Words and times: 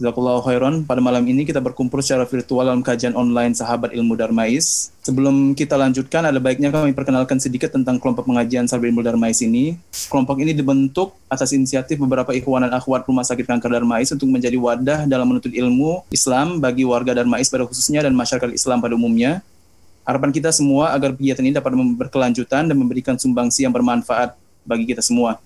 Jazakallahu 0.00 0.40
khairan. 0.48 0.74
Pada 0.88 1.04
malam 1.04 1.20
ini 1.28 1.44
kita 1.44 1.60
berkumpul 1.60 2.00
secara 2.00 2.24
virtual 2.24 2.64
dalam 2.64 2.80
kajian 2.80 3.12
online 3.12 3.52
Sahabat 3.52 3.92
Ilmu 3.92 4.16
Darmais. 4.16 4.88
Sebelum 5.04 5.52
kita 5.52 5.76
lanjutkan, 5.76 6.24
ada 6.24 6.40
baiknya 6.40 6.72
kami 6.72 6.96
perkenalkan 6.96 7.36
sedikit 7.36 7.68
tentang 7.68 8.00
kelompok 8.00 8.24
pengajian 8.24 8.64
Sahabat 8.64 8.88
Ilmu 8.88 9.04
Darmais 9.04 9.44
ini. 9.44 9.76
Kelompok 10.08 10.40
ini 10.40 10.56
dibentuk 10.56 11.12
atas 11.28 11.52
inisiatif 11.52 12.00
beberapa 12.00 12.32
ikhwan 12.32 12.64
dan 12.64 12.72
akhwat 12.72 13.04
Rumah 13.04 13.28
Sakit 13.28 13.44
Kanker 13.44 13.76
Darmais 13.76 14.08
untuk 14.08 14.24
menjadi 14.32 14.56
wadah 14.56 15.04
dalam 15.04 15.28
menuntut 15.28 15.52
ilmu 15.52 16.08
Islam 16.08 16.64
bagi 16.64 16.88
warga 16.88 17.12
Darmais 17.12 17.52
pada 17.52 17.68
khususnya 17.68 18.00
dan 18.00 18.16
masyarakat 18.16 18.56
Islam 18.56 18.80
pada 18.80 18.96
umumnya. 18.96 19.44
Harapan 20.08 20.32
kita 20.32 20.48
semua 20.48 20.96
agar 20.96 21.12
kegiatan 21.12 21.44
ini 21.44 21.52
dapat 21.52 21.76
berkelanjutan 21.76 22.72
dan 22.72 22.76
memberikan 22.80 23.20
sumbangsi 23.20 23.68
yang 23.68 23.72
bermanfaat 23.76 24.32
bagi 24.64 24.88
kita 24.88 25.04
semua. 25.04 25.36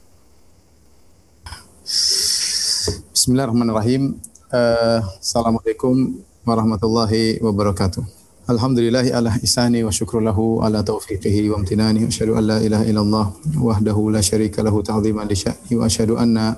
Bismillahirrahmanirrahim. 3.11 4.34
Uh, 4.55 5.03
Assalamualaikum 5.19 6.23
warahmatullahi 6.47 7.43
wabarakatuh. 7.43 8.07
Alhamdulillahi 8.47 9.11
ala 9.11 9.35
isani 9.43 9.83
wa 9.83 9.91
syukru 9.91 10.23
lahu 10.23 10.63
ala 10.63 10.79
taufiqihi 10.79 11.51
wa 11.51 11.59
amtinani. 11.59 12.07
Asyhadu 12.07 12.39
an 12.39 12.47
la 12.47 12.59
ilaha 12.63 12.87
illallah 12.87 13.35
wahdahu 13.51 14.15
la 14.15 14.23
syarika 14.23 14.63
lahu 14.63 14.79
ta'ziman 14.79 15.27
li 15.27 15.35
sya'ni 15.35 15.75
wa 15.75 15.91
asyhadu 15.91 16.15
anna 16.23 16.55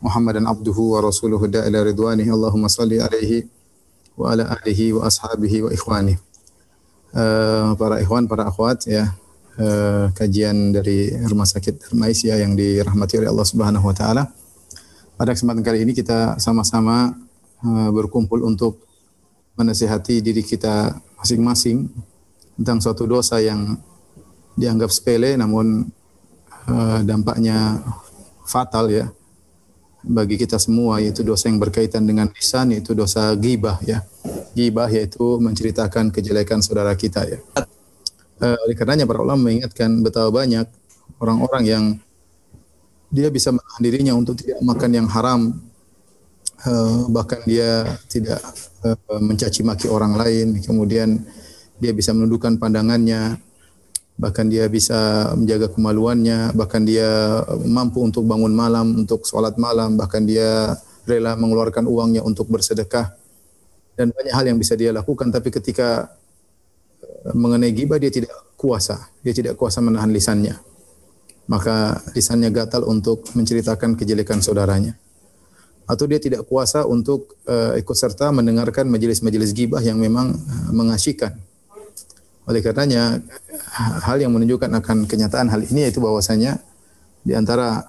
Muhammadan 0.00 0.48
abduhu 0.48 0.96
wa 0.96 1.04
rasuluhu 1.04 1.44
da'ila 1.44 1.84
ridwani. 1.84 2.24
Allahumma 2.24 2.72
salli 2.72 3.04
alaihi 3.04 3.44
wa 4.16 4.32
ala 4.32 4.56
alihi 4.56 4.96
wa 4.96 5.04
ashabihi 5.04 5.68
wa 5.68 5.70
ikhwani. 5.76 6.16
Uh, 7.12 7.76
para 7.76 8.00
ikhwan, 8.00 8.24
para 8.32 8.48
akhwat 8.48 8.88
ya. 8.88 9.12
Uh, 9.60 10.08
kajian 10.16 10.72
dari 10.72 11.12
Rumah 11.12 11.44
Sakit 11.44 11.84
Darmais 11.84 12.16
ya 12.24 12.40
yang 12.40 12.56
dirahmati 12.56 13.20
oleh 13.20 13.28
Allah 13.28 13.44
Subhanahu 13.44 13.84
wa 13.84 13.92
taala. 13.92 14.24
Pada 15.16 15.32
kesempatan 15.32 15.64
kali 15.64 15.88
ini 15.88 15.96
kita 15.96 16.36
sama-sama 16.36 17.16
uh, 17.64 17.88
berkumpul 17.88 18.44
untuk 18.44 18.84
menasihati 19.56 20.20
diri 20.20 20.44
kita 20.44 20.92
masing-masing 21.16 21.88
tentang 22.60 22.84
suatu 22.84 23.08
dosa 23.08 23.40
yang 23.40 23.80
dianggap 24.60 24.92
sepele 24.92 25.40
namun 25.40 25.88
uh, 26.68 27.00
dampaknya 27.00 27.80
fatal 28.44 28.92
ya 28.92 29.08
bagi 30.04 30.36
kita 30.36 30.60
semua 30.60 31.00
yaitu 31.00 31.24
dosa 31.24 31.48
yang 31.48 31.64
berkaitan 31.64 32.04
dengan 32.04 32.28
lisan 32.36 32.76
yaitu 32.76 32.92
dosa 32.92 33.32
gibah 33.40 33.80
ya. 33.82 34.04
Gibah 34.52 34.92
yaitu 34.92 35.40
menceritakan 35.40 36.12
kejelekan 36.12 36.60
saudara 36.60 36.92
kita 36.92 37.24
ya. 37.24 37.40
Uh, 38.36 38.56
oleh 38.68 38.76
karenanya 38.76 39.08
para 39.08 39.24
ulama 39.24 39.48
mengingatkan 39.48 40.04
betapa 40.04 40.28
banyak 40.28 40.68
orang-orang 41.24 41.64
yang 41.64 41.84
dia 43.16 43.32
bisa 43.32 43.48
menahan 43.48 43.80
dirinya 43.80 44.12
untuk 44.12 44.36
tidak 44.36 44.60
makan 44.60 44.90
yang 44.92 45.08
haram. 45.08 45.56
Uh, 46.66 47.08
bahkan 47.12 47.40
dia 47.48 47.84
tidak 48.12 48.40
uh, 48.84 49.20
mencaci 49.24 49.64
maki 49.64 49.88
orang 49.88 50.20
lain. 50.20 50.60
Kemudian 50.60 51.24
dia 51.80 51.96
bisa 51.96 52.12
menundukkan 52.12 52.60
pandangannya. 52.60 53.40
Bahkan 54.20 54.46
dia 54.52 54.68
bisa 54.68 55.32
menjaga 55.32 55.72
kemaluannya. 55.72 56.52
Bahkan 56.52 56.82
dia 56.84 57.40
mampu 57.64 58.04
untuk 58.04 58.28
bangun 58.28 58.52
malam 58.52 58.92
untuk 59.00 59.24
sholat 59.24 59.56
malam. 59.56 59.96
Bahkan 59.96 60.22
dia 60.28 60.76
rela 61.08 61.32
mengeluarkan 61.40 61.88
uangnya 61.88 62.20
untuk 62.20 62.52
bersedekah. 62.52 63.16
Dan 63.96 64.12
banyak 64.12 64.32
hal 64.36 64.44
yang 64.44 64.60
bisa 64.60 64.76
dia 64.76 64.92
lakukan. 64.92 65.32
Tapi 65.32 65.48
ketika 65.48 66.12
mengenai 67.32 67.72
gibah 67.72 67.96
dia 67.96 68.12
tidak 68.12 68.32
kuasa. 68.60 69.08
Dia 69.24 69.32
tidak 69.32 69.56
kuasa 69.56 69.80
menahan 69.80 70.12
lisannya 70.12 70.75
maka 71.46 72.02
lisannya 72.12 72.50
gatal 72.50 72.86
untuk 72.86 73.26
menceritakan 73.34 73.94
kejelekan 73.94 74.42
saudaranya. 74.42 74.98
Atau 75.86 76.10
dia 76.10 76.18
tidak 76.18 76.50
kuasa 76.50 76.82
untuk 76.82 77.38
uh, 77.46 77.78
ikut 77.78 77.94
serta 77.94 78.34
mendengarkan 78.34 78.90
majelis-majelis 78.90 79.54
gibah 79.54 79.78
yang 79.78 80.02
memang 80.02 80.34
uh, 80.34 80.70
mengasyikan. 80.74 81.38
Oleh 82.46 82.62
karenanya 82.62 83.22
hal 84.06 84.18
yang 84.18 84.34
menunjukkan 84.34 84.70
akan 84.82 85.06
kenyataan 85.06 85.50
hal 85.50 85.62
ini 85.66 85.86
yaitu 85.86 86.02
bahwasanya 86.02 86.58
di 87.22 87.34
antara 87.34 87.86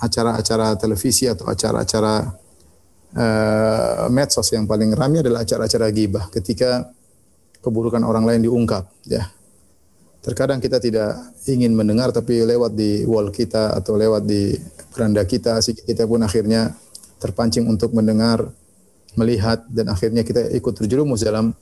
acara-acara 0.00 0.76
televisi 0.80 1.28
atau 1.28 1.48
acara-acara 1.48 2.32
uh, 3.16 4.08
medsos 4.12 4.48
yang 4.52 4.64
paling 4.64 4.92
ramai 4.96 5.20
adalah 5.20 5.44
acara-acara 5.44 5.92
gibah 5.92 6.28
ketika 6.32 6.88
keburukan 7.60 8.00
orang 8.04 8.24
lain 8.24 8.48
diungkap 8.48 8.88
ya 9.04 9.28
terkadang 10.18 10.58
kita 10.58 10.82
tidak 10.82 11.14
ingin 11.46 11.72
mendengar 11.72 12.10
tapi 12.10 12.42
lewat 12.42 12.74
di 12.74 13.06
wall 13.06 13.30
kita 13.30 13.78
atau 13.78 13.94
lewat 13.94 14.26
di 14.26 14.58
beranda 14.90 15.22
kita 15.22 15.62
kita 15.62 16.04
pun 16.10 16.20
akhirnya 16.26 16.74
terpancing 17.22 17.66
untuk 17.70 17.94
mendengar 17.94 18.50
melihat 19.14 19.66
dan 19.70 19.90
akhirnya 19.90 20.22
kita 20.22 20.50
ikut 20.54 20.74
terjerumus 20.74 21.22
dalam 21.22 21.54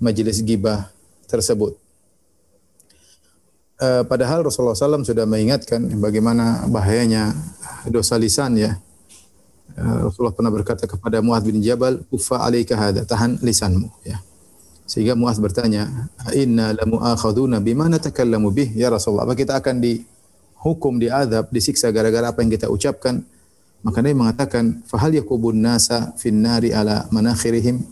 majelis 0.00 0.40
gibah 0.40 0.88
tersebut. 1.28 1.76
Uh, 3.74 4.06
padahal 4.06 4.46
Rasulullah 4.46 4.78
SAW 4.78 5.02
sudah 5.02 5.26
mengingatkan 5.26 5.82
bagaimana 5.98 6.64
bahayanya 6.70 7.34
dosa 7.90 8.16
lisan 8.16 8.56
ya. 8.56 8.78
Uh, 9.74 10.08
Rasulullah 10.08 10.32
pernah 10.32 10.52
berkata 10.54 10.86
kepada 10.86 11.18
Muadz 11.18 11.44
bin 11.44 11.58
Jabal 11.58 12.00
ufa 12.08 12.40
alaika 12.46 12.78
hada 12.78 13.02
tahan 13.02 13.42
lisanmu 13.42 13.90
ya 14.06 14.22
sehingga 14.84 15.16
Muaz 15.16 15.40
bertanya, 15.40 16.12
"Inna 16.36 16.76
la 16.76 16.84
mu'akhaduna 16.84 17.60
bima 17.64 17.88
natakallamu 17.88 18.52
bih 18.52 18.76
ya 18.76 18.92
Rasulullah?" 18.92 19.24
Apa 19.24 19.32
kita 19.32 19.56
akan 19.56 19.80
dihukum, 19.80 21.00
diadab, 21.00 21.48
disiksa 21.48 21.88
gara-gara 21.88 22.28
apa 22.28 22.44
yang 22.44 22.52
kita 22.52 22.68
ucapkan? 22.68 23.24
Maka 23.80 24.04
Nabi 24.04 24.16
mengatakan, 24.16 24.84
"Fahal 24.84 25.16
yakubun 25.16 25.60
nasa 25.60 26.12
fin 26.20 26.36
nari 26.40 26.72
ala 26.72 27.08
manakhirihim 27.08 27.84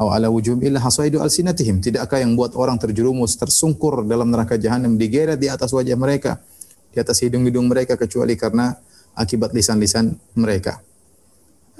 aw 0.00 0.16
ala 0.16 0.32
wujuhim 0.32 0.60
illa 0.64 0.80
hasaidu 0.80 1.20
alsinatihim?" 1.20 1.80
Tidakkah 1.84 2.24
yang 2.24 2.32
buat 2.36 2.56
orang 2.56 2.80
terjerumus, 2.80 3.36
tersungkur 3.36 4.08
dalam 4.08 4.32
neraka 4.32 4.56
jahanam 4.56 4.96
digeret 4.96 5.36
di 5.36 5.48
atas 5.52 5.72
wajah 5.76 5.96
mereka, 5.96 6.40
di 6.88 7.00
atas 7.00 7.20
hidung-hidung 7.20 7.68
mereka 7.68 8.00
kecuali 8.00 8.32
karena 8.36 8.72
akibat 9.12 9.52
lisan-lisan 9.52 10.16
mereka. 10.40 10.80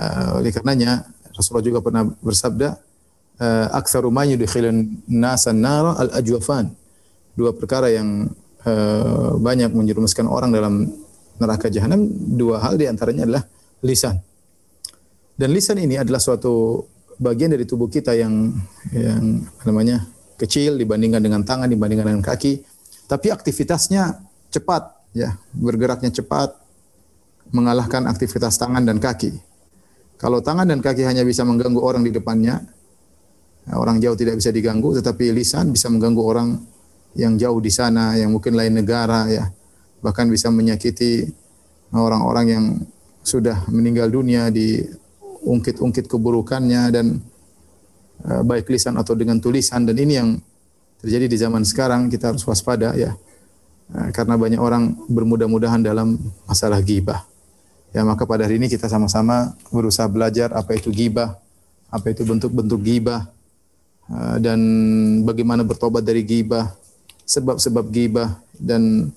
Uh, 0.01 0.41
oleh 0.41 0.53
karenanya 0.53 1.05
Rasulullah 1.37 1.65
juga 1.65 1.81
pernah 1.85 2.09
bersabda, 2.09 2.90
uh, 3.41 3.67
aktsaru 3.75 4.13
ma 4.13 4.29
yudkhilun 4.29 5.09
nasan 5.09 5.65
nara 5.65 5.97
al 5.97 6.11
ajwafan. 6.21 6.71
Dua 7.35 7.57
perkara 7.57 7.89
yang 7.89 8.29
uh, 8.69 9.35
banyak 9.41 9.73
menjerumuskan 9.73 10.29
orang 10.29 10.53
dalam 10.53 10.93
neraka 11.41 11.73
jahanam, 11.73 12.05
dua 12.37 12.61
hal 12.61 12.77
di 12.77 12.85
antaranya 12.85 13.25
adalah 13.25 13.45
lisan. 13.81 14.21
Dan 15.35 15.57
lisan 15.57 15.81
ini 15.81 15.97
adalah 15.97 16.21
suatu 16.21 16.85
bagian 17.17 17.57
dari 17.57 17.65
tubuh 17.65 17.89
kita 17.89 18.13
yang 18.13 18.53
yang 18.93 19.41
namanya? 19.65 20.05
kecil 20.41 20.81
dibandingkan 20.81 21.21
dengan 21.21 21.45
tangan, 21.45 21.69
dibandingkan 21.69 22.09
dengan 22.09 22.25
kaki, 22.25 22.65
tapi 23.05 23.29
aktivitasnya 23.29 24.17
cepat 24.49 24.89
ya, 25.13 25.37
bergeraknya 25.53 26.09
cepat 26.09 26.57
mengalahkan 27.53 28.09
aktivitas 28.09 28.57
tangan 28.57 28.89
dan 28.89 28.97
kaki. 28.97 29.37
Kalau 30.17 30.41
tangan 30.41 30.65
dan 30.65 30.81
kaki 30.81 31.05
hanya 31.05 31.29
bisa 31.29 31.45
mengganggu 31.45 31.81
orang 31.81 32.01
di 32.01 32.13
depannya, 32.13 32.65
orang 33.77 34.03
jauh 34.03 34.17
tidak 34.19 34.41
bisa 34.41 34.51
diganggu, 34.51 34.97
tetapi 34.99 35.31
lisan 35.31 35.71
bisa 35.71 35.87
mengganggu 35.87 36.23
orang 36.23 36.49
yang 37.15 37.35
jauh 37.39 37.59
di 37.59 37.71
sana, 37.71 38.15
yang 38.19 38.31
mungkin 38.35 38.55
lain 38.55 38.75
negara 38.83 39.27
ya, 39.31 39.51
bahkan 40.03 40.31
bisa 40.31 40.51
menyakiti 40.51 41.27
orang-orang 41.95 42.47
yang 42.47 42.65
sudah 43.21 43.67
meninggal 43.69 44.09
dunia 44.09 44.49
di 44.49 44.81
ungkit-ungkit 45.45 46.07
keburukannya 46.09 46.83
dan 46.95 47.21
uh, 48.25 48.43
baik 48.47 48.71
lisan 48.71 48.97
atau 48.97 49.13
dengan 49.19 49.43
tulisan. 49.43 49.85
Dan 49.85 49.99
ini 49.99 50.13
yang 50.17 50.29
terjadi 51.03 51.27
di 51.27 51.37
zaman 51.37 51.63
sekarang 51.67 52.09
kita 52.09 52.33
harus 52.33 52.47
waspada 52.47 52.95
ya. 52.95 53.13
Uh, 53.91 54.09
karena 54.15 54.39
banyak 54.39 54.61
orang 54.63 54.95
bermudah-mudahan 55.11 55.83
dalam 55.83 56.17
masalah 56.47 56.79
gibah. 56.81 57.27
Ya 57.91 58.07
maka 58.07 58.23
pada 58.23 58.47
hari 58.47 58.63
ini 58.63 58.71
kita 58.71 58.87
sama-sama 58.87 59.59
berusaha 59.75 60.07
belajar 60.07 60.55
apa 60.55 60.79
itu 60.79 60.95
gibah 60.95 61.35
apa 61.91 62.15
itu 62.15 62.23
bentuk-bentuk 62.23 62.79
gibah 62.87 63.27
dan 64.43 64.61
bagaimana 65.23 65.63
bertobat 65.63 66.03
dari 66.03 66.27
gibah, 66.27 66.75
sebab-sebab 67.31 67.87
gibah 67.95 68.43
dan 68.59 69.15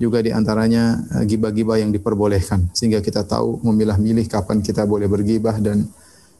juga 0.00 0.24
di 0.24 0.32
antaranya 0.32 0.96
uh, 1.12 1.24
gibah-gibah 1.28 1.76
yang 1.76 1.92
diperbolehkan 1.92 2.72
sehingga 2.72 3.04
kita 3.04 3.20
tahu 3.28 3.60
memilah-milih 3.60 4.24
kapan 4.32 4.64
kita 4.64 4.88
boleh 4.88 5.04
bergibah 5.04 5.60
dan 5.60 5.84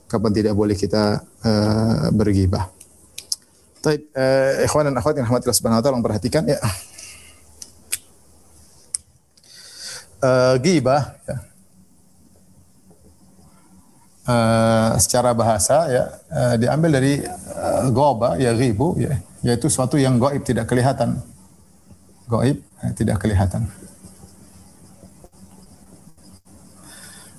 kapan 0.08 0.32
tidak 0.32 0.56
boleh 0.56 0.72
kita 0.72 1.20
uh, 1.44 2.08
bergibah. 2.16 2.72
Baik, 3.84 4.08
uh, 4.16 4.64
ikhwan 4.64 4.88
dan 4.88 4.96
akhwat 4.96 5.14
yang 5.20 5.28
rahmatillah 5.28 5.56
subhanahu 5.56 5.80
wa 5.80 5.84
taala 5.84 6.00
perhatikan 6.00 6.48
ya. 6.48 6.56
Uh, 10.20 10.56
gibah 10.60 11.20
ya. 11.28 11.49
Uh, 14.30 14.94
secara 15.02 15.34
bahasa 15.34 15.90
ya 15.90 16.04
uh, 16.30 16.54
diambil 16.54 17.02
dari 17.02 17.18
uh, 17.24 17.90
goba 17.90 18.38
ya 18.38 18.54
ribu 18.54 18.94
ya 18.94 19.18
yaitu 19.42 19.66
suatu 19.66 19.98
yang 19.98 20.22
goib 20.22 20.46
tidak 20.46 20.70
kelihatan. 20.70 21.18
Goib 22.30 22.62
eh, 22.62 22.92
tidak 22.94 23.18
kelihatan. 23.18 23.66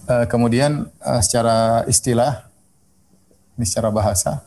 Uh, 0.04 0.28
kemudian 0.28 0.92
uh, 1.00 1.22
secara 1.24 1.88
istilah 1.88 2.50
ini 3.56 3.64
secara 3.64 3.88
bahasa 3.88 4.44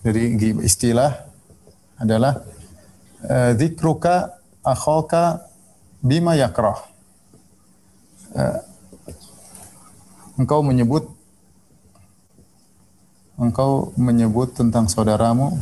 dari 0.00 0.32
istilah 0.64 1.28
adalah 2.00 2.40
zikruka 3.58 4.32
akhaka 4.64 5.44
bima 6.00 6.38
yakrah 6.40 6.78
engkau 10.34 10.60
menyebut 10.66 11.06
engkau 13.38 13.90
menyebut 13.98 14.54
tentang 14.54 14.86
saudaramu 14.86 15.58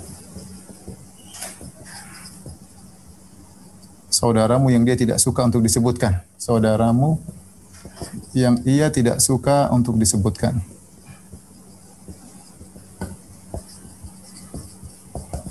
saudaramu 4.13 4.69
yang 4.69 4.85
dia 4.85 4.97
tidak 4.97 5.19
suka 5.21 5.45
untuk 5.45 5.65
disebutkan 5.65 6.21
saudaramu 6.37 7.21
yang 8.37 8.61
ia 8.69 8.93
tidak 8.93 9.21
suka 9.21 9.69
untuk 9.73 9.97
disebutkan 9.97 10.61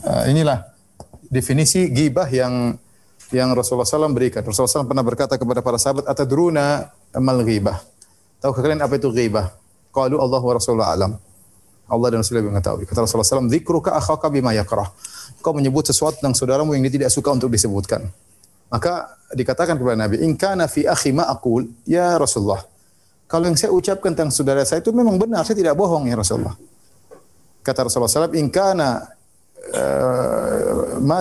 uh, 0.05 0.25
inilah 0.29 0.67
definisi 1.31 1.87
gibah 1.87 2.27
yang 2.27 2.75
yang 3.31 3.55
Rasulullah 3.55 3.87
SAW 3.87 4.11
berikan. 4.11 4.43
Rasulullah 4.43 4.83
SAW 4.83 4.91
pernah 4.91 5.07
berkata 5.07 5.39
kepada 5.39 5.63
para 5.63 5.79
sahabat, 5.79 6.03
Atadruna 6.03 6.91
mal 7.15 7.39
ghibah. 7.47 7.79
Tahu 8.41 8.51
kalian 8.57 8.81
apa 8.81 8.97
itu 8.97 9.13
ghibah? 9.13 9.53
Qalu 9.93 10.17
Allah 10.17 10.41
wa 10.41 10.53
Rasulullah 10.57 10.89
alam. 10.91 11.13
Allah 11.91 12.07
dan 12.09 12.23
Rasulullah 12.23 12.55
mengetahui. 12.55 12.87
Kata 12.87 13.03
Rasulullah 13.03 13.27
SAW, 13.27 13.51
Zikruka 13.51 13.91
akhaka 13.93 14.31
bima 14.31 14.55
yakrah. 14.55 14.89
Kau 15.43 15.51
menyebut 15.51 15.85
sesuatu 15.85 16.17
tentang 16.23 16.33
saudaramu 16.33 16.71
yang 16.73 16.87
dia 16.87 17.03
tidak 17.03 17.11
suka 17.11 17.35
untuk 17.35 17.51
disebutkan. 17.51 18.07
Maka 18.71 19.19
dikatakan 19.35 19.75
kepada 19.75 19.99
Nabi, 19.99 20.23
In 20.23 20.39
kana 20.39 20.71
fi 20.71 20.87
akhi 20.87 21.11
ma 21.11 21.27
aqul, 21.27 21.67
ya 21.83 22.15
Rasulullah. 22.15 22.63
Kalau 23.27 23.51
yang 23.51 23.59
saya 23.59 23.75
ucapkan 23.75 24.15
tentang 24.15 24.31
saudara 24.31 24.63
saya 24.63 24.79
itu 24.79 24.95
memang 24.95 25.19
benar, 25.19 25.43
saya 25.43 25.59
tidak 25.59 25.75
bohong 25.75 26.07
ya 26.07 26.15
Rasulullah. 26.15 26.55
Kata 27.61 27.85
Rasulullah 27.85 28.31
SAW, 28.31 28.39
In 28.39 28.47
kana 28.47 29.11
uh, 29.75 30.99
ma 31.03 31.19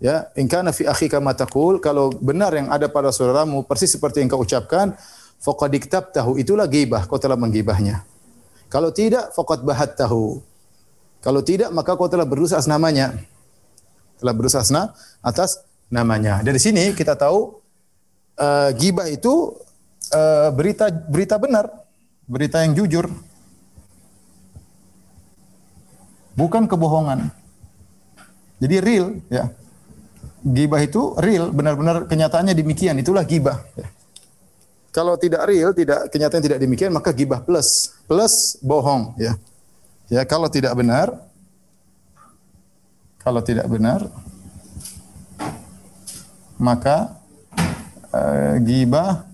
ya, 0.00 0.32
in 0.40 0.48
kana 0.48 0.72
fi 0.72 0.88
akhika 0.88 1.20
ma 1.20 1.36
taqul, 1.36 1.76
kalau 1.84 2.08
benar 2.16 2.56
yang 2.56 2.72
ada 2.72 2.88
pada 2.88 3.12
saudaramu 3.12 3.68
persis 3.68 3.92
seperti 3.92 4.24
yang 4.24 4.32
kau 4.32 4.40
ucapkan, 4.40 4.96
faqad 5.38 5.72
tahu 6.10 6.38
itulah 6.38 6.66
ghibah 6.66 7.06
kau 7.06 7.18
telah 7.18 7.38
menggibahnya. 7.38 8.02
Kalau 8.68 8.92
tidak 8.92 9.32
faqad 9.32 9.64
tahu 9.96 10.42
kalau 11.18 11.42
tidak 11.42 11.74
maka 11.74 11.98
kau 11.98 12.06
telah 12.06 12.26
berusaha 12.26 12.58
atas 12.58 12.70
namanya. 12.70 13.14
Telah 14.18 14.34
berusaha 14.34 14.62
atas 15.22 15.62
namanya. 15.90 16.42
Dari 16.42 16.58
sini 16.62 16.94
kita 16.94 17.18
tahu 17.18 17.58
uh, 18.38 18.70
gibah 18.74 19.10
itu 19.10 19.54
uh, 20.14 20.48
berita 20.54 20.90
berita 20.90 21.34
benar. 21.38 21.70
Berita 22.28 22.62
yang 22.62 22.76
jujur. 22.76 23.10
Bukan 26.38 26.70
kebohongan. 26.70 27.34
Jadi 28.62 28.76
real 28.78 29.18
ya. 29.26 29.50
Gibah 30.46 30.78
itu 30.86 31.18
real. 31.18 31.50
Benar-benar 31.50 32.06
kenyataannya 32.06 32.54
demikian. 32.54 32.94
Itulah 33.02 33.26
gibah 33.26 33.58
ya. 33.74 33.90
Kalau 34.98 35.14
tidak 35.14 35.46
real, 35.46 35.70
tidak 35.70 36.10
kenyataan 36.10 36.42
tidak 36.42 36.58
demikian, 36.58 36.90
maka 36.90 37.14
gibah 37.14 37.38
plus. 37.38 37.94
Plus 38.10 38.58
bohong, 38.58 39.14
ya. 39.14 39.38
Ya, 40.10 40.26
kalau 40.26 40.50
tidak 40.50 40.74
benar 40.74 41.28
kalau 43.28 43.44
tidak 43.44 43.68
benar 43.68 44.08
maka 46.56 47.12
uh, 48.08 48.56
gibah 48.64 49.28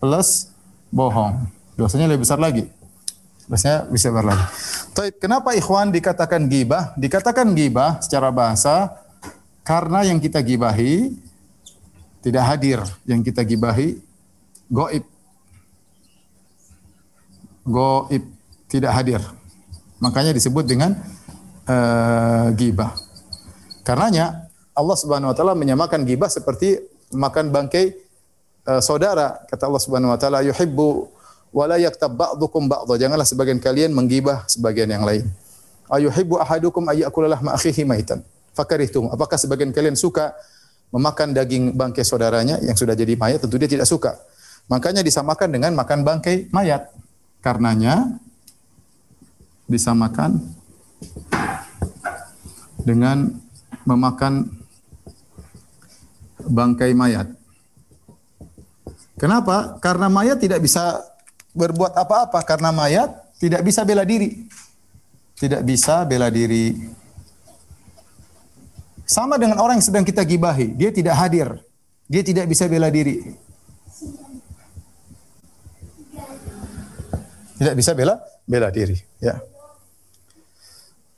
plus 0.00 0.48
bohong. 0.88 1.44
Dosanya 1.76 2.08
lebih 2.08 2.24
besar 2.24 2.40
lagi. 2.40 2.64
Dosanya 3.44 3.84
bisa 3.92 4.08
besar 4.08 4.24
lagi. 4.24 4.44
Tapi 4.96 5.08
kenapa 5.20 5.52
ikhwan 5.52 5.92
dikatakan 5.92 6.48
gibah? 6.48 6.96
Dikatakan 6.96 7.52
gibah 7.52 8.00
secara 8.00 8.32
bahasa 8.32 8.96
karena 9.68 10.08
yang 10.08 10.16
kita 10.16 10.40
gibahi 10.40 11.12
tidak 12.24 12.44
hadir. 12.48 12.80
Yang 13.04 13.20
kita 13.30 13.44
gibahi 13.44 14.00
goib. 14.70 15.04
Goib 17.66 18.22
tidak 18.70 18.92
hadir. 18.94 19.22
Makanya 19.98 20.36
disebut 20.36 20.66
dengan 20.68 20.94
uh, 21.66 22.52
gibah. 22.54 22.94
Karenanya 23.86 24.50
Allah 24.76 24.96
Subhanahu 24.98 25.32
wa 25.32 25.36
taala 25.36 25.54
menyamakan 25.56 26.04
gibah 26.04 26.28
seperti 26.28 26.82
makan 27.14 27.50
bangkai 27.54 27.96
uh, 28.68 28.82
saudara. 28.82 29.40
Kata 29.48 29.66
Allah 29.70 29.82
Subhanahu 29.82 30.12
wa 30.12 30.18
taala 30.18 30.44
yuhibbu 30.44 31.08
wa 31.54 31.64
la 31.64 31.80
yaktab 31.80 32.12
ba'dukum 32.12 32.68
ba'dha. 32.68 33.00
Janganlah 33.00 33.24
sebagian 33.24 33.58
kalian 33.62 33.96
menggibah 33.96 34.44
sebagian 34.50 34.90
yang 34.90 35.06
lain. 35.06 35.24
Ayuhibbu 35.86 36.42
ahadukum 36.42 36.82
ayyakula 36.90 37.30
lahma 37.30 37.54
akhihi 37.54 37.86
maitan. 37.86 38.20
Fakarihtum. 38.58 39.08
Apakah 39.14 39.38
sebagian 39.38 39.70
kalian 39.70 39.94
suka 39.94 40.34
memakan 40.90 41.30
daging 41.30 41.78
bangkai 41.78 42.02
saudaranya 42.02 42.58
yang 42.60 42.74
sudah 42.74 42.98
jadi 42.98 43.14
mayat? 43.14 43.38
Tentu 43.46 43.56
dia 43.56 43.70
tidak 43.70 43.86
suka. 43.86 44.18
Makanya 44.66 45.06
disamakan 45.06 45.48
dengan 45.54 45.72
makan 45.78 46.02
bangkai 46.02 46.50
mayat. 46.50 46.90
Karenanya 47.38 48.18
disamakan 49.70 50.42
dengan 52.82 53.30
memakan 53.86 54.50
bangkai 56.42 56.94
mayat. 56.94 57.30
Kenapa? 59.16 59.78
Karena 59.78 60.10
mayat 60.10 60.42
tidak 60.42 60.60
bisa 60.62 61.02
berbuat 61.54 61.94
apa-apa 61.94 62.42
karena 62.42 62.74
mayat 62.74 63.10
tidak 63.38 63.62
bisa 63.62 63.86
bela 63.86 64.02
diri. 64.02 64.50
Tidak 65.38 65.62
bisa 65.62 66.02
bela 66.02 66.26
diri. 66.26 66.74
Sama 69.06 69.38
dengan 69.38 69.62
orang 69.62 69.78
yang 69.78 69.86
sedang 69.86 70.02
kita 70.02 70.26
gibahi, 70.26 70.74
dia 70.74 70.90
tidak 70.90 71.14
hadir. 71.14 71.48
Dia 72.10 72.26
tidak 72.26 72.50
bisa 72.50 72.66
bela 72.66 72.90
diri. 72.90 73.45
Tidak 77.56 77.74
bisa 77.74 77.96
bela 77.96 78.20
bela 78.44 78.68
diri, 78.70 78.96
ya. 79.18 79.40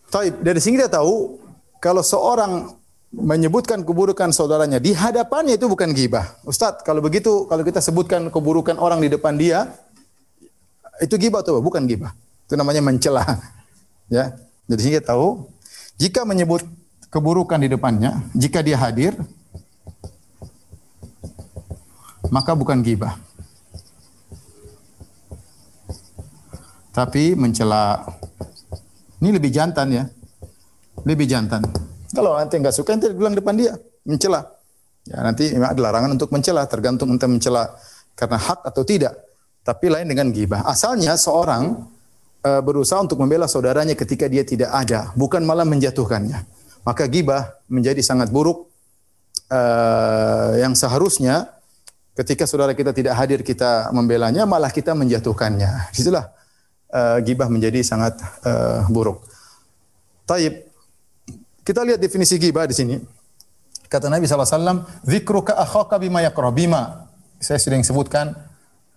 Taib, 0.09 0.41
dari 0.41 0.57
sini 0.63 0.81
kita 0.81 0.89
tahu 0.89 1.37
kalau 1.83 2.01
seorang 2.01 2.73
menyebutkan 3.13 3.85
keburukan 3.85 4.33
saudaranya 4.33 4.77
di 4.77 4.93
hadapannya 4.93 5.57
itu 5.57 5.69
bukan 5.69 5.93
gibah. 5.93 6.37
Ustadz, 6.45 6.85
kalau 6.85 7.01
begitu 7.01 7.49
kalau 7.49 7.65
kita 7.65 7.81
sebutkan 7.81 8.29
keburukan 8.29 8.77
orang 8.77 9.01
di 9.01 9.09
depan 9.09 9.37
dia 9.37 9.69
itu 11.01 11.17
gibah 11.17 11.41
atau 11.41 11.61
bukan 11.61 11.85
gibah? 11.89 12.13
Itu 12.49 12.57
namanya 12.57 12.85
mencela. 12.85 13.25
Ya. 14.09 14.33
Jadi 14.65 14.81
sini 14.81 14.93
kita 14.97 15.13
tahu 15.13 15.45
jika 16.01 16.25
menyebut 16.25 16.65
keburukan 17.13 17.61
di 17.61 17.69
depannya, 17.69 18.25
jika 18.33 18.65
dia 18.65 18.81
hadir 18.81 19.13
maka 22.33 22.57
bukan 22.57 22.81
gibah. 22.81 23.21
Tapi 26.99 27.39
mencela. 27.39 28.03
Ini 29.23 29.31
lebih 29.31 29.55
jantan 29.55 29.87
ya. 29.95 30.05
Lebih 31.07 31.31
jantan. 31.31 31.63
Kalau 32.11 32.35
nanti 32.35 32.59
nggak 32.59 32.75
suka, 32.75 32.99
nanti 32.99 33.15
bilang 33.15 33.39
depan 33.39 33.55
dia, 33.55 33.79
mencela. 34.03 34.43
Ya, 35.07 35.23
nanti 35.23 35.55
ada 35.55 35.79
larangan 35.79 36.19
untuk 36.19 36.35
mencela, 36.35 36.67
tergantung 36.67 37.15
ente 37.15 37.31
mencela 37.31 37.71
karena 38.19 38.35
hak 38.35 38.67
atau 38.67 38.83
tidak. 38.83 39.15
Tapi 39.63 39.95
lain 39.95 40.11
dengan 40.11 40.35
gibah. 40.35 40.67
Asalnya 40.67 41.15
seorang 41.15 41.87
uh, 42.43 42.61
berusaha 42.67 42.99
untuk 42.99 43.23
membela 43.23 43.47
saudaranya 43.47 43.95
ketika 43.95 44.27
dia 44.27 44.43
tidak 44.43 44.75
ada, 44.75 45.15
bukan 45.15 45.47
malah 45.47 45.69
menjatuhkannya. 45.69 46.43
Maka 46.83 47.07
gibah 47.07 47.63
menjadi 47.71 48.03
sangat 48.03 48.33
buruk 48.35 48.67
uh, 49.53 50.57
yang 50.59 50.75
seharusnya 50.75 51.47
ketika 52.19 52.49
saudara 52.49 52.75
kita 52.75 52.91
tidak 52.91 53.15
hadir 53.15 53.47
kita 53.47 53.93
membelanya, 53.95 54.49
malah 54.49 54.73
kita 54.73 54.97
menjatuhkannya. 54.97 55.95
Itulah 55.95 56.38
uh, 56.93 57.19
gibah 57.21 57.49
menjadi 57.49 57.81
sangat 57.85 58.19
uh, 58.45 58.85
buruk. 58.89 59.25
Taib. 60.29 60.69
Kita 61.65 61.85
lihat 61.85 62.01
definisi 62.01 62.41
gibah 62.41 62.65
di 62.65 62.73
sini. 62.73 62.97
Kata 63.89 64.09
Nabi 64.09 64.29
SAW, 64.29 64.85
Zikruka 65.05 65.57
akhaka 65.57 66.01
bima 66.01 66.21
yakrah. 66.25 66.53
Bima. 66.53 67.09
Saya 67.41 67.61
sering 67.61 67.85
sebutkan, 67.85 68.37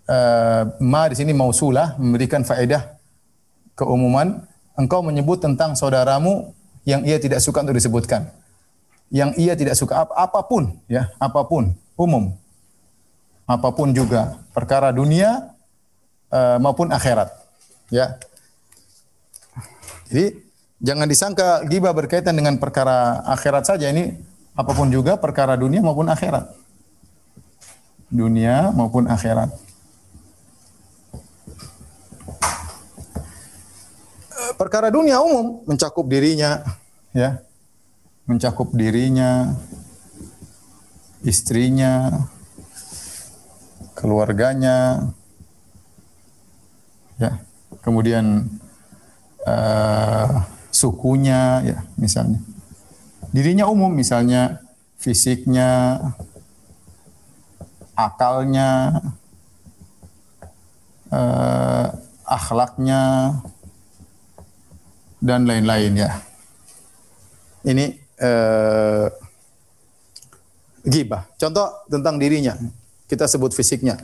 uh, 0.08 0.64
ma 0.80 1.08
di 1.12 1.16
sini 1.20 1.32
mausulah, 1.36 1.96
memberikan 2.00 2.44
faedah 2.44 2.96
keumuman. 3.76 4.44
Engkau 4.80 5.04
menyebut 5.04 5.44
tentang 5.44 5.76
saudaramu 5.76 6.56
yang 6.88 7.04
ia 7.04 7.20
tidak 7.20 7.44
suka 7.44 7.62
untuk 7.62 7.76
disebutkan. 7.76 8.32
Yang 9.12 9.32
ia 9.36 9.54
tidak 9.60 9.76
suka 9.76 10.08
ap 10.08 10.16
apa 10.16 10.40
pun, 10.48 10.80
ya, 10.88 11.12
apa 11.20 11.44
pun, 11.44 11.76
umum. 12.00 12.32
Apa 13.44 13.76
pun 13.76 13.92
juga, 13.92 14.40
perkara 14.56 14.96
dunia 14.96 15.52
uh, 16.32 16.56
maupun 16.64 16.88
akhirat. 16.88 17.28
Ya. 17.92 18.16
Jadi 20.08 20.40
jangan 20.80 21.08
disangka 21.12 21.68
gibah 21.68 21.92
berkaitan 21.92 22.34
dengan 22.34 22.56
perkara 22.58 23.20
akhirat 23.28 23.68
saja 23.68 23.92
ini 23.92 24.16
apa 24.56 24.72
pun 24.72 24.88
juga 24.88 25.20
perkara 25.20 25.60
dunia 25.60 25.84
maupun 25.84 26.08
akhirat. 26.08 26.48
Dunia 28.12 28.72
maupun 28.72 29.08
akhirat. 29.08 29.52
Perkara 34.60 34.92
dunia 34.92 35.18
umum 35.24 35.64
mencakup 35.64 36.06
dirinya, 36.06 36.62
ya, 37.16 37.40
mencakup 38.28 38.70
dirinya, 38.76 39.58
istrinya, 41.26 42.28
keluarganya, 43.98 45.10
ya, 47.18 47.42
kemudian 47.82 48.48
uh, 49.46 50.46
sukunya, 50.72 51.62
ya, 51.66 51.78
misalnya 51.98 52.42
dirinya 53.32 53.66
umum 53.72 53.90
misalnya 53.92 54.60
fisiknya, 55.00 55.98
akalnya, 57.96 59.02
eh, 61.10 61.88
akhlaknya 62.28 63.02
dan 65.24 65.48
lain-lain 65.48 65.94
ya. 65.96 66.12
Ini 67.66 67.86
eh, 68.22 69.08
gibah. 70.86 71.26
Contoh 71.40 71.88
tentang 71.90 72.22
dirinya. 72.22 72.58
Kita 73.10 73.26
sebut 73.26 73.54
fisiknya. 73.54 73.98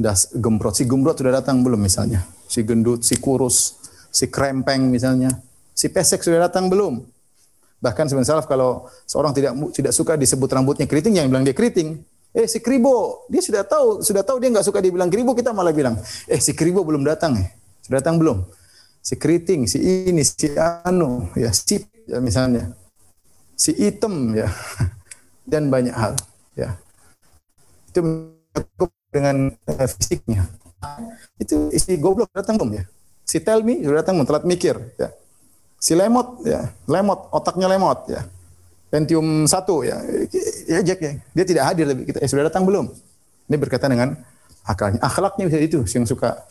Das 0.00 0.32
gembrot. 0.32 0.76
Si 0.76 0.88
gembrot 0.88 1.20
sudah 1.20 1.40
datang 1.40 1.60
belum 1.60 1.80
misalnya? 1.84 2.24
Si 2.50 2.66
gendut, 2.66 3.06
si 3.06 3.14
kurus, 3.22 3.78
si 4.10 4.26
krempeng 4.26 4.90
misalnya. 4.90 5.30
Si 5.70 5.86
pesek 5.86 6.18
sudah 6.26 6.50
datang 6.50 6.66
belum? 6.66 7.06
Bahkan 7.78 8.10
sebenarnya 8.10 8.34
salaf 8.34 8.50
kalau 8.50 8.90
seorang 9.06 9.30
tidak 9.30 9.54
tidak 9.70 9.94
suka 9.94 10.18
disebut 10.18 10.50
rambutnya 10.50 10.90
keriting, 10.90 11.14
yang 11.14 11.30
bilang 11.30 11.46
dia 11.46 11.54
keriting. 11.54 12.02
Eh 12.34 12.50
si 12.50 12.58
kribo, 12.58 13.26
dia 13.30 13.38
sudah 13.42 13.62
tahu, 13.62 14.02
sudah 14.02 14.26
tahu 14.26 14.42
dia 14.42 14.50
nggak 14.50 14.66
suka 14.66 14.82
dibilang 14.82 15.10
kribo, 15.10 15.32
kita 15.32 15.54
malah 15.54 15.70
bilang, 15.70 15.98
eh 16.26 16.38
si 16.42 16.52
kribo 16.54 16.82
belum 16.82 17.06
datang 17.06 17.38
eh. 17.38 17.54
Sudah 17.86 18.02
datang 18.02 18.18
belum? 18.18 18.44
Si 19.00 19.16
keriting, 19.16 19.64
si 19.64 19.78
ini, 20.10 20.20
si 20.26 20.52
anu, 20.58 21.30
ya 21.38 21.54
si 21.54 21.80
ya, 22.04 22.18
misalnya. 22.18 22.74
Si 23.54 23.72
item 23.78 24.34
ya. 24.34 24.50
Dan 25.50 25.70
banyak 25.72 25.94
hal 25.96 26.14
ya. 26.54 26.76
Itu 27.90 28.02
dengan 29.10 29.50
fisiknya. 29.66 30.46
Itu 31.36 31.68
isi 31.72 31.96
goblok 32.00 32.32
datang 32.32 32.56
belum 32.56 32.80
ya? 32.80 32.84
Si 33.24 33.38
tell 33.40 33.60
me 33.60 33.80
sudah 33.84 34.00
datang 34.02 34.18
belum? 34.18 34.26
Telat 34.28 34.44
mikir 34.48 34.76
ya 34.96 35.10
si 35.80 35.96
lemot 35.96 36.44
ya, 36.44 36.68
lemot 36.84 37.32
otaknya 37.32 37.66
lemot 37.66 38.04
ya. 38.06 38.20
Pentium 38.92 39.46
1 39.46 39.54
ya. 39.86 39.96
Ya 40.66 40.80
Jack 40.82 40.98
ya. 41.00 41.12
Dia 41.32 41.44
tidak 41.46 41.64
hadir 41.72 41.86
tapi 41.88 42.02
kita 42.10 42.18
eh, 42.20 42.28
sudah 42.28 42.50
datang 42.50 42.66
belum? 42.66 42.90
Ini 43.46 43.56
berkaitan 43.56 43.94
dengan 43.94 44.18
akalnya. 44.66 44.98
Akhlaknya 44.98 45.46
bisa 45.46 45.58
itu 45.62 45.78
yang 45.94 46.04
suka 46.10 46.42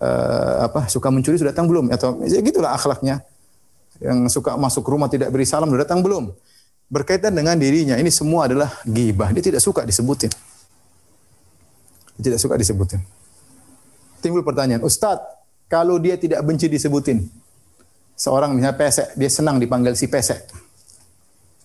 uh, 0.00 0.72
apa? 0.72 0.88
Suka 0.88 1.12
mencuri 1.12 1.36
sudah 1.36 1.52
datang 1.52 1.68
belum? 1.68 1.92
Atau 1.92 2.24
ya 2.24 2.40
gitulah 2.40 2.72
akhlaknya. 2.72 3.20
Yang 4.00 4.32
suka 4.32 4.56
masuk 4.56 4.88
rumah 4.88 5.12
tidak 5.12 5.28
beri 5.36 5.44
salam 5.44 5.68
sudah 5.68 5.84
datang 5.84 6.00
belum? 6.00 6.32
Berkaitan 6.88 7.36
dengan 7.36 7.60
dirinya. 7.60 8.00
Ini 8.00 8.08
semua 8.08 8.48
adalah 8.48 8.72
gibah. 8.88 9.28
Dia 9.36 9.52
tidak 9.52 9.60
suka 9.60 9.84
disebutin. 9.84 10.32
Dia 12.16 12.22
tidak 12.32 12.40
suka 12.40 12.56
disebutin. 12.56 13.04
Timbul 14.22 14.46
pertanyaan, 14.46 14.86
Ustadz, 14.86 15.26
kalau 15.66 15.98
dia 15.98 16.14
tidak 16.14 16.38
benci 16.46 16.70
disebutin, 16.70 17.26
seorang 18.14 18.54
misalnya 18.54 18.78
pesek, 18.78 19.18
dia 19.18 19.26
senang 19.26 19.58
dipanggil 19.58 19.98
si 19.98 20.06
pesek. 20.06 20.46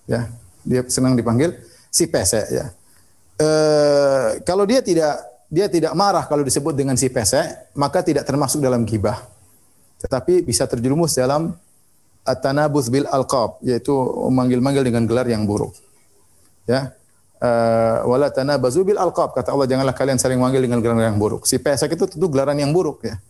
Ya, 0.09 0.31
dia 0.65 0.81
senang 0.89 1.13
dipanggil 1.13 1.53
si 1.93 2.09
pesek 2.09 2.47
ya. 2.49 2.65
E, 3.37 3.47
kalau 4.41 4.65
dia 4.65 4.81
tidak 4.81 5.21
dia 5.47 5.67
tidak 5.71 5.93
marah 5.95 6.25
kalau 6.27 6.41
disebut 6.41 6.73
dengan 6.73 6.97
si 6.99 7.07
pesek, 7.07 7.71
maka 7.77 8.01
tidak 8.01 8.25
termasuk 8.25 8.59
dalam 8.59 8.83
gibah. 8.83 9.21
Tetapi 10.01 10.43
bisa 10.43 10.65
terjerumus 10.65 11.15
dalam 11.15 11.55
at-tanabuz 12.27 12.91
bil 12.91 13.07
alqab, 13.07 13.61
yaitu 13.63 13.93
memanggil-manggil 14.27 14.83
dengan 14.83 15.07
gelar 15.07 15.27
yang 15.27 15.47
buruk. 15.47 15.71
Ya. 16.67 16.91
Uh, 17.37 18.01
wala 18.09 18.33
tanabazu 18.33 18.81
bil 18.81 18.97
alqab 18.97 19.29
kata 19.37 19.53
Allah 19.53 19.69
janganlah 19.69 19.93
kalian 19.93 20.17
saling 20.17 20.41
manggil 20.41 20.57
dengan 20.57 20.81
gelar 20.81 20.97
yang 20.97 21.21
buruk. 21.21 21.45
Si 21.45 21.61
pesek 21.61 21.93
itu 21.93 22.09
tentu 22.09 22.25
gelaran 22.33 22.57
yang 22.57 22.73
buruk 22.73 23.05
ya. 23.05 23.21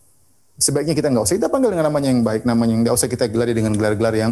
Sebaiknya 0.56 0.96
kita 0.96 1.12
nggak 1.12 1.28
usah. 1.28 1.36
Kita 1.36 1.52
panggil 1.52 1.76
dengan 1.76 1.92
namanya 1.92 2.08
yang 2.16 2.24
baik 2.24 2.48
namanya 2.48 2.72
yang 2.72 2.82
nggak 2.88 2.96
usah 2.96 3.12
kita 3.12 3.28
gelari 3.28 3.52
dengan 3.52 3.76
gelar-gelar 3.76 4.16
yang 4.16 4.32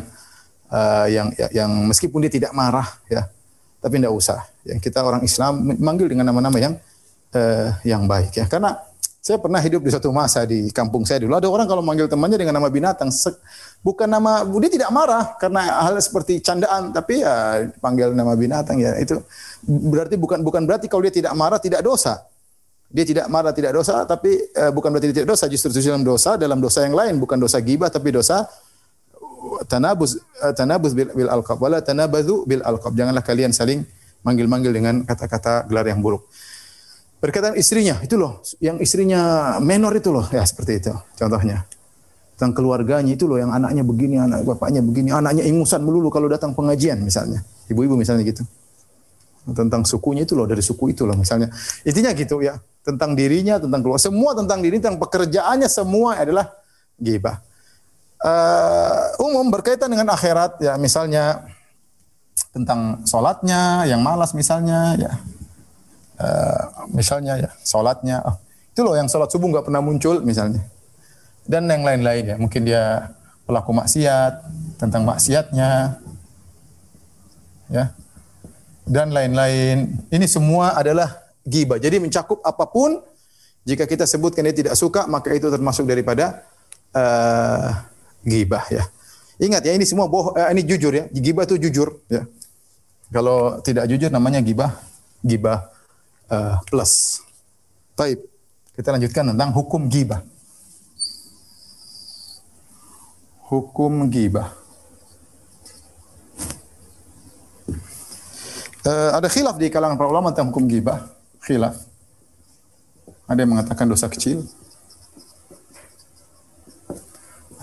uh, 0.72 1.08
yang 1.12 1.28
ya, 1.36 1.52
yang 1.52 1.72
meskipun 1.92 2.24
dia 2.24 2.32
tidak 2.32 2.52
marah 2.56 2.88
ya. 3.12 3.28
Tapi 3.84 4.00
nggak 4.00 4.16
usah. 4.16 4.48
Yang 4.64 4.80
kita 4.80 5.04
orang 5.04 5.22
Islam 5.28 5.76
manggil 5.76 6.08
dengan 6.08 6.32
nama-nama 6.32 6.56
yang 6.56 6.74
uh, 7.36 7.76
yang 7.84 8.08
baik 8.08 8.32
ya. 8.32 8.48
Karena 8.48 8.80
saya 9.26 9.42
pernah 9.42 9.58
hidup 9.58 9.82
di 9.82 9.90
suatu 9.90 10.14
masa 10.14 10.46
di 10.46 10.70
kampung 10.70 11.02
saya 11.02 11.26
dulu. 11.26 11.34
Ada 11.34 11.50
orang 11.50 11.66
kalau 11.66 11.82
manggil 11.82 12.06
temannya 12.06 12.38
dengan 12.38 12.62
nama 12.62 12.70
binatang 12.70 13.10
bukan 13.82 14.06
nama 14.06 14.46
dia 14.46 14.70
tidak 14.70 14.94
marah 14.94 15.34
karena 15.42 15.82
hal 15.82 15.98
seperti 15.98 16.46
candaan 16.46 16.94
tapi 16.94 17.26
ya 17.26 17.66
panggil 17.82 18.14
nama 18.14 18.38
binatang 18.38 18.78
ya. 18.78 18.94
Itu 19.02 19.26
berarti 19.66 20.14
bukan 20.22 20.46
bukan 20.46 20.70
berarti 20.70 20.86
kalau 20.86 21.10
dia 21.10 21.26
tidak 21.26 21.34
marah 21.34 21.58
tidak 21.58 21.82
dosa. 21.82 22.22
Dia 22.86 23.02
tidak 23.02 23.26
marah, 23.28 23.52
tidak 23.52 23.76
dosa, 23.76 24.06
tapi 24.06 24.30
uh, 24.56 24.70
bukan 24.70 24.94
berarti 24.94 25.10
dia 25.10 25.16
tidak 25.20 25.36
dosa, 25.36 25.50
justru 25.50 25.74
dalam 25.74 26.06
dosa, 26.06 26.38
dalam 26.38 26.62
dosa 26.62 26.86
yang 26.86 26.94
lain, 26.94 27.18
bukan 27.18 27.36
dosa 27.42 27.58
gibah, 27.60 27.90
tapi 27.90 28.14
dosa 28.14 28.46
tanabuz 29.68 30.22
uh, 30.40 30.54
tanabuz 30.54 30.94
bil, 30.94 31.10
bil 31.12 31.28
alqab. 31.28 31.60
Wala 31.60 31.82
tanabadhu 31.82 32.46
bil 32.46 32.62
alqab. 32.62 32.94
Janganlah 32.94 33.26
kalian 33.26 33.52
saling 33.52 33.84
manggil-manggil 34.22 34.72
dengan 34.72 35.02
kata-kata 35.04 35.66
gelar 35.68 35.90
yang 35.90 36.00
buruk. 36.00 36.24
Berkaitan 37.24 37.56
istrinya, 37.58 37.98
itu 38.04 38.20
loh, 38.20 38.44
yang 38.62 38.78
istrinya 38.78 39.56
menor 39.64 39.96
itu 39.98 40.14
loh, 40.14 40.28
ya 40.30 40.44
seperti 40.46 40.84
itu 40.84 40.94
contohnya. 41.18 41.66
Tentang 42.36 42.52
keluarganya 42.52 43.16
itu 43.16 43.26
loh, 43.26 43.40
yang 43.40 43.56
anaknya 43.56 43.82
begini, 43.88 44.20
anak 44.20 44.44
bapaknya 44.44 44.84
begini, 44.84 45.10
anaknya 45.16 45.48
ingusan 45.48 45.82
melulu 45.82 46.12
kalau 46.12 46.28
datang 46.28 46.52
pengajian 46.52 47.00
misalnya. 47.00 47.42
Ibu-ibu 47.72 47.96
misalnya 47.96 48.28
gitu. 48.28 48.44
Tentang 49.56 49.88
sukunya 49.88 50.28
itu 50.28 50.36
loh, 50.36 50.44
dari 50.44 50.60
suku 50.60 50.92
itu 50.92 51.08
loh 51.08 51.16
misalnya. 51.16 51.48
Intinya 51.88 52.12
gitu 52.12 52.44
ya 52.44 52.60
tentang 52.86 53.18
dirinya, 53.18 53.58
tentang 53.58 53.82
keluarga, 53.82 54.06
semua 54.06 54.38
tentang 54.38 54.62
diri, 54.62 54.78
tentang 54.78 55.02
pekerjaannya 55.02 55.66
semua 55.66 56.22
adalah 56.22 56.54
gibah. 57.02 57.42
Uh, 58.22 59.26
umum 59.26 59.50
berkaitan 59.50 59.90
dengan 59.90 60.14
akhirat 60.14 60.58
ya 60.62 60.78
misalnya 60.82 61.46
tentang 62.56 63.04
sholatnya 63.06 63.86
yang 63.86 64.02
malas 64.02 64.32
misalnya 64.32 64.98
ya 64.98 65.12
uh, 66.20 66.88
misalnya 66.92 67.40
ya 67.40 67.50
sholatnya 67.64 68.22
oh, 68.26 68.36
itu 68.72 68.82
loh 68.84 68.96
yang 68.96 69.08
sholat 69.08 69.32
subuh 69.32 69.48
nggak 69.52 69.66
pernah 69.68 69.82
muncul 69.84 70.20
misalnya 70.22 70.64
dan 71.46 71.70
yang 71.70 71.86
lain-lain 71.86 72.24
ya 72.24 72.36
mungkin 72.36 72.66
dia 72.66 73.14
pelaku 73.46 73.72
maksiat 73.72 74.34
tentang 74.82 75.06
maksiatnya 75.06 76.02
ya 77.70 77.86
dan 78.86 79.10
lain-lain 79.10 79.98
ini 80.14 80.26
semua 80.30 80.78
adalah 80.78 81.26
gibah. 81.46 81.82
Jadi 81.82 81.98
mencakup 81.98 82.42
apa 82.46 82.66
pun 82.70 83.02
jika 83.66 83.90
kita 83.90 84.06
sebutkan 84.06 84.46
dia 84.46 84.54
tidak 84.54 84.76
suka 84.78 85.10
maka 85.10 85.34
itu 85.34 85.50
termasuk 85.50 85.90
daripada 85.90 86.46
uh, 86.94 87.82
gibah 88.22 88.66
ya. 88.70 88.86
Ingat 89.42 89.66
ya 89.66 89.74
ini 89.74 89.86
semua 89.90 90.06
boh 90.06 90.34
uh, 90.38 90.50
ini 90.54 90.62
jujur 90.62 90.94
ya. 90.94 91.06
Gibah 91.10 91.50
itu 91.50 91.58
jujur 91.58 91.98
ya. 92.10 92.30
Kalau 93.10 93.62
tidak 93.62 93.90
jujur 93.90 94.10
namanya 94.10 94.42
gibah 94.42 94.74
gibah 95.26 95.66
uh, 96.30 96.62
plus. 96.70 97.22
Baik. 97.96 98.22
Kita 98.76 98.92
lanjutkan 98.92 99.32
tentang 99.32 99.56
hukum 99.56 99.88
gibah. 99.88 100.22
Hukum 103.48 104.12
gibah. 104.12 104.52
Uh, 108.86 109.18
ada 109.18 109.26
khilaf 109.26 109.58
di 109.58 109.72
kalangan 109.74 109.98
para 109.98 110.12
ulama 110.12 110.30
tentang 110.30 110.54
hukum 110.54 110.70
gibah 110.70 111.10
khilaf. 111.42 111.74
Ada 113.26 113.42
yang 113.42 113.58
mengatakan 113.58 113.90
dosa 113.90 114.06
kecil. 114.06 114.46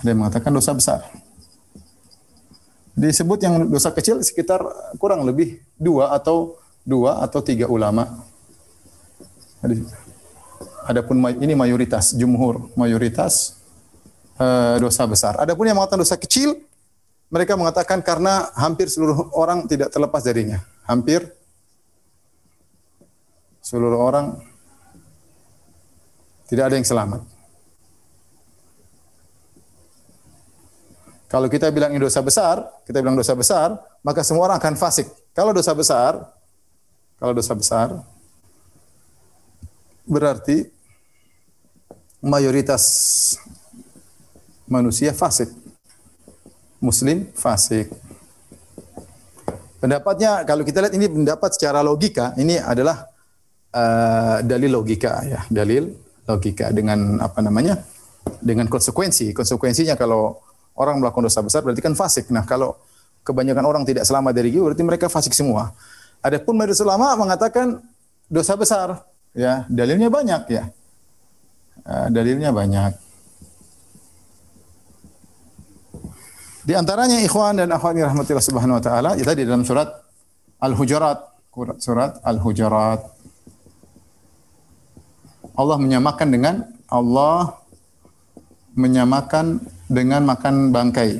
Ada 0.03 0.11
yang 0.11 0.19
mengatakan 0.19 0.51
dosa 0.51 0.75
besar. 0.75 0.99
Disebut 2.93 3.39
yang 3.39 3.71
dosa 3.71 3.87
kecil 3.95 4.19
sekitar 4.19 4.59
kurang 4.99 5.23
lebih 5.23 5.63
dua 5.79 6.11
atau 6.11 6.59
dua 6.83 7.23
atau 7.23 7.39
tiga 7.39 7.71
ulama. 7.71 8.32
Ada- 9.63 10.03
Adapun 10.83 11.15
ini 11.39 11.55
mayoritas 11.55 12.11
jumhur, 12.11 12.67
mayoritas 12.75 13.55
eh, 14.35 14.75
dosa 14.83 15.07
besar. 15.07 15.39
Adapun 15.39 15.63
yang 15.63 15.79
mengatakan 15.79 16.03
dosa 16.03 16.19
kecil, 16.19 16.59
mereka 17.31 17.55
mengatakan 17.55 18.03
karena 18.03 18.51
hampir 18.53 18.91
seluruh 18.91 19.31
orang 19.31 19.63
tidak 19.65 19.89
terlepas 19.95 20.21
darinya. 20.27 20.59
Hampir 20.83 21.23
seluruh 23.63 23.95
orang 23.95 24.35
tidak 26.51 26.67
ada 26.67 26.75
yang 26.75 26.85
selamat. 26.85 27.23
Kalau 31.31 31.49
kita 31.49 31.73
bilang 31.73 31.89
ini 31.89 32.03
dosa 32.03 32.21
besar, 32.21 32.61
kita 32.85 33.01
bilang 33.01 33.17
dosa 33.17 33.33
besar, 33.33 33.73
maka 34.05 34.21
semua 34.21 34.51
orang 34.51 34.61
akan 34.61 34.77
fasik. 34.77 35.09
Kalau 35.33 35.49
dosa 35.49 35.73
besar, 35.73 36.29
kalau 37.17 37.33
dosa 37.33 37.57
besar, 37.57 38.03
berarti 40.07 40.67
mayoritas 42.23 42.83
manusia 44.67 45.11
fasik. 45.11 45.51
Muslim 46.83 47.31
fasik. 47.31 47.87
Pendapatnya 49.79 50.43
kalau 50.43 50.63
kita 50.67 50.83
lihat 50.83 50.95
ini 50.95 51.07
pendapat 51.07 51.55
secara 51.55 51.79
logika, 51.83 52.35
ini 52.35 52.59
adalah 52.59 53.07
eh, 53.71 54.37
dalil 54.43 54.71
logika 54.79 55.23
ya, 55.23 55.47
dalil 55.47 55.91
logika 56.27 56.71
dengan 56.71 57.19
apa 57.23 57.39
namanya? 57.39 57.79
dengan 58.39 58.67
konsekuensi. 58.71 59.35
Konsekuensinya 59.35 59.99
kalau 59.99 60.39
orang 60.79 60.99
melakukan 60.99 61.27
dosa 61.27 61.43
besar 61.43 61.59
berarti 61.63 61.83
kan 61.83 61.95
fasik. 61.95 62.31
Nah, 62.31 62.47
kalau 62.47 62.75
kebanyakan 63.23 63.63
orang 63.63 63.83
tidak 63.87 64.07
selamat 64.07 64.31
dari 64.35 64.51
ghibah 64.51 64.71
berarti 64.71 64.83
mereka 64.83 65.05
fasik 65.11 65.35
semua. 65.35 65.71
Adapun 66.23 66.55
mayoritas 66.55 66.79
ulama 66.83 67.15
mengatakan 67.19 67.83
dosa 68.31 68.55
besar, 68.55 69.03
ya, 69.33 69.65
dalilnya 69.69 70.09
banyak 70.09 70.41
ya. 70.49 70.63
Eh, 71.83 72.07
dalilnya 72.09 72.55
banyak. 72.55 72.93
Di 76.63 76.73
antaranya 76.79 77.19
ikhwan 77.19 77.59
dan 77.59 77.75
akhwat 77.75 77.99
rahmatillah 77.99 78.39
subhanahu 78.39 78.79
wa 78.79 78.83
taala, 78.83 79.19
itu 79.19 79.27
di 79.35 79.43
dalam 79.43 79.67
surat 79.67 79.91
Al-Hujurat, 80.63 81.19
surat 81.83 82.23
Al-Hujurat. 82.23 83.03
Allah 85.53 85.77
menyamakan 85.77 86.27
dengan 86.31 86.55
Allah 86.87 87.59
menyamakan 88.73 89.59
dengan 89.91 90.23
makan 90.23 90.71
bangkai. 90.71 91.19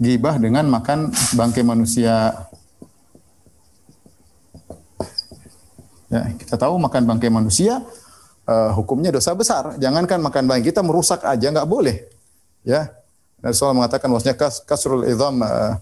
Gibah 0.00 0.40
dengan 0.40 0.66
makan 0.72 1.12
bangkai 1.36 1.62
manusia. 1.62 2.48
Ya, 6.12 6.28
kita 6.36 6.60
tahu 6.60 6.76
makan 6.76 7.08
bangkai 7.08 7.32
manusia 7.32 7.80
eh, 8.44 8.70
hukumnya 8.76 9.08
dosa 9.08 9.32
besar. 9.32 9.80
Jangankan 9.80 10.20
makan 10.20 10.44
bangkai 10.44 10.68
kita 10.68 10.84
merusak 10.84 11.24
aja 11.24 11.48
nggak 11.48 11.64
boleh. 11.64 12.04
Ya. 12.68 12.92
Rasulullah 13.40 13.82
mengatakan 13.82 14.06
bahwasanya 14.12 14.36
kas, 14.36 14.60
kasrul 14.62 15.08
idham 15.08 15.40
eh, 15.40 15.74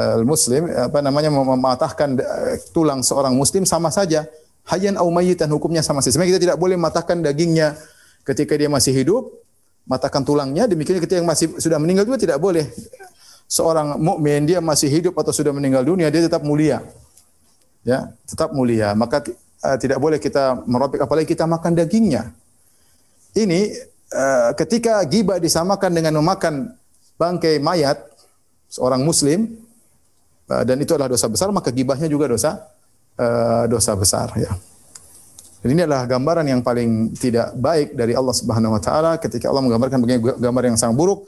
eh, 0.00 0.18
muslim 0.24 0.72
apa 0.72 1.04
namanya 1.04 1.28
mem- 1.28 1.52
mematahkan 1.52 2.16
eh, 2.16 2.56
tulang 2.72 3.04
seorang 3.04 3.36
muslim 3.36 3.68
sama 3.68 3.92
saja 3.92 4.24
hayyan 4.66 4.96
au 5.00 5.08
mayyitan 5.12 5.52
hukumnya 5.52 5.84
sama 5.84 6.00
saja. 6.00 6.16
Sebenarnya 6.16 6.40
kita 6.40 6.42
tidak 6.48 6.58
boleh 6.60 6.76
mematahkan 6.80 7.20
dagingnya 7.20 7.76
ketika 8.24 8.56
dia 8.56 8.68
masih 8.68 8.92
hidup, 8.92 9.32
matahkan 9.88 10.20
tulangnya, 10.24 10.68
demikian 10.68 11.00
ketika 11.00 11.20
yang 11.20 11.28
masih 11.28 11.56
sudah 11.56 11.80
meninggal 11.80 12.04
juga 12.04 12.20
tidak 12.20 12.38
boleh. 12.40 12.68
Seorang 13.48 13.96
mukmin 13.96 14.44
dia 14.44 14.60
masih 14.60 14.92
hidup 14.92 15.16
atau 15.16 15.32
sudah 15.32 15.52
meninggal 15.56 15.80
dunia 15.80 16.12
dia 16.12 16.20
tetap 16.20 16.44
mulia. 16.44 16.84
Ya, 17.80 18.12
tetap 18.28 18.52
mulia. 18.52 18.92
Maka 18.92 19.24
eh, 19.64 19.76
tidak 19.78 19.98
boleh 19.98 20.18
kita 20.22 20.62
merobek 20.66 21.02
apalagi 21.02 21.26
kita 21.28 21.44
makan 21.46 21.74
dagingnya. 21.74 22.30
Ini 23.34 23.60
eh, 24.12 24.50
ketika 24.58 25.02
gibah 25.06 25.38
disamakan 25.38 25.90
dengan 25.94 26.18
memakan 26.18 26.74
bangkai 27.18 27.58
mayat 27.58 27.98
seorang 28.70 29.02
muslim 29.02 29.58
eh, 30.50 30.62
dan 30.66 30.76
itu 30.78 30.94
adalah 30.94 31.10
dosa 31.10 31.26
besar 31.30 31.48
maka 31.50 31.70
gibahnya 31.70 32.06
juga 32.10 32.30
dosa 32.30 32.52
dosa 33.66 33.98
besar 33.98 34.30
ya. 34.38 34.54
Ini 35.58 35.90
adalah 35.90 36.06
gambaran 36.06 36.46
yang 36.46 36.62
paling 36.62 37.18
tidak 37.18 37.50
baik 37.58 37.98
dari 37.98 38.14
Allah 38.14 38.30
Subhanahu 38.30 38.78
wa 38.78 38.82
taala 38.82 39.18
ketika 39.18 39.50
Allah 39.50 39.66
menggambarkan 39.66 39.98
begini 39.98 40.22
gambar 40.38 40.62
yang 40.70 40.78
sangat 40.78 40.94
buruk. 40.94 41.26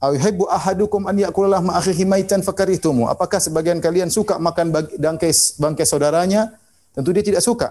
Auhibbu 0.00 0.48
ahadukum 0.48 1.04
an 1.04 1.20
ya'kula 1.20 1.60
lahma 1.60 1.76
maitan 2.08 2.40
fakarihtumu. 2.40 3.12
Apakah 3.12 3.42
sebagian 3.42 3.82
kalian 3.82 4.08
suka 4.08 4.40
makan 4.40 4.72
bangkai 4.72 5.34
bangkai 5.60 5.84
saudaranya? 5.84 6.54
Tentu 6.98 7.14
dia 7.14 7.22
tidak 7.22 7.46
suka. 7.46 7.70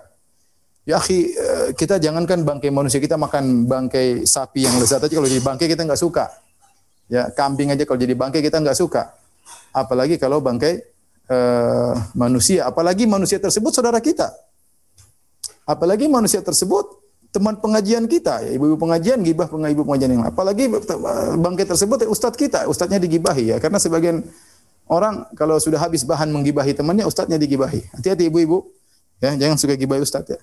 Ya 0.88 1.04
akhi, 1.04 1.36
eh, 1.36 1.68
kita 1.76 2.00
jangankan 2.00 2.48
bangkai 2.48 2.72
manusia, 2.72 3.04
kita 3.04 3.20
makan 3.20 3.68
bangkai 3.68 4.24
sapi 4.24 4.64
yang 4.64 4.80
lezat 4.80 5.04
aja 5.04 5.20
kalau 5.20 5.28
jadi 5.28 5.44
bangkai 5.44 5.68
kita 5.68 5.84
nggak 5.84 6.00
suka. 6.00 6.32
Ya, 7.12 7.28
kambing 7.36 7.76
aja 7.76 7.84
kalau 7.84 8.00
jadi 8.00 8.16
bangkai 8.16 8.40
kita 8.40 8.64
nggak 8.64 8.80
suka. 8.80 9.12
Apalagi 9.76 10.16
kalau 10.16 10.40
bangkai 10.40 10.80
eh, 11.28 11.94
manusia, 12.16 12.72
apalagi 12.72 13.04
manusia 13.04 13.36
tersebut 13.36 13.76
saudara 13.76 14.00
kita. 14.00 14.32
Apalagi 15.68 16.08
manusia 16.08 16.40
tersebut 16.40 16.88
teman 17.36 17.60
pengajian 17.60 18.08
kita, 18.08 18.48
ya, 18.48 18.56
ibu-ibu 18.56 18.80
pengajian, 18.80 19.20
gibah 19.28 19.52
ibu 19.52 19.84
pengajian 19.84 20.16
yang 20.16 20.24
lain. 20.24 20.32
Apalagi 20.32 20.72
bangkai 21.36 21.68
tersebut 21.68 22.00
ya, 22.00 22.08
ustadz 22.08 22.40
kita, 22.40 22.64
ustadznya 22.72 23.04
digibahi 23.04 23.52
ya. 23.52 23.60
Karena 23.60 23.76
sebagian 23.76 24.24
orang 24.88 25.28
kalau 25.36 25.60
sudah 25.60 25.84
habis 25.84 26.08
bahan 26.08 26.32
menggibahi 26.32 26.72
temannya, 26.72 27.04
ustadznya 27.04 27.36
digibahi. 27.36 27.92
Hati-hati 27.92 28.32
ibu-ibu, 28.32 28.77
ya 29.24 29.34
jangan 29.36 29.58
suka 29.58 29.74
gibahi 29.78 30.02
ustadz 30.02 30.34
ya. 30.34 30.40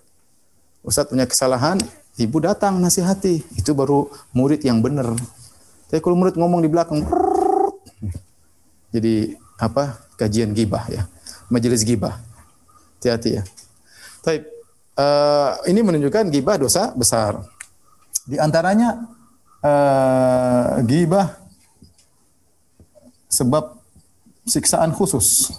Ustadz 0.85 1.11
punya 1.15 1.25
kesalahan, 1.25 1.81
ibu 2.21 2.37
datang 2.45 2.77
nasihati. 2.77 3.41
Itu 3.57 3.73
baru 3.73 4.13
murid 4.37 4.61
yang 4.63 4.85
benar. 4.85 5.17
Tapi 5.89 6.01
kalau 6.05 6.19
murid 6.19 6.37
ngomong 6.37 6.61
di 6.61 6.69
belakang, 6.69 7.01
prrrr, 7.07 7.73
jadi 8.93 9.35
apa? 9.57 9.99
Kajian 10.15 10.55
gibah 10.55 10.87
ya, 10.87 11.09
majelis 11.51 11.83
gibah. 11.83 12.21
Hati-hati 13.01 13.31
ya. 13.41 13.43
Tapi 14.23 14.47
ini 15.67 15.81
menunjukkan 15.83 16.31
gibah 16.31 16.55
dosa 16.55 16.95
besar. 16.95 17.43
Di 18.25 18.39
antaranya 18.39 19.11
eh, 19.59 20.87
gibah 20.87 21.35
sebab 23.27 23.75
siksaan 24.47 24.95
khusus. 24.95 25.51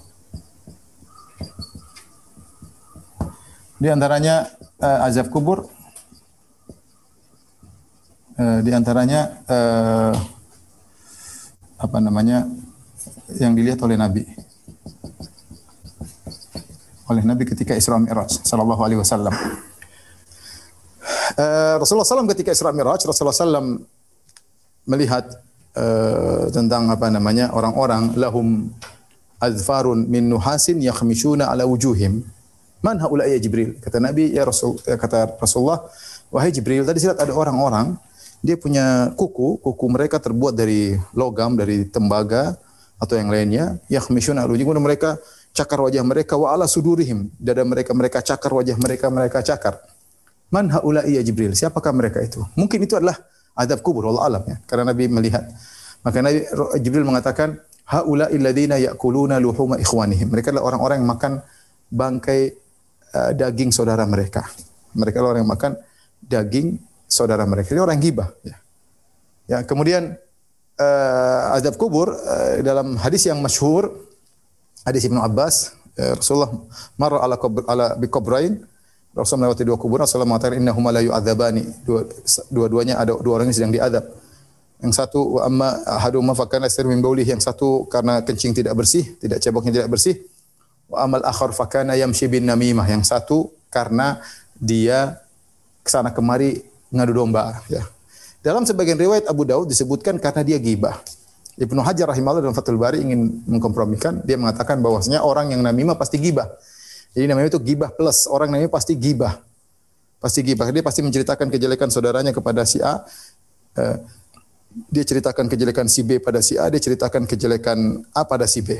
Di 3.76 3.88
antaranya 3.92 4.48
eh, 4.80 5.08
azab 5.08 5.28
kubur. 5.30 5.68
Eh, 8.36 8.60
di 8.64 8.72
antaranya 8.76 9.44
eh, 9.48 10.14
apa 11.76 11.98
namanya 12.00 12.48
yang 13.36 13.56
dilihat 13.56 13.80
oleh 13.84 14.00
Nabi 14.00 14.24
oleh 17.06 17.22
Nabi 17.22 17.44
ketika 17.46 17.78
Isra 17.78 18.02
Mi'raj 18.02 18.42
sallallahu 18.42 18.82
alaihi 18.82 19.00
wasallam. 19.02 19.34
Uh, 21.36 21.78
Rasulullah 21.78 22.08
SAW 22.08 22.32
ketika 22.34 22.50
Isra 22.56 22.74
Mi'raj 22.74 23.06
Rasulullah 23.06 23.36
SAW 23.36 23.84
melihat 24.90 25.26
uh, 25.78 26.50
tentang 26.50 26.90
apa 26.90 27.12
namanya 27.14 27.54
orang-orang 27.54 28.16
lahum 28.18 28.72
azfarun 29.38 30.10
min 30.10 30.32
nuhasin 30.32 30.82
yakhmishuna 30.82 31.52
ala 31.52 31.70
wujuhim. 31.70 32.26
Man 32.86 33.02
haula 33.02 33.26
ya 33.26 33.42
Jibril? 33.42 33.82
Kata 33.82 33.98
Nabi 33.98 34.30
ya 34.30 34.46
Rasul 34.46 34.78
ya 34.86 34.94
kata 34.94 35.42
Rasulullah 35.42 35.82
wahai 36.30 36.54
Jibril 36.54 36.86
tadi 36.86 37.02
lihat 37.02 37.18
ada 37.18 37.34
orang-orang 37.34 37.98
dia 38.46 38.62
punya 38.62 39.10
kuku, 39.18 39.58
kuku 39.58 39.86
mereka 39.90 40.22
terbuat 40.22 40.54
dari 40.54 40.94
logam, 41.18 41.58
dari 41.58 41.90
tembaga 41.90 42.54
atau 43.02 43.18
yang 43.18 43.34
lainnya, 43.34 43.82
yakhmishuna 43.90 44.46
wujuhim 44.46 44.78
mereka 44.78 45.18
cakar 45.50 45.82
wajah 45.82 46.06
mereka 46.06 46.38
wa 46.38 46.54
ala 46.54 46.70
sudurihim. 46.70 47.34
Dada 47.42 47.66
mereka 47.66 47.98
mereka 47.98 48.22
cakar 48.22 48.54
wajah 48.54 48.78
mereka 48.78 49.10
mereka 49.10 49.42
cakar. 49.42 49.82
Man 50.54 50.70
haula'i 50.70 51.18
ya 51.18 51.26
jibril? 51.26 51.58
Siapakah 51.58 51.90
mereka 51.90 52.22
itu? 52.22 52.46
Mungkin 52.54 52.86
itu 52.86 52.94
adalah 52.94 53.18
adab 53.58 53.82
kubur 53.82 54.14
Allah 54.14 54.24
alam 54.30 54.44
ya. 54.46 54.62
Karena 54.70 54.94
nabi 54.94 55.10
melihat. 55.10 55.42
Maka 56.06 56.22
nabi 56.22 56.46
jibril 56.86 57.02
mengatakan 57.02 57.58
haula'i 57.90 58.38
alladziina 58.38 58.78
ya'kuluna 58.78 59.42
luhuma 59.42 59.82
ikhwanihim. 59.82 60.30
Mereka 60.30 60.54
adalah 60.54 60.70
orang-orang 60.70 61.02
yang 61.02 61.10
makan 61.10 61.32
bangkai 61.90 62.54
uh, 63.16 63.32
daging 63.32 63.72
saudara 63.72 64.04
mereka. 64.04 64.44
Mereka 64.92 65.24
orang 65.24 65.48
yang 65.48 65.52
makan 65.56 65.80
daging 66.20 66.76
saudara 67.08 67.48
mereka. 67.48 67.72
Ini 67.72 67.82
orang 67.82 67.98
gibah 68.04 68.30
ya. 68.44 68.60
Ya 69.46 69.58
kemudian 69.64 70.20
uh, 70.76 71.56
adab 71.56 71.80
kubur 71.80 72.12
uh, 72.12 72.60
dalam 72.60 73.00
hadis 73.00 73.24
yang 73.24 73.40
masyhur 73.40 73.88
hadis 74.84 75.08
Ibnu 75.08 75.24
Abbas 75.24 75.72
Rasulullah 75.96 76.52
marra 77.00 77.24
ala 77.24 77.40
kubur, 77.40 77.64
ala 77.72 77.96
bikubrain 77.96 78.60
Rasulullah 79.16 79.48
melewati 79.48 79.64
dua 79.64 79.78
kuburan 79.80 80.04
Rasulullah 80.04 80.28
mengatakan 80.28 80.60
innahuma 80.60 80.92
la 80.92 81.00
yu'adzabani. 81.00 81.64
Dua 81.88 82.04
dua-duanya 82.52 83.00
ada 83.00 83.16
dua 83.16 83.40
orang 83.40 83.48
yang 83.48 83.56
sedang 83.56 83.72
diadab. 83.72 84.04
Yang 84.84 84.92
satu 84.92 85.40
wa 85.40 85.42
amma 85.48 85.70
ahaduma 85.88 86.36
fakana 86.36 86.68
yasir 86.68 86.84
min. 86.84 87.00
Yang 87.00 87.48
satu 87.48 87.88
karena 87.88 88.20
kencing 88.28 88.52
tidak 88.52 88.76
bersih, 88.76 89.16
tidak 89.24 89.40
ceboknya 89.40 89.72
tidak 89.72 89.90
bersih. 89.96 90.20
Wa 90.90 91.06
amal 91.06 91.22
akhar 91.26 91.52
fakana 91.52 91.98
yamshi 91.98 92.30
bin 92.30 92.46
namimah. 92.46 92.86
Yang 92.86 93.10
satu 93.10 93.50
karena 93.74 94.22
dia 94.56 95.20
ke 95.86 95.90
sana 95.92 96.10
kemari 96.14 96.64
ngadu 96.90 97.14
domba 97.14 97.62
ya. 97.68 97.84
Dalam 98.46 98.62
sebagian 98.62 98.98
riwayat 99.02 99.26
Abu 99.26 99.42
Daud 99.42 99.66
disebutkan 99.70 100.22
karena 100.22 100.46
dia 100.46 100.62
gibah. 100.62 101.02
Ibnu 101.56 101.82
Hajar 101.82 102.12
rahimahullah 102.12 102.44
dalam 102.44 102.54
Fathul 102.54 102.78
Bari 102.78 103.00
ingin 103.00 103.42
mengkompromikan, 103.48 104.22
dia 104.28 104.36
mengatakan 104.36 104.84
bahwasanya 104.84 105.24
orang 105.24 105.56
yang 105.56 105.64
namimah 105.64 105.96
pasti 105.96 106.20
gibah. 106.20 106.52
Jadi 107.16 107.32
namanya 107.32 107.56
itu 107.56 107.64
gibah 107.64 107.90
plus, 107.96 108.28
orang 108.28 108.52
namanya 108.52 108.68
pasti 108.68 108.94
gibah. 108.94 109.40
Pasti 110.20 110.44
gibah. 110.44 110.68
Dia 110.68 110.84
pasti 110.84 111.00
menceritakan 111.00 111.48
kejelekan 111.48 111.88
saudaranya 111.88 112.36
kepada 112.36 112.68
si 112.68 112.84
A. 112.84 113.08
Eh, 113.80 113.98
dia 114.92 115.04
ceritakan 115.08 115.48
kejelekan 115.48 115.88
si 115.88 116.04
B 116.04 116.20
pada 116.20 116.44
si 116.44 116.60
A, 116.60 116.68
dia 116.68 116.84
ceritakan 116.84 117.24
kejelekan 117.24 118.04
A 118.12 118.28
pada 118.28 118.44
si 118.44 118.60
B. 118.60 118.76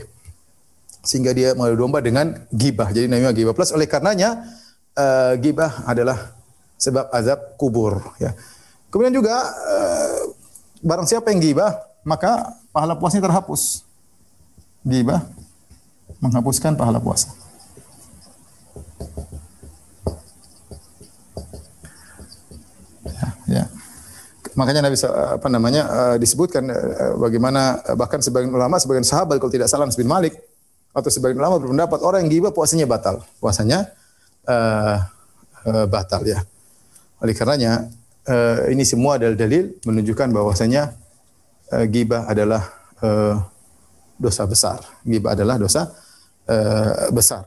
Sehingga 1.06 1.38
dia 1.38 1.54
mengadu 1.54 1.86
domba 1.86 2.02
dengan 2.02 2.34
gibah. 2.50 2.90
Jadi 2.90 3.06
namanya 3.06 3.30
gibah 3.30 3.54
plus. 3.54 3.70
Oleh 3.70 3.86
karenanya 3.86 4.42
eh, 4.98 5.38
gibah 5.38 5.86
adalah 5.86 6.34
sebab 6.82 7.14
azab 7.14 7.40
kubur. 7.62 8.02
Ya. 8.18 8.34
Kemudian 8.90 9.14
juga 9.14 9.38
eh, 9.46 10.34
barang 10.82 11.06
siapa 11.06 11.30
yang 11.30 11.46
gibah, 11.46 11.78
maka 12.02 12.58
pahala 12.74 12.98
puasanya 12.98 13.30
terhapus. 13.30 13.86
Gibah 14.82 15.22
menghapuskan 16.26 16.74
pahala 16.74 16.98
puasa. 16.98 17.30
Ya, 23.06 23.30
ya. 23.46 23.64
Makanya 24.58 24.90
Nabi 24.90 24.98
apa 25.06 25.48
namanya 25.54 25.84
eh, 25.86 26.16
disebutkan 26.18 26.66
bagaimana 27.22 27.78
bahkan 27.94 28.26
sebagian 28.26 28.50
ulama, 28.50 28.82
sebagian 28.82 29.06
sahabat 29.06 29.38
kalau 29.38 29.54
tidak 29.54 29.70
salah 29.70 29.86
Anas 29.86 30.02
bin 30.02 30.10
Malik 30.10 30.34
atau 30.96 31.10
sebagian 31.12 31.44
ulama 31.44 31.60
berpendapat 31.60 32.00
orang 32.00 32.20
yang 32.24 32.32
gibah 32.40 32.52
puasanya 32.56 32.88
batal. 32.88 33.20
Puasanya 33.44 33.92
eh, 34.48 34.98
eh, 35.68 35.86
batal 35.92 36.24
ya. 36.24 36.40
Oleh 37.20 37.36
karenanya 37.36 37.92
eh, 38.24 38.72
ini 38.72 38.88
semua 38.88 39.20
adalah 39.20 39.36
dalil 39.36 39.76
menunjukkan 39.84 40.32
bahwasanya 40.32 40.96
eh, 41.76 41.86
gibah 41.92 42.32
adalah 42.32 42.64
eh, 43.04 43.36
dosa 44.16 44.48
besar. 44.48 44.80
Gibah 45.04 45.36
adalah 45.36 45.60
dosa 45.60 45.92
eh, 46.48 47.12
besar. 47.12 47.44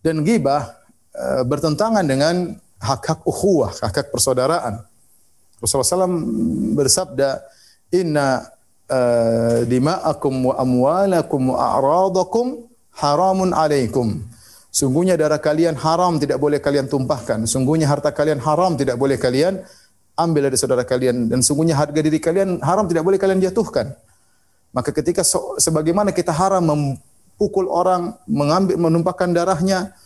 Dan 0.00 0.24
gibah 0.24 0.64
eh, 1.12 1.44
bertentangan 1.44 2.08
dengan 2.08 2.56
hak-hak 2.80 3.28
ukhuwah, 3.28 3.76
hak-hak 3.76 4.08
persaudaraan. 4.08 4.80
Rasulullah 5.60 6.08
SAW 6.08 6.20
bersabda, 6.76 7.40
Inna 7.96 8.44
uh, 8.90 9.62
dima'akum 9.66 10.52
wa 10.52 10.54
amwalakum 10.58 11.54
wa 11.54 11.56
a'radakum 11.56 12.65
haramun 13.00 13.52
alaikum. 13.52 14.24
Sungguhnya 14.72 15.16
darah 15.16 15.40
kalian 15.40 15.72
haram 15.80 16.20
tidak 16.20 16.36
boleh 16.36 16.60
kalian 16.60 16.84
tumpahkan. 16.84 17.48
Sungguhnya 17.48 17.88
harta 17.88 18.12
kalian 18.12 18.36
haram 18.44 18.76
tidak 18.76 19.00
boleh 19.00 19.16
kalian 19.16 19.64
ambil 20.20 20.52
dari 20.52 20.56
saudara 20.60 20.84
kalian. 20.84 21.32
Dan 21.32 21.40
sungguhnya 21.40 21.76
harga 21.76 21.96
diri 21.96 22.20
kalian 22.20 22.60
haram 22.60 22.84
tidak 22.84 23.04
boleh 23.08 23.16
kalian 23.16 23.40
jatuhkan. 23.40 23.96
Maka 24.76 24.92
ketika 24.92 25.24
so, 25.24 25.56
sebagaimana 25.56 26.12
kita 26.12 26.28
haram 26.28 26.60
memukul 26.60 27.72
orang, 27.72 28.20
mengambil 28.28 28.76
menumpahkan 28.76 29.32
darahnya, 29.32 29.96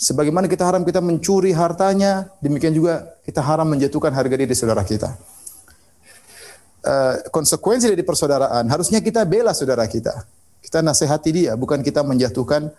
sebagaimana 0.00 0.48
kita 0.48 0.64
haram 0.64 0.88
kita 0.88 1.04
mencuri 1.04 1.52
hartanya, 1.52 2.32
demikian 2.40 2.72
juga 2.72 3.04
kita 3.28 3.44
haram 3.44 3.68
menjatuhkan 3.68 4.08
harga 4.08 4.36
diri 4.40 4.56
saudara 4.56 4.80
kita. 4.80 5.12
Uh, 6.84 7.16
konsekuensi 7.28 7.88
dari 7.88 8.04
persaudaraan 8.04 8.68
harusnya 8.72 9.04
kita 9.04 9.24
bela 9.28 9.52
saudara 9.52 9.84
kita. 9.84 10.24
Kita 10.64 10.80
nasihati 10.80 11.30
dia, 11.30 11.52
bukan 11.60 11.84
kita 11.84 12.00
menjatuhkan 12.00 12.72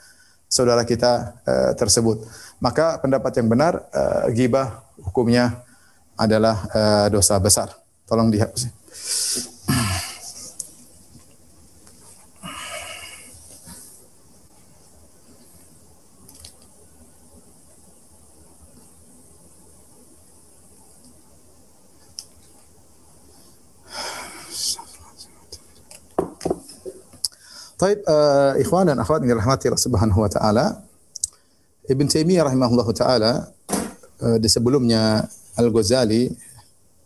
saudara 0.50 0.82
kita 0.82 1.38
uh, 1.46 1.72
tersebut. 1.78 2.26
Maka 2.58 2.98
pendapat 2.98 3.38
yang 3.38 3.46
benar 3.46 3.86
uh, 3.94 4.26
gibah 4.34 4.82
hukumnya 5.06 5.62
adalah 6.18 6.66
uh, 6.74 7.08
dosa 7.14 7.38
besar. 7.38 7.78
Tolong 8.10 8.34
dihapus. 8.34 8.74
Taib 27.76 28.08
uh, 28.08 28.56
ikhwan 28.56 28.88
dan 28.88 28.96
akhwat 29.04 29.20
yang 29.28 29.36
dirahmati 29.36 29.68
Allah 29.68 29.84
Subhanahu 29.84 30.24
wa 30.24 30.32
taala. 30.32 30.80
Ibn 31.92 32.08
Taimiyah 32.08 32.48
rahimahullahu 32.48 32.92
taala 32.96 33.52
uh, 34.24 34.38
di 34.40 34.48
sebelumnya 34.48 35.28
Al-Ghazali 35.60 36.32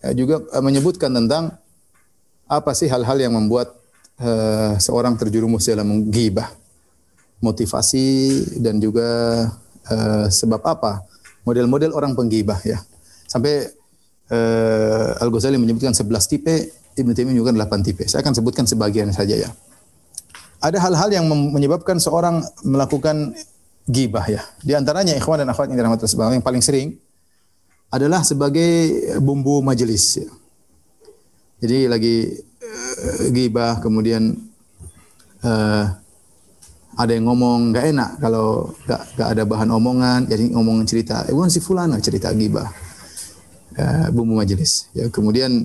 uh, 0.05 0.13
juga 0.13 0.45
uh, 0.53 0.61
menyebutkan 0.61 1.09
tentang 1.09 1.57
apa 2.45 2.71
sih 2.77 2.85
hal-hal 2.85 3.17
yang 3.17 3.33
membuat 3.33 3.73
uh, 4.21 4.77
seorang 4.77 5.17
terjerumus 5.17 5.65
dalam 5.65 6.05
ghibah. 6.13 6.53
Motivasi 7.41 8.37
dan 8.61 8.77
juga 8.77 9.09
uh, 9.89 10.27
sebab 10.29 10.61
apa? 10.69 11.01
Model-model 11.49 11.97
orang 11.97 12.13
penggibah 12.13 12.61
ya. 12.61 12.77
Sampai 13.25 13.65
uh, 14.29 15.17
Al-Ghazali 15.17 15.57
menyebutkan 15.57 15.97
11 15.97 16.29
tipe, 16.29 16.77
Ibn 16.93 17.09
Taimiyah 17.09 17.33
menyebutkan 17.33 17.57
8 17.57 17.87
tipe. 17.89 18.05
Saya 18.05 18.21
akan 18.21 18.37
sebutkan 18.37 18.69
sebagian 18.69 19.09
saja 19.09 19.33
ya 19.33 19.49
ada 20.59 20.77
hal-hal 20.79 21.09
yang 21.11 21.25
menyebabkan 21.27 21.99
seorang 21.99 22.43
melakukan 22.67 23.31
gibah 23.87 24.27
ya. 24.27 24.43
Di 24.59 24.75
antaranya 24.75 25.15
ikhwan 25.15 25.41
dan 25.41 25.49
akhwat 25.49 25.71
yang 25.71 25.79
dirahmati 25.79 26.05
Allah 26.05 26.37
yang 26.37 26.45
paling 26.45 26.61
sering 26.61 26.99
adalah 27.89 28.21
sebagai 28.21 29.01
bumbu 29.23 29.63
majelis 29.65 30.21
ya. 30.21 30.29
Jadi 31.59 31.77
lagi 31.91 32.15
uh, 32.63 33.27
gibah 33.35 33.83
kemudian 33.83 34.31
uh, 35.43 35.85
ada 36.99 37.11
yang 37.15 37.31
ngomong 37.31 37.71
nggak 37.71 37.85
enak 37.95 38.09
kalau 38.19 38.75
nggak 38.83 39.27
ada 39.31 39.43
bahan 39.47 39.71
omongan 39.71 40.27
jadi 40.27 40.51
ngomong 40.51 40.83
cerita 40.83 41.23
eh 41.27 41.33
si 41.47 41.63
fulana 41.63 41.95
cerita 42.03 42.27
gibah 42.35 42.67
uh, 43.79 44.07
bumbu 44.11 44.35
majelis 44.35 44.91
ya 44.91 45.07
kemudian 45.07 45.63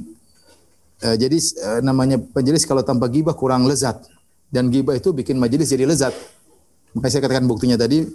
uh, 1.03 1.17
jadi 1.19 1.35
uh, 1.67 1.81
namanya 1.83 2.23
majelis 2.35 2.63
kalau 2.63 2.87
tanpa 2.87 3.11
gibah 3.11 3.35
kurang 3.35 3.67
lezat 3.67 3.99
dan 4.55 4.71
gibah 4.71 4.95
itu 4.95 5.11
bikin 5.11 5.43
majelis 5.43 5.67
jadi 5.67 5.83
lezat. 5.83 6.15
Makanya 6.95 7.11
saya 7.11 7.23
katakan 7.27 7.51
buktinya 7.51 7.75
tadi 7.75 8.07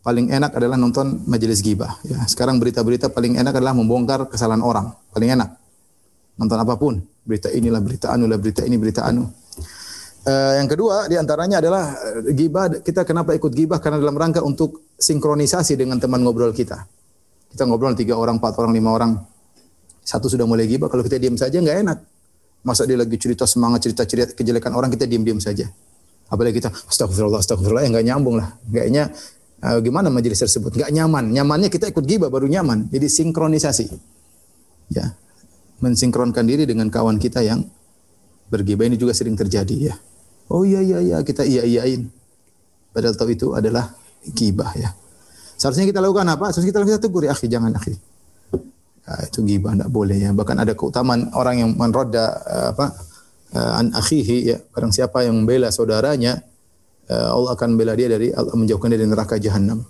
paling 0.00 0.32
enak 0.32 0.56
adalah 0.56 0.80
nonton 0.80 1.20
majelis 1.28 1.60
gibah. 1.60 2.00
Ya, 2.08 2.24
sekarang 2.24 2.56
berita-berita 2.56 3.12
paling 3.12 3.36
enak 3.36 3.60
adalah 3.60 3.76
membongkar 3.76 4.32
kesalahan 4.32 4.64
orang, 4.64 4.96
paling 5.12 5.36
enak. 5.36 5.52
Nonton 6.40 6.56
apa 6.56 6.80
pun, 6.80 7.04
berita 7.28 7.52
inilah 7.52 7.84
berita 7.84 8.08
anu 8.08 8.24
lah 8.24 8.40
berita 8.40 8.64
ini 8.64 8.80
berita 8.80 9.04
anu. 9.04 9.28
Uh, 10.22 10.54
yang 10.56 10.70
kedua 10.70 11.12
di 11.12 11.20
antaranya 11.20 11.60
adalah 11.60 11.92
gibah. 12.32 12.72
Kita 12.80 13.04
kenapa 13.04 13.36
ikut 13.36 13.52
gibah? 13.52 13.76
Karena 13.82 14.00
dalam 14.00 14.16
rangka 14.16 14.40
untuk 14.40 14.96
sinkronisasi 14.96 15.76
dengan 15.76 16.00
teman 16.00 16.24
ngobrol 16.24 16.56
kita. 16.56 16.88
Kita 17.52 17.68
ngobrol 17.68 17.92
tiga 17.92 18.16
orang, 18.16 18.40
empat 18.40 18.56
orang, 18.56 18.72
lima 18.72 18.96
orang. 18.96 19.12
Satu 20.00 20.30
sudah 20.30 20.48
mulai 20.48 20.64
gibah. 20.64 20.88
Kalau 20.88 21.04
kita 21.04 21.20
diam 21.20 21.36
saja 21.36 21.60
nggak 21.60 21.78
enak. 21.84 21.98
Masa 22.62 22.86
dia 22.86 22.94
lagi 22.94 23.18
cerita 23.18 23.42
semangat, 23.42 23.86
cerita 23.86 24.06
cerita 24.06 24.30
kejelekan 24.38 24.70
orang, 24.74 24.90
kita 24.94 25.06
diam-diam 25.06 25.42
saja. 25.42 25.66
Apalagi 26.30 26.62
kita, 26.62 26.70
astagfirullah, 26.70 27.42
astagfirullah, 27.42 27.82
ya 27.82 27.88
nggak 27.90 28.06
nyambung 28.06 28.38
lah. 28.38 28.54
Kayaknya 28.70 29.10
uh, 29.66 29.78
gimana 29.82 30.08
majelis 30.08 30.38
tersebut? 30.38 30.78
Nggak 30.78 30.90
nyaman. 30.94 31.24
Nyamannya 31.34 31.68
kita 31.68 31.90
ikut 31.90 32.04
gibah 32.06 32.30
baru 32.30 32.46
nyaman. 32.46 32.88
Jadi 32.88 33.06
sinkronisasi. 33.10 33.86
Ya, 34.94 35.18
mensinkronkan 35.82 36.46
diri 36.46 36.62
dengan 36.64 36.86
kawan 36.86 37.18
kita 37.18 37.42
yang 37.42 37.66
bergibah 38.52 38.86
ini 38.86 38.94
juga 38.94 39.16
sering 39.16 39.34
terjadi 39.34 39.92
ya. 39.92 39.94
Oh 40.52 40.62
iya 40.62 40.84
iya 40.84 40.98
iya 41.00 41.16
kita 41.24 41.42
iya 41.42 41.64
iyain. 41.66 42.12
Padahal 42.92 43.16
tahu 43.16 43.32
itu 43.32 43.56
adalah 43.56 43.96
gibah 44.36 44.70
ya. 44.76 44.92
Seharusnya 45.56 45.88
kita 45.88 46.04
lakukan 46.04 46.28
apa? 46.28 46.52
Seharusnya 46.52 46.76
kita 46.76 46.80
lakukan 46.84 47.00
tegur 47.00 47.22
ya 47.24 47.32
akhi, 47.32 47.46
jangan 47.48 47.72
akhi. 47.72 47.96
Nah, 49.02 49.20
itu 49.26 49.42
gibah 49.42 49.74
tidak 49.74 49.90
boleh 49.90 50.18
ya. 50.18 50.30
Bahkan 50.30 50.56
ada 50.62 50.72
keutamaan 50.78 51.34
orang 51.34 51.56
yang 51.58 51.70
menroda 51.74 52.38
uh, 52.46 52.66
apa 52.70 52.86
uh, 53.58 53.80
an 53.82 53.90
akhihi 53.90 54.36
ya. 54.46 54.56
Barang 54.70 54.94
siapa 54.94 55.26
yang 55.26 55.42
membela 55.42 55.74
saudaranya, 55.74 56.38
uh, 57.10 57.34
Allah 57.34 57.58
akan 57.58 57.74
membela 57.74 57.98
dia 57.98 58.06
dari 58.06 58.30
menjauhkan 58.30 58.88
dia 58.94 58.98
dari 59.02 59.10
neraka 59.10 59.42
jahanam. 59.42 59.82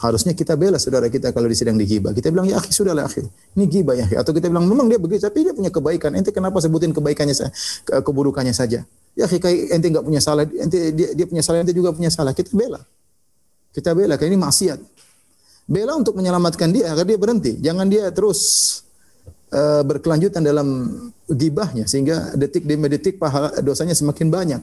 Harusnya 0.00 0.32
kita 0.32 0.56
bela 0.56 0.80
saudara 0.80 1.12
kita 1.12 1.28
kalau 1.32 1.44
sedang 1.52 1.76
digibah. 1.76 2.16
Kita 2.16 2.32
bilang 2.32 2.48
ya 2.48 2.56
akhi 2.56 2.72
sudahlah 2.72 3.04
akhi. 3.04 3.20
Ini 3.56 3.64
gibah 3.68 3.96
ya 3.96 4.08
akhi. 4.08 4.16
Atau 4.16 4.32
kita 4.32 4.48
bilang 4.48 4.64
memang 4.64 4.88
dia 4.88 4.96
begitu 4.96 5.24
tapi 5.24 5.44
dia 5.44 5.52
punya 5.52 5.68
kebaikan. 5.68 6.16
Ente 6.16 6.32
kenapa 6.32 6.56
sebutin 6.60 6.92
kebaikannya 6.96 7.36
ke 7.84 8.00
keburukannya 8.00 8.52
saja? 8.56 8.84
Ya 9.12 9.24
akhi 9.28 9.36
kayak 9.36 9.76
ente 9.76 9.92
enggak 9.92 10.04
punya 10.04 10.20
salah, 10.24 10.48
ente 10.48 10.96
dia, 10.96 11.12
dia 11.12 11.26
punya 11.28 11.44
salah, 11.44 11.60
ente 11.60 11.76
juga 11.76 11.92
punya 11.92 12.08
salah. 12.08 12.32
Kita 12.32 12.48
bela. 12.56 12.80
Kita 13.76 13.92
bela 13.92 14.16
karena 14.16 14.36
ini 14.36 14.40
maksiat. 14.40 14.78
Bela 15.70 15.94
untuk 15.94 16.18
menyelamatkan 16.18 16.74
dia 16.74 16.90
agar 16.90 17.06
dia 17.06 17.14
berhenti. 17.14 17.54
Jangan 17.62 17.86
dia 17.86 18.10
terus 18.10 18.40
eh, 19.54 19.86
berkelanjutan 19.86 20.42
dalam 20.42 20.90
gibahnya 21.30 21.86
sehingga 21.86 22.34
detik 22.34 22.66
demi 22.66 22.90
detik 22.90 23.22
pahala 23.22 23.54
dosanya 23.62 23.94
semakin 23.94 24.26
banyak. 24.34 24.62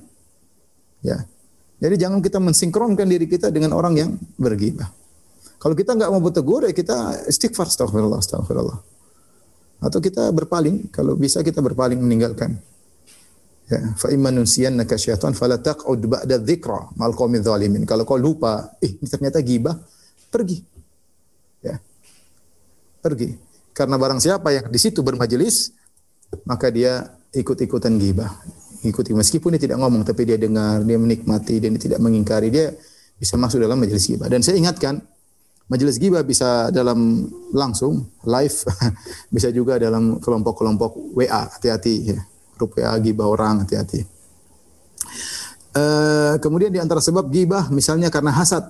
Ya. 1.08 1.24
Jadi 1.80 1.96
jangan 1.96 2.20
kita 2.20 2.44
mensinkronkan 2.44 3.08
diri 3.08 3.24
kita 3.24 3.48
dengan 3.56 3.72
orang 3.72 3.96
yang 3.96 4.12
bergibah. 4.36 4.92
Kalau 5.58 5.74
kita 5.78 5.96
nggak 5.96 6.10
mau 6.12 6.22
bertegur, 6.22 6.66
ya 6.68 6.74
kita 6.74 7.26
istighfar, 7.30 7.70
astagfirullah, 7.70 8.20
astagfirullah. 8.22 8.78
Atau 9.82 10.02
kita 10.02 10.30
berpaling, 10.34 10.90
kalau 10.90 11.14
bisa 11.14 11.40
kita 11.46 11.62
berpaling 11.62 11.98
meninggalkan. 12.02 12.58
Ya, 13.68 13.94
fa 14.00 14.10
imma 14.10 14.32
nunsiyannaka 14.32 14.96
syaitan 14.96 15.36
fala 15.36 15.60
taq'ud 15.60 16.00
ba'da 16.08 16.40
dzikra 16.40 16.98
mal 16.98 17.14
qaumidz 17.14 17.46
zalimin. 17.46 17.84
Kalau 17.86 18.08
kau 18.08 18.18
lupa, 18.18 18.74
eh 18.82 18.96
ternyata 19.06 19.44
gibah, 19.44 19.76
pergi. 20.34 20.77
Pergi. 23.08 23.30
Karena 23.72 23.96
barang 23.96 24.20
siapa 24.20 24.52
yang 24.52 24.68
di 24.68 24.76
situ 24.76 25.00
bermajelis, 25.00 25.72
maka 26.44 26.68
dia 26.68 27.08
ikut-ikutan 27.32 27.96
gibah. 27.96 28.36
Ikuti 28.84 29.16
meskipun 29.16 29.56
dia 29.56 29.62
tidak 29.64 29.80
ngomong 29.80 30.04
tapi 30.04 30.28
dia 30.28 30.36
dengar, 30.36 30.84
dia 30.84 31.00
menikmati, 31.00 31.64
dia 31.64 31.72
tidak 31.80 32.04
mengingkari, 32.04 32.52
dia 32.52 32.76
bisa 33.16 33.40
masuk 33.40 33.64
dalam 33.64 33.80
majelis 33.80 34.04
gibah. 34.04 34.28
Dan 34.28 34.44
saya 34.44 34.60
ingatkan, 34.60 35.00
majelis 35.72 35.96
gibah 35.96 36.22
bisa 36.28 36.68
dalam 36.76 37.32
langsung 37.56 38.12
live, 38.28 38.58
bisa 39.36 39.48
juga 39.56 39.80
dalam 39.80 40.20
kelompok-kelompok 40.20 41.16
WA. 41.16 41.48
Hati-hati 41.48 41.96
ya. 42.12 42.20
Grup 42.60 42.76
WA 42.76 42.92
gibah 43.00 43.32
orang, 43.32 43.64
hati-hati. 43.64 44.02
Eh, 45.78 46.36
kemudian 46.42 46.74
di 46.74 46.82
antara 46.82 46.98
sebab 46.98 47.30
gibah 47.30 47.70
misalnya 47.70 48.10
karena 48.10 48.34
hasad. 48.34 48.66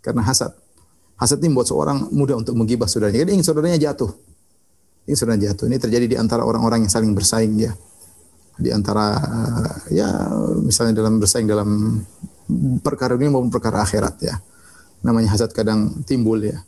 Karena 0.00 0.24
hasad. 0.24 0.56
Hasad 1.18 1.42
ini 1.42 1.50
membuat 1.50 1.68
seorang 1.68 2.08
mudah 2.14 2.38
untuk 2.38 2.54
menggibah 2.54 2.86
saudaranya. 2.86 3.26
Jadi 3.26 3.30
ingin 3.34 3.46
saudaranya 3.46 3.78
jatuh. 3.90 4.14
Ingin 5.04 5.16
saudaranya 5.18 5.42
jatuh. 5.50 5.66
Ini 5.66 5.76
terjadi 5.82 6.06
di 6.06 6.16
antara 6.16 6.46
orang-orang 6.46 6.86
yang 6.86 6.92
saling 6.92 7.10
bersaing 7.12 7.58
ya 7.58 7.74
di 8.58 8.74
antara 8.74 9.14
ya 9.86 10.10
misalnya 10.58 10.98
dalam 10.98 11.22
bersaing 11.22 11.46
dalam 11.46 12.02
perkara 12.82 13.14
ini 13.14 13.30
maupun 13.30 13.54
perkara 13.54 13.86
akhirat 13.86 14.14
ya. 14.18 14.34
Namanya 15.06 15.30
hasad 15.30 15.54
kadang 15.54 16.02
timbul 16.02 16.42
ya. 16.42 16.58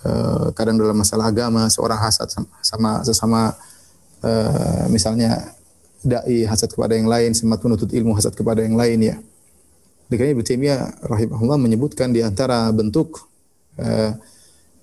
Eh, 0.00 0.46
kadang 0.56 0.78
dalam 0.80 0.96
masalah 0.96 1.28
agama 1.28 1.68
seorang 1.68 1.98
hasad 1.98 2.30
sama, 2.30 2.48
sama 2.62 2.90
sesama 3.04 3.40
eh, 4.22 4.86
misalnya 4.88 5.50
dai 6.00 6.46
hasad 6.46 6.72
kepada 6.72 6.96
yang 6.96 7.10
lain, 7.10 7.34
semat 7.36 7.60
penuntut 7.60 7.90
ilmu 7.90 8.14
hasad 8.16 8.32
kepada 8.32 8.62
yang 8.62 8.78
lain 8.78 9.02
ya. 9.02 9.16
Dikanya 10.08 10.38
Ibnu 10.38 10.44
Taimiyah 10.46 10.80
rahimahullah 11.04 11.58
menyebutkan 11.58 12.14
di 12.14 12.22
antara 12.22 12.70
bentuk 12.70 13.29
uh, 13.80 14.12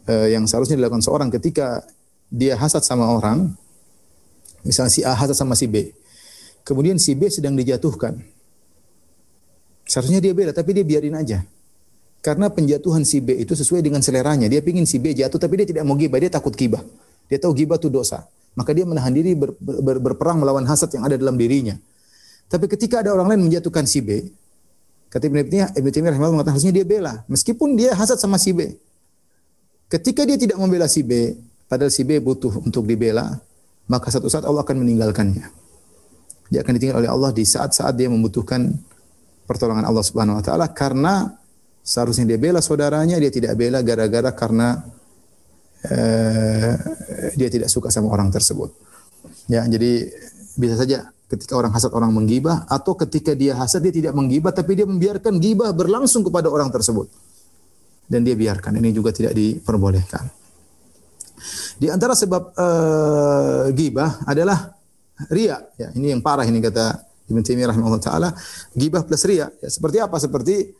uh, 0.10 0.28
yang 0.28 0.50
seharusnya 0.50 0.82
dilakukan 0.82 1.06
seorang 1.06 1.30
ketika 1.30 1.86
dia 2.28 2.58
hasad 2.58 2.84
sama 2.84 3.08
orang, 3.08 3.54
misalnya 4.66 4.92
si 4.92 5.02
A 5.06 5.16
hasad 5.16 5.38
sama 5.38 5.56
si 5.56 5.70
B, 5.70 5.94
Kemudian 6.68 7.00
si 7.00 7.16
B 7.16 7.32
sedang 7.32 7.56
dijatuhkan. 7.56 8.20
Seharusnya 9.88 10.20
dia 10.20 10.36
bela, 10.36 10.52
tapi 10.52 10.76
dia 10.76 10.84
biarin 10.84 11.16
aja. 11.16 11.48
Karena 12.20 12.52
penjatuhan 12.52 13.08
si 13.08 13.24
B 13.24 13.40
itu 13.40 13.56
sesuai 13.56 13.80
dengan 13.80 14.04
seleranya. 14.04 14.52
Dia 14.52 14.60
pingin 14.60 14.84
si 14.84 15.00
B 15.00 15.16
jatuh, 15.16 15.40
tapi 15.40 15.64
dia 15.64 15.68
tidak 15.72 15.88
mau 15.88 15.96
gibah. 15.96 16.20
Dia 16.20 16.28
takut 16.28 16.52
gibah. 16.52 16.84
Dia 17.32 17.40
tahu 17.40 17.56
gibah 17.56 17.80
itu 17.80 17.88
dosa. 17.88 18.28
Maka 18.52 18.76
dia 18.76 18.84
menahan 18.84 19.16
diri 19.16 19.32
ber, 19.32 19.56
ber, 19.56 19.96
berperang 20.12 20.44
melawan 20.44 20.68
hasad 20.68 20.92
yang 20.92 21.08
ada 21.08 21.16
dalam 21.16 21.40
dirinya. 21.40 21.80
Tapi 22.52 22.68
ketika 22.68 23.00
ada 23.00 23.16
orang 23.16 23.32
lain 23.32 23.48
menjatuhkan 23.48 23.88
si 23.88 24.04
B, 24.04 24.28
kata 25.08 25.24
Ibn 25.24 25.48
Taimiyah, 25.48 25.70
Ibn 25.72 25.88
Taimiyah 25.88 26.20
mengatakan 26.20 26.60
harusnya 26.60 26.76
dia 26.76 26.84
bela, 26.84 27.24
meskipun 27.32 27.80
dia 27.80 27.96
hasad 27.96 28.20
sama 28.20 28.36
si 28.36 28.52
B. 28.52 28.76
Ketika 29.88 30.28
dia 30.28 30.36
tidak 30.36 30.60
membela 30.60 30.92
si 30.92 31.00
B, 31.00 31.32
padahal 31.72 31.92
si 31.92 32.04
B 32.04 32.20
butuh 32.20 32.60
untuk 32.60 32.84
dibela, 32.84 33.40
maka 33.88 34.12
satu 34.12 34.28
saat 34.28 34.44
Allah 34.44 34.68
akan 34.68 34.84
meninggalkannya. 34.84 35.48
Dia 36.52 36.60
akan 36.64 36.74
ditinggal 36.76 37.00
oleh 37.04 37.12
Allah 37.12 37.32
di 37.32 37.44
saat-saat 37.44 37.96
dia 37.96 38.12
membutuhkan 38.12 38.72
pertolongan 39.48 39.88
Allah 39.88 40.04
Subhanahu 40.04 40.40
wa 40.40 40.44
taala 40.44 40.68
karena 40.72 41.40
seharusnya 41.84 42.28
dia 42.28 42.40
bela 42.40 42.60
saudaranya, 42.60 43.16
dia 43.20 43.32
tidak 43.32 43.56
bela 43.56 43.80
gara-gara 43.80 44.32
karena 44.36 44.84
uh, 45.88 46.74
dia 47.40 47.48
tidak 47.48 47.72
suka 47.72 47.88
sama 47.88 48.12
orang 48.12 48.28
tersebut. 48.28 48.76
Ya, 49.48 49.64
jadi 49.64 50.12
bisa 50.60 50.76
saja 50.76 51.12
ketika 51.32 51.56
orang 51.56 51.72
hasad 51.72 51.92
orang 51.92 52.12
menggibah 52.12 52.68
atau 52.68 52.96
ketika 52.96 53.36
dia 53.36 53.56
hasad 53.56 53.84
dia 53.84 53.92
tidak 53.92 54.16
menggibah 54.16 54.52
tapi 54.52 54.76
dia 54.76 54.88
membiarkan 54.88 55.40
gibah 55.40 55.72
berlangsung 55.72 56.28
kepada 56.28 56.52
orang 56.52 56.72
tersebut. 56.72 57.08
Dan 58.08 58.24
dia 58.24 58.40
biarkan. 58.40 58.80
Ini 58.80 58.90
juga 58.96 59.12
tidak 59.12 59.36
diperbolehkan. 59.36 60.24
Di 61.78 61.88
antara 61.92 62.18
sebab 62.18 62.58
uh, 62.58 63.66
gibah 63.76 64.26
adalah 64.26 64.74
ria. 65.30 65.62
Ya, 65.78 65.94
ini 65.94 66.16
yang 66.16 66.26
parah 66.26 66.48
ini 66.48 66.58
kata 66.58 66.98
Ibn 67.28 67.40
Taimiyah 67.44 67.70
rahimahullah 67.76 68.02
taala, 68.02 68.30
gibah 68.74 69.04
plus 69.04 69.28
ria. 69.28 69.52
Ya, 69.62 69.70
seperti 69.70 69.98
apa? 70.02 70.18
Seperti 70.18 70.72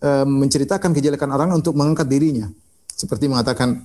uh, 0.00 0.24
menceritakan 0.24 0.94
kejelekan 0.96 1.28
orang 1.34 1.52
untuk 1.52 1.76
mengangkat 1.76 2.08
dirinya. 2.08 2.48
Seperti 2.94 3.26
mengatakan, 3.26 3.80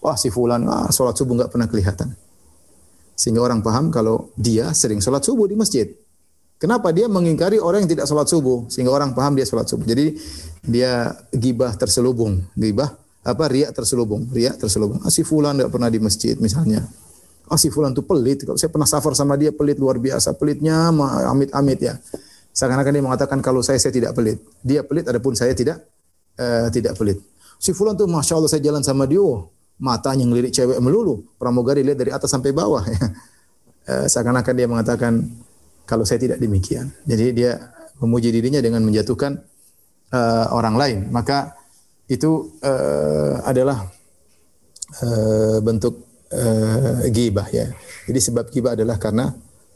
wah 0.00 0.16
si 0.16 0.32
fulan, 0.32 0.64
ah, 0.68 0.88
sholat 0.88 1.16
subuh 1.16 1.36
nggak 1.36 1.50
pernah 1.52 1.68
kelihatan. 1.68 2.12
Sehingga 3.14 3.44
orang 3.44 3.60
paham 3.60 3.92
kalau 3.92 4.32
dia 4.34 4.72
sering 4.72 5.00
sholat 5.00 5.24
subuh 5.24 5.48
di 5.48 5.56
masjid. 5.56 5.88
Kenapa 6.64 6.96
dia 6.96 7.12
mengingkari 7.12 7.60
orang 7.60 7.84
yang 7.84 7.92
tidak 7.92 8.08
sholat 8.08 8.24
subuh? 8.24 8.64
Sehingga 8.72 8.88
orang 8.88 9.12
paham 9.12 9.36
dia 9.36 9.44
sholat 9.44 9.68
subuh. 9.68 9.84
Jadi 9.84 10.16
dia 10.64 11.12
gibah 11.36 11.76
terselubung. 11.76 12.40
Gibah 12.56 12.88
apa 13.20 13.44
riak 13.52 13.76
terselubung. 13.76 14.32
Riak 14.32 14.56
terselubung. 14.56 15.04
Ah, 15.04 15.12
si 15.12 15.20
fulan 15.20 15.60
nggak 15.60 15.68
pernah 15.68 15.92
di 15.92 16.00
masjid 16.00 16.40
misalnya 16.40 16.88
oh 17.48 17.58
si 17.58 17.68
fulan 17.68 17.92
tuh 17.92 18.04
pelit. 18.06 18.44
Kalau 18.44 18.56
saya 18.56 18.70
pernah 18.72 18.88
safar 18.88 19.12
sama 19.12 19.36
dia 19.36 19.52
pelit 19.52 19.76
luar 19.76 20.00
biasa. 20.00 20.36
Pelitnya 20.36 20.88
amit-amit 21.28 21.80
ya. 21.80 21.94
Seakan-akan 22.54 22.92
dia 22.94 23.04
mengatakan 23.04 23.38
kalau 23.42 23.60
saya 23.60 23.76
saya 23.82 23.92
tidak 23.92 24.14
pelit. 24.14 24.38
Dia 24.62 24.86
pelit 24.86 25.04
adapun 25.10 25.34
saya 25.34 25.52
tidak 25.52 25.82
uh, 26.38 26.70
tidak 26.70 26.94
pelit. 26.94 27.18
Si 27.58 27.74
fulan 27.74 27.98
tuh 27.98 28.06
masya 28.06 28.38
Allah 28.38 28.50
saya 28.50 28.62
jalan 28.62 28.84
sama 28.84 29.08
dia, 29.08 29.22
oh, 29.22 29.50
matanya 29.80 30.22
ngelirik 30.28 30.54
cewek 30.54 30.78
melulu. 30.78 31.24
Pramugari 31.36 31.82
lihat 31.82 31.98
dari 31.98 32.10
atas 32.14 32.30
sampai 32.30 32.54
bawah. 32.54 32.84
Ya. 33.84 34.00
Uh, 34.00 34.08
seakan-akan 34.08 34.54
dia 34.56 34.64
mengatakan 34.64 35.28
kalau 35.84 36.04
saya 36.04 36.20
tidak 36.20 36.40
demikian. 36.40 36.92
Jadi 37.04 37.26
dia 37.36 37.60
memuji 38.00 38.32
dirinya 38.32 38.60
dengan 38.60 38.84
menjatuhkan 38.84 39.38
uh, 40.12 40.46
orang 40.52 40.74
lain. 40.76 40.98
Maka 41.12 41.54
itu 42.08 42.52
uh, 42.60 43.40
adalah 43.44 43.88
uh, 45.00 45.58
bentuk 45.64 46.04
uh, 46.32 47.04
gibah 47.08 47.48
ya. 47.52 47.72
Jadi 48.04 48.20
sebab 48.20 48.52
gibah 48.52 48.76
adalah 48.76 49.00
karena 49.00 49.32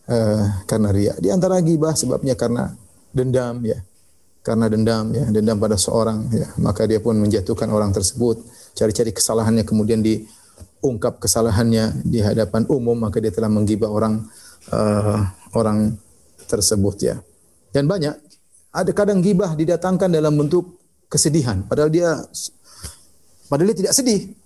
uh, 0.08 0.44
karena 0.68 0.88
ria. 0.92 1.14
Di 1.16 1.32
antara 1.32 1.60
gibah 1.60 1.96
sebabnya 1.96 2.36
karena 2.36 2.72
dendam 3.12 3.64
ya. 3.64 3.80
Karena 4.38 4.64
dendam 4.64 5.12
ya, 5.12 5.28
dendam 5.28 5.60
pada 5.60 5.76
seorang 5.76 6.24
ya, 6.32 6.48
maka 6.56 6.88
dia 6.88 7.04
pun 7.04 7.12
menjatuhkan 7.20 7.68
orang 7.68 7.92
tersebut, 7.92 8.40
cari-cari 8.72 9.12
kesalahannya 9.12 9.60
kemudian 9.60 10.00
diungkap 10.00 11.20
kesalahannya 11.20 12.00
di 12.00 12.24
hadapan 12.24 12.64
umum, 12.72 12.96
maka 12.96 13.20
dia 13.20 13.28
telah 13.28 13.52
menggibah 13.52 13.92
orang 13.92 14.24
uh, 14.72 15.20
orang 15.56 15.96
tersebut 16.48 16.96
ya. 17.02 17.16
Dan 17.72 17.84
banyak 17.84 18.14
ada 18.72 18.90
kadang 18.96 19.20
gibah 19.20 19.52
didatangkan 19.56 20.12
dalam 20.12 20.36
bentuk 20.36 20.76
kesedihan 21.08 21.64
padahal 21.64 21.88
dia 21.88 22.20
padahal 23.48 23.72
dia 23.72 23.78
tidak 23.84 23.94
sedih 23.96 24.38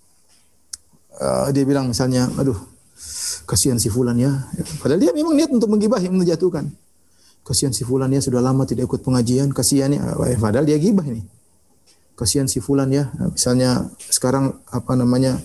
uh, 1.19 1.47
dia 1.53 1.63
bilang 1.67 1.91
misalnya, 1.91 2.29
aduh, 2.39 2.57
kasihan 3.45 3.77
si 3.77 3.91
fulan 3.91 4.17
ya. 4.17 4.31
Padahal 4.81 5.01
dia 5.01 5.11
memang 5.13 5.35
niat 5.37 5.51
untuk 5.51 5.69
menggibah 5.69 5.99
yang 6.01 6.15
menjatuhkan. 6.15 6.71
Kasihan 7.43 7.75
si 7.75 7.83
fulan 7.83 8.07
ya 8.07 8.23
sudah 8.23 8.39
lama 8.39 8.63
tidak 8.63 8.87
ikut 8.87 9.03
pengajian, 9.03 9.51
kasihan 9.51 9.91
ya. 9.91 10.15
Padahal 10.39 10.63
dia 10.63 10.79
gibah 10.79 11.03
ini. 11.03 11.21
Kasihan 12.15 12.47
si 12.47 12.63
fulan 12.63 12.87
ya. 12.89 13.11
Misalnya 13.33 13.91
sekarang 14.07 14.63
apa 14.71 14.93
namanya? 14.95 15.37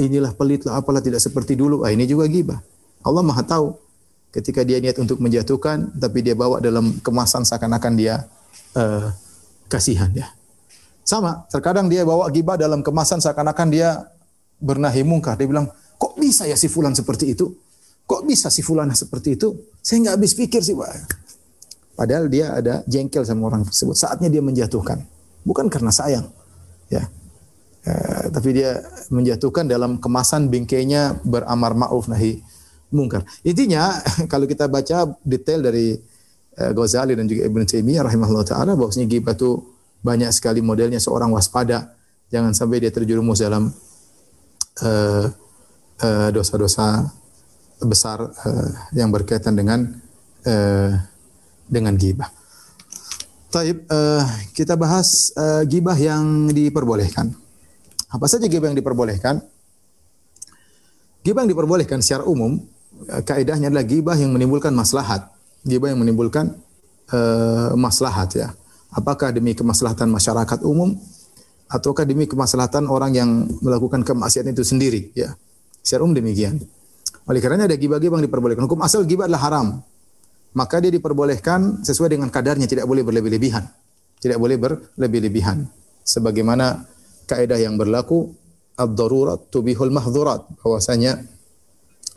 Inilah 0.00 0.32
pelit 0.32 0.64
lah, 0.64 0.80
apalah 0.80 1.04
tidak 1.04 1.20
seperti 1.20 1.60
dulu. 1.60 1.84
Ah, 1.84 1.92
ini 1.92 2.08
juga 2.08 2.24
gibah. 2.24 2.56
Allah 3.04 3.20
Maha 3.20 3.44
tahu. 3.44 3.76
Ketika 4.30 4.62
dia 4.62 4.78
niat 4.78 4.94
untuk 5.02 5.18
menjatuhkan, 5.18 5.90
tapi 5.98 6.22
dia 6.22 6.38
bawa 6.38 6.62
dalam 6.62 7.02
kemasan 7.02 7.42
seakan-akan 7.42 7.92
dia 7.98 8.30
uh, 8.78 9.10
kasihan 9.66 10.10
ya. 10.14 10.30
Sama, 11.02 11.42
terkadang 11.50 11.90
dia 11.90 12.06
bawa 12.06 12.30
gibah 12.30 12.54
dalam 12.54 12.86
kemasan 12.86 13.18
seakan-akan 13.18 13.68
dia 13.74 14.06
bernahi 14.62 15.02
mungkar. 15.02 15.34
Dia 15.34 15.50
bilang, 15.50 15.66
kok 15.98 16.14
bisa 16.14 16.46
ya 16.46 16.54
si 16.54 16.70
fulan 16.70 16.94
seperti 16.94 17.34
itu? 17.34 17.50
Kok 18.06 18.22
bisa 18.22 18.46
si 18.54 18.62
fulan 18.62 18.86
seperti 18.94 19.34
itu? 19.34 19.54
Saya 19.82 20.06
nggak 20.06 20.14
habis 20.18 20.32
pikir 20.38 20.62
sih, 20.62 20.78
Pak. 20.78 21.18
Padahal 21.98 22.30
dia 22.30 22.54
ada 22.54 22.80
jengkel 22.86 23.26
sama 23.26 23.50
orang 23.50 23.66
tersebut. 23.66 23.98
Saatnya 23.98 24.30
dia 24.30 24.40
menjatuhkan. 24.40 25.02
Bukan 25.42 25.66
karena 25.66 25.90
sayang. 25.90 26.26
Ya. 26.88 27.06
E, 27.84 27.92
tapi 28.32 28.56
dia 28.56 28.80
menjatuhkan 29.12 29.68
dalam 29.68 30.00
kemasan 30.00 30.48
bingkainya 30.48 31.18
beramar 31.26 31.76
ma'ruf 31.76 32.08
nahi 32.08 32.40
mungkar. 32.90 33.26
Intinya 33.42 33.96
kalau 34.32 34.46
kita 34.46 34.66
baca 34.66 35.10
detail 35.22 35.64
dari 35.64 35.96
uh, 36.58 36.70
Ghazali 36.74 37.14
dan 37.14 37.26
juga 37.26 37.46
Ibn 37.46 37.62
Taimiyah 37.66 38.06
rahimahullah 38.06 38.46
taala 38.46 38.72
bahwasanya 38.78 39.06
ghibah 39.10 39.34
itu 39.34 39.62
banyak 40.00 40.30
sekali 40.32 40.64
modelnya 40.64 40.98
seorang 40.98 41.28
waspada 41.32 41.92
jangan 42.32 42.56
sampai 42.56 42.80
dia 42.80 42.92
terjerumus 42.94 43.42
dalam 43.42 43.68
uh, 44.80 45.26
eh, 46.00 46.28
dosa-dosa 46.32 47.04
besar 47.84 48.28
eh, 48.28 48.70
yang 49.00 49.08
berkaitan 49.12 49.56
dengan 49.56 49.84
eh, 50.44 50.92
dengan 51.64 51.94
gibah. 51.96 52.28
Taib, 53.50 53.88
eh, 53.88 54.24
kita 54.52 54.76
bahas 54.76 55.32
eh, 55.34 55.62
gibah 55.66 55.96
yang 55.96 56.52
diperbolehkan. 56.52 57.32
Apa 58.10 58.26
saja 58.26 58.46
gibah 58.50 58.68
yang 58.70 58.78
diperbolehkan? 58.78 59.40
Gibah 61.20 61.44
yang 61.44 61.52
diperbolehkan 61.52 62.00
secara 62.00 62.24
umum, 62.24 62.58
eh, 62.58 62.64
kaidahnya 63.24 63.72
adalah 63.72 63.86
gibah 63.86 64.16
yang 64.16 64.34
menimbulkan 64.34 64.72
maslahat. 64.74 65.28
Gibah 65.64 65.92
yang 65.92 66.00
menimbulkan 66.00 66.56
eh, 67.12 67.70
maslahat 67.76 68.30
ya. 68.36 68.48
Apakah 68.90 69.30
demi 69.30 69.54
kemaslahatan 69.54 70.10
masyarakat 70.10 70.66
umum 70.66 70.98
ataukah 71.70 72.02
demi 72.02 72.26
kemaslahatan 72.26 72.90
orang 72.90 73.14
yang 73.14 73.30
melakukan 73.62 74.02
kemaksiatan 74.02 74.50
itu 74.52 74.66
sendiri 74.66 75.14
ya. 75.14 75.38
Secara 75.80 76.04
umum 76.04 76.18
demikian. 76.18 76.58
Oleh 77.30 77.38
karenanya 77.38 77.70
ada 77.70 77.78
gibah-gibah 77.78 78.18
yang 78.18 78.26
diperbolehkan. 78.26 78.66
Hukum 78.66 78.82
asal 78.82 79.06
gibah 79.06 79.30
adalah 79.30 79.42
haram. 79.46 79.66
Maka 80.50 80.82
dia 80.82 80.90
diperbolehkan 80.90 81.86
sesuai 81.86 82.18
dengan 82.18 82.26
kadarnya, 82.26 82.66
tidak 82.66 82.90
boleh 82.90 83.06
berlebih-lebihan. 83.06 83.62
Tidak 84.18 84.34
boleh 84.34 84.58
berlebih-lebihan. 84.58 85.62
Sebagaimana 86.02 86.90
kaidah 87.30 87.62
yang 87.62 87.78
berlaku 87.78 88.34
ad-darurat 88.74 89.38
tubihul 89.52 89.94
mahdzurat 89.94 90.42
bahwasanya 90.58 91.22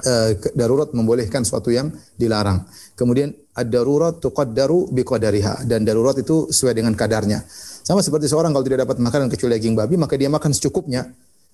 uh, 0.02 0.34
darurat 0.58 0.90
membolehkan 0.94 1.46
sesuatu 1.46 1.70
yang 1.70 1.94
dilarang. 2.18 2.66
Kemudian 2.98 3.34
ad-darurat 3.54 4.18
tuqaddaru 4.18 4.90
biqadariha 4.90 5.70
dan 5.70 5.86
darurat 5.86 6.18
itu 6.18 6.50
sesuai 6.50 6.74
dengan 6.74 6.98
kadarnya. 6.98 7.46
Sama 7.84 8.02
seperti 8.02 8.32
seorang 8.32 8.56
kalau 8.56 8.66
tidak 8.66 8.88
dapat 8.88 8.98
makanan 8.98 9.28
kecuali 9.30 9.60
daging 9.60 9.76
babi, 9.78 9.96
maka 10.00 10.18
dia 10.18 10.32
makan 10.32 10.56
secukupnya. 10.56 11.12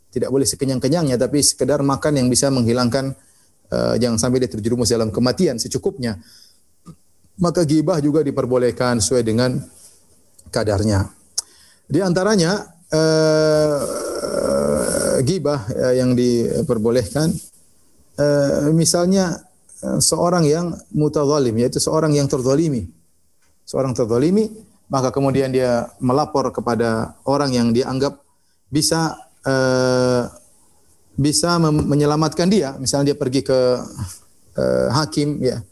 Tidak 0.10 0.30
boleh 0.30 0.46
sekenyang-kenyangnya, 0.48 1.22
tapi 1.22 1.44
sekedar 1.44 1.86
makan 1.86 2.18
yang 2.18 2.28
bisa 2.34 2.50
menghilangkan 2.50 3.14
uh, 3.70 3.94
jangan 3.98 4.18
sampai 4.18 4.42
dia 4.42 4.50
terjerumus 4.50 4.90
dalam 4.90 5.14
kematian 5.14 5.62
secukupnya. 5.62 6.18
Maka 7.40 7.64
gibah 7.64 8.02
juga 8.02 8.26
diperbolehkan 8.26 9.00
sesuai 9.00 9.24
dengan 9.24 9.62
kadarnya. 10.50 11.08
Di 11.90 12.02
antaranya 12.02 12.68
uh, 12.90 13.80
gibah 15.22 15.62
uh, 15.72 15.94
yang 15.94 16.18
diperbolehkan 16.18 17.32
uh, 18.20 18.70
misalnya 18.76 19.40
uh, 19.82 20.04
seorang 20.04 20.44
yang 20.44 20.76
mutazalim 20.92 21.56
yaitu 21.56 21.80
seorang 21.80 22.12
yang 22.14 22.28
terzalimi. 22.28 22.92
Seorang 23.64 23.96
terzalimi 23.96 24.52
maka 24.90 25.14
kemudian 25.14 25.54
dia 25.54 25.88
melapor 26.02 26.50
kepada 26.52 27.16
orang 27.24 27.54
yang 27.54 27.68
dianggap 27.72 28.20
bisa 28.68 29.16
uh, 29.46 30.28
bisa 31.20 31.60
menyelamatkan 31.60 32.48
dia, 32.48 32.80
misalnya 32.80 33.12
dia 33.12 33.18
pergi 33.20 33.44
ke 33.44 33.60
uh, 34.56 34.88
hakim 34.96 35.40
ya. 35.44 35.64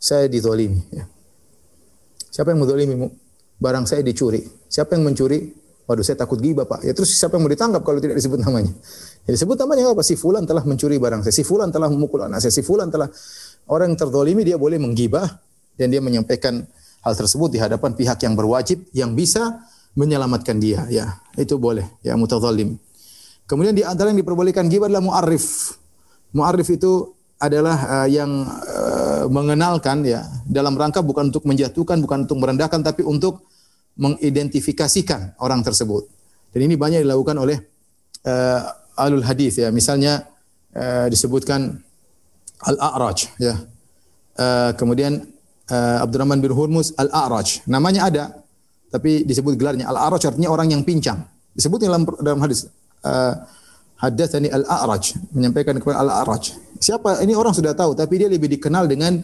Saya 0.00 0.32
dizalimi 0.32 0.80
ya. 0.96 1.04
Siapa 2.32 2.56
yang 2.56 2.64
menzalimi? 2.64 2.94
Barang 3.60 3.84
saya 3.84 4.00
dicuri. 4.00 4.40
Siapa 4.70 4.96
yang 4.96 5.04
mencuri? 5.04 5.59
Waduh, 5.90 6.06
saya 6.06 6.14
takut 6.14 6.38
gibah, 6.38 6.70
Pak. 6.70 6.86
Ya 6.86 6.94
terus 6.94 7.10
siapa 7.18 7.34
yang 7.34 7.42
mau 7.42 7.50
ditangkap 7.50 7.82
kalau 7.82 7.98
tidak 7.98 8.14
disebut 8.14 8.38
namanya? 8.38 8.70
Ya 9.26 9.34
disebut 9.34 9.58
namanya 9.58 9.90
apa? 9.90 10.06
Si 10.06 10.14
fulan 10.14 10.46
telah 10.46 10.62
mencuri 10.62 11.02
barang 11.02 11.26
saya. 11.26 11.34
Si 11.34 11.42
fulan 11.42 11.74
telah 11.74 11.90
memukul 11.90 12.30
anak 12.30 12.38
saya. 12.38 12.54
Si 12.54 12.62
fulan 12.62 12.94
telah 12.94 13.10
orang 13.66 13.90
yang 13.90 13.98
terzalimi 13.98 14.46
dia 14.46 14.54
boleh 14.54 14.78
menggibah 14.78 15.26
dan 15.74 15.90
dia 15.90 15.98
menyampaikan 15.98 16.62
hal 17.00 17.14
tersebut 17.16 17.56
di 17.56 17.58
hadapan 17.58 17.96
pihak 17.96 18.20
yang 18.20 18.36
berwajib 18.36 18.84
yang 18.92 19.16
bisa 19.16 19.64
menyelamatkan 19.96 20.60
dia 20.60 20.86
ya 20.86 21.18
itu 21.34 21.56
boleh 21.56 21.82
ya 22.04 22.14
mutazalim 22.14 22.76
kemudian 23.48 23.74
di 23.74 23.82
antara 23.82 24.12
yang 24.12 24.20
diperbolehkan 24.20 24.68
gibah 24.68 24.86
adalah 24.86 25.02
muarif 25.02 25.74
muarif 26.36 26.68
itu 26.70 27.16
adalah 27.40 28.04
uh, 28.04 28.08
yang 28.08 28.44
uh, 28.44 29.24
mengenalkan 29.32 30.04
ya 30.04 30.28
dalam 30.44 30.76
rangka 30.76 31.00
bukan 31.00 31.32
untuk 31.32 31.48
menjatuhkan 31.48 31.98
bukan 32.04 32.28
untuk 32.28 32.38
merendahkan 32.38 32.84
tapi 32.84 33.00
untuk 33.02 33.48
mengidentifikasikan 34.00 35.36
orang 35.44 35.60
tersebut 35.60 36.08
dan 36.56 36.60
ini 36.64 36.74
banyak 36.74 37.04
dilakukan 37.04 37.36
oleh 37.36 37.60
uh, 38.24 38.60
alul 38.96 39.22
hadis 39.22 39.60
ya 39.60 39.68
misalnya 39.68 40.24
uh, 40.72 41.06
disebutkan 41.12 41.76
al-a'raj 42.64 43.28
ya 43.36 43.60
uh, 44.40 44.72
kemudian 44.74 45.28
uh, 45.70 46.04
Abdurrahman 46.04 46.42
bin 46.42 46.52
Hurmuz 46.52 46.92
Al-A'raj. 46.98 47.64
Namanya 47.70 48.10
ada, 48.10 48.24
tapi 48.90 49.22
disebut 49.22 49.56
gelarnya 49.56 49.88
Al-A'raj 49.88 50.34
artinya 50.34 50.50
orang 50.50 50.74
yang 50.74 50.82
pincang. 50.82 51.24
Disebut 51.54 51.82
dalam 51.82 52.06
dalam 52.20 52.40
hadis 52.42 52.66
uh, 53.06 53.34
Hadatsani 54.00 54.50
Al-A'raj 54.50 55.18
menyampaikan 55.34 55.78
kepada 55.78 56.02
Al-A'raj. 56.02 56.56
Siapa 56.80 57.20
ini 57.22 57.36
orang 57.36 57.52
sudah 57.52 57.76
tahu 57.76 57.92
tapi 57.92 58.16
dia 58.16 58.28
lebih 58.30 58.48
dikenal 58.48 58.88
dengan 58.88 59.20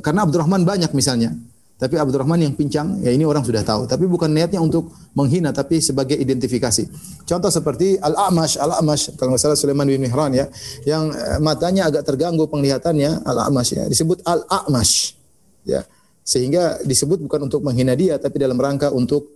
karena 0.00 0.24
Abdurrahman 0.24 0.64
banyak 0.64 0.90
misalnya. 0.96 1.36
Tapi 1.74 1.98
Abdurrahman 1.98 2.38
yang 2.38 2.54
pincang, 2.54 3.02
ya 3.02 3.10
ini 3.10 3.26
orang 3.26 3.42
sudah 3.42 3.66
tahu. 3.66 3.90
Tapi 3.90 4.06
bukan 4.06 4.30
niatnya 4.30 4.62
untuk 4.62 4.94
menghina, 5.18 5.50
tapi 5.50 5.82
sebagai 5.82 6.14
identifikasi. 6.14 6.86
Contoh 7.26 7.50
seperti 7.50 7.98
Al-A'mash, 7.98 8.62
Al-A'mash, 8.62 9.18
kalau 9.18 9.34
nggak 9.34 9.42
salah 9.42 9.58
Sulaiman 9.58 9.90
bin 9.90 9.98
Mihran 9.98 10.38
ya, 10.38 10.46
yang 10.86 11.10
eh, 11.10 11.42
matanya 11.42 11.90
agak 11.90 12.06
terganggu 12.06 12.46
penglihatannya, 12.46 13.26
Al-A'mash 13.26 13.70
ya, 13.74 13.84
disebut 13.90 14.22
Al-A'mash. 14.22 15.18
Ya, 15.66 15.82
sehingga 16.22 16.78
disebut 16.86 17.20
bukan 17.26 17.50
untuk 17.50 17.66
menghina 17.66 17.98
dia, 17.98 18.22
tapi 18.22 18.38
dalam 18.38 18.56
rangka 18.56 18.94
untuk 18.94 19.34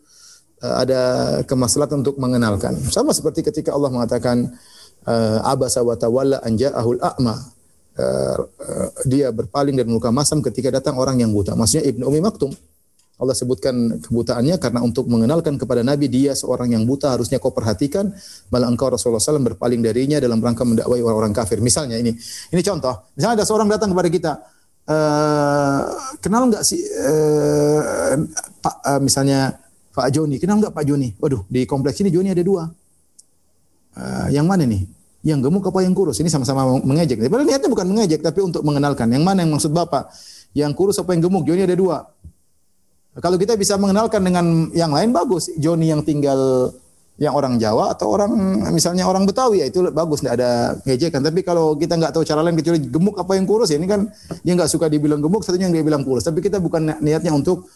uh, 0.62 0.77
ada 0.79 1.01
kemaslahatan 1.44 2.07
untuk 2.07 2.16
mengenalkan. 2.22 2.77
Sama 2.88 3.11
seperti 3.12 3.42
ketika 3.44 3.74
Allah 3.74 3.90
mengatakan, 3.90 4.46
uh, 5.05 5.38
Abasa 5.42 5.83
wa 5.83 5.98
tawalla 5.98 6.38
anja'ahul 6.44 7.03
a'ma 7.03 7.57
uh, 7.98 8.38
dia 9.04 9.34
berpaling 9.34 9.74
dan 9.74 9.90
meluka 9.90 10.14
masam 10.14 10.38
ketika 10.40 10.70
datang 10.70 10.96
orang 10.96 11.18
yang 11.18 11.34
buta. 11.34 11.58
Maksudnya 11.58 11.84
Ibnu 11.90 12.06
Umi 12.06 12.22
Maktum. 12.22 12.54
Allah 13.18 13.34
sebutkan 13.34 13.98
kebutaannya 13.98 14.62
karena 14.62 14.78
untuk 14.78 15.11
mengenalkan 15.11 15.58
kepada 15.58 15.82
Nabi 15.82 16.06
dia 16.06 16.38
seorang 16.38 16.70
yang 16.70 16.87
buta 16.87 17.18
harusnya 17.18 17.42
kau 17.42 17.50
perhatikan 17.50 18.14
malah 18.54 18.70
engkau 18.70 18.94
Rasulullah 18.94 19.18
SAW 19.18 19.42
berpaling 19.42 19.82
darinya 19.82 20.22
dalam 20.22 20.38
rangka 20.38 20.62
mendakwai 20.62 21.02
orang-orang 21.02 21.34
kafir. 21.34 21.58
Misalnya 21.58 21.98
ini, 21.98 22.14
ini 22.54 22.62
contoh. 22.62 22.94
Misalnya 23.18 23.42
ada 23.42 23.44
seorang 23.44 23.66
datang 23.66 23.90
kepada 23.90 24.06
kita, 24.06 24.32
uh, 24.87 25.82
kenal 26.22 26.46
nggak 26.46 26.62
sih 26.62 26.78
uh, 26.78 28.22
Pak 28.62 28.76
uh, 28.87 29.00
misalnya 29.02 29.50
Pak 29.90 30.14
Joni, 30.14 30.38
kenal 30.38 30.62
nggak 30.62 30.70
Pak 30.70 30.84
Joni? 30.87 31.11
Waduh 31.18 31.42
di 31.50 31.66
kompleks 31.66 31.98
ini 31.98 32.14
Joni 32.14 32.30
ada 32.30 32.46
dua. 32.46 32.70
Uh, 33.98 34.26
yang 34.30 34.46
mana 34.46 34.62
nih? 34.62 34.87
Yang 35.26 35.42
gemuk 35.42 35.66
apa 35.66 35.83
yang 35.83 35.94
kurus? 35.94 36.22
Ini 36.22 36.31
sama-sama 36.31 36.78
mengejek. 36.78 37.18
Padahal 37.26 37.46
niatnya 37.46 37.70
bukan 37.70 37.87
mengejek, 37.90 38.20
tapi 38.22 38.38
untuk 38.42 38.62
mengenalkan. 38.62 39.11
Yang 39.11 39.24
mana 39.26 39.42
yang 39.42 39.52
maksud 39.54 39.74
Bapak? 39.74 40.14
Yang 40.54 40.72
kurus 40.78 40.96
apa 41.02 41.14
yang 41.14 41.26
gemuk? 41.26 41.42
Joni 41.42 41.66
ada 41.66 41.74
dua. 41.74 42.07
Kalau 43.18 43.35
kita 43.35 43.59
bisa 43.59 43.74
mengenalkan 43.74 44.22
dengan 44.22 44.70
yang 44.70 44.94
lain, 44.94 45.11
bagus. 45.11 45.50
Joni 45.59 45.90
yang 45.90 46.07
tinggal 46.07 46.70
yang 47.18 47.35
orang 47.35 47.59
Jawa 47.59 47.98
atau 47.98 48.14
orang 48.14 48.31
misalnya 48.70 49.02
orang 49.02 49.26
Betawi 49.26 49.59
ya 49.59 49.66
itu 49.66 49.83
bagus 49.90 50.22
tidak 50.22 50.38
ada 50.38 50.78
ngejekan 50.87 51.18
tapi 51.18 51.42
kalau 51.42 51.74
kita 51.74 51.98
nggak 51.98 52.14
tahu 52.14 52.22
cara 52.22 52.46
lain 52.46 52.54
kecuali 52.54 52.78
gemuk 52.78 53.18
apa 53.18 53.35
yang 53.35 53.42
kurus 53.42 53.74
ya 53.74 53.76
ini 53.83 53.90
kan 53.90 54.07
dia 54.46 54.54
nggak 54.54 54.70
suka 54.70 54.87
dibilang 54.87 55.18
gemuk 55.18 55.42
satunya 55.42 55.66
yang 55.66 55.74
dia 55.74 55.83
bilang 55.83 56.07
kurus 56.07 56.22
tapi 56.22 56.38
kita 56.38 56.62
bukan 56.62 56.94
niatnya 57.02 57.35
untuk 57.35 57.66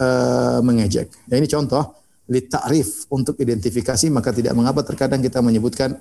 uh, 0.00 0.64
mengejek 0.64 1.12
ya 1.28 1.36
ini 1.36 1.44
contoh 1.44 1.84
li 2.32 2.40
ta'rif 2.48 3.12
untuk 3.12 3.36
identifikasi 3.36 4.08
maka 4.08 4.32
tidak 4.32 4.56
mengapa 4.56 4.80
terkadang 4.80 5.20
kita 5.20 5.44
menyebutkan 5.44 5.92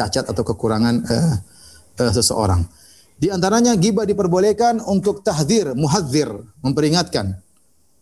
cacat 0.00 0.24
atau 0.24 0.40
kekurangan 0.40 0.94
uh, 1.04 1.34
uh, 2.00 2.12
seseorang. 2.16 2.64
Di 3.20 3.28
antaranya 3.28 3.76
gibah 3.76 4.08
diperbolehkan 4.08 4.80
untuk 4.88 5.20
tahdir, 5.20 5.76
muhadzir, 5.76 6.32
memperingatkan 6.64 7.36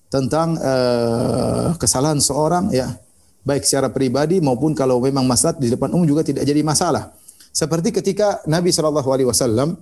tentang 0.07 0.55
uh, 0.63 1.75
kesalahan 1.75 2.23
seorang 2.23 2.71
ya, 2.71 2.95
baik 3.43 3.67
secara 3.67 3.91
pribadi 3.91 4.39
maupun 4.39 4.79
kalau 4.79 5.03
memang 5.03 5.27
masalah 5.27 5.59
di 5.59 5.75
depan 5.75 5.91
umum 5.91 6.07
juga 6.07 6.23
tidak 6.23 6.47
jadi 6.47 6.63
masalah. 6.63 7.11
Seperti 7.51 7.91
ketika 7.91 8.39
Nabi 8.47 8.71
Shallallahu 8.71 9.11
alaihi 9.11 9.27
wasallam 9.27 9.75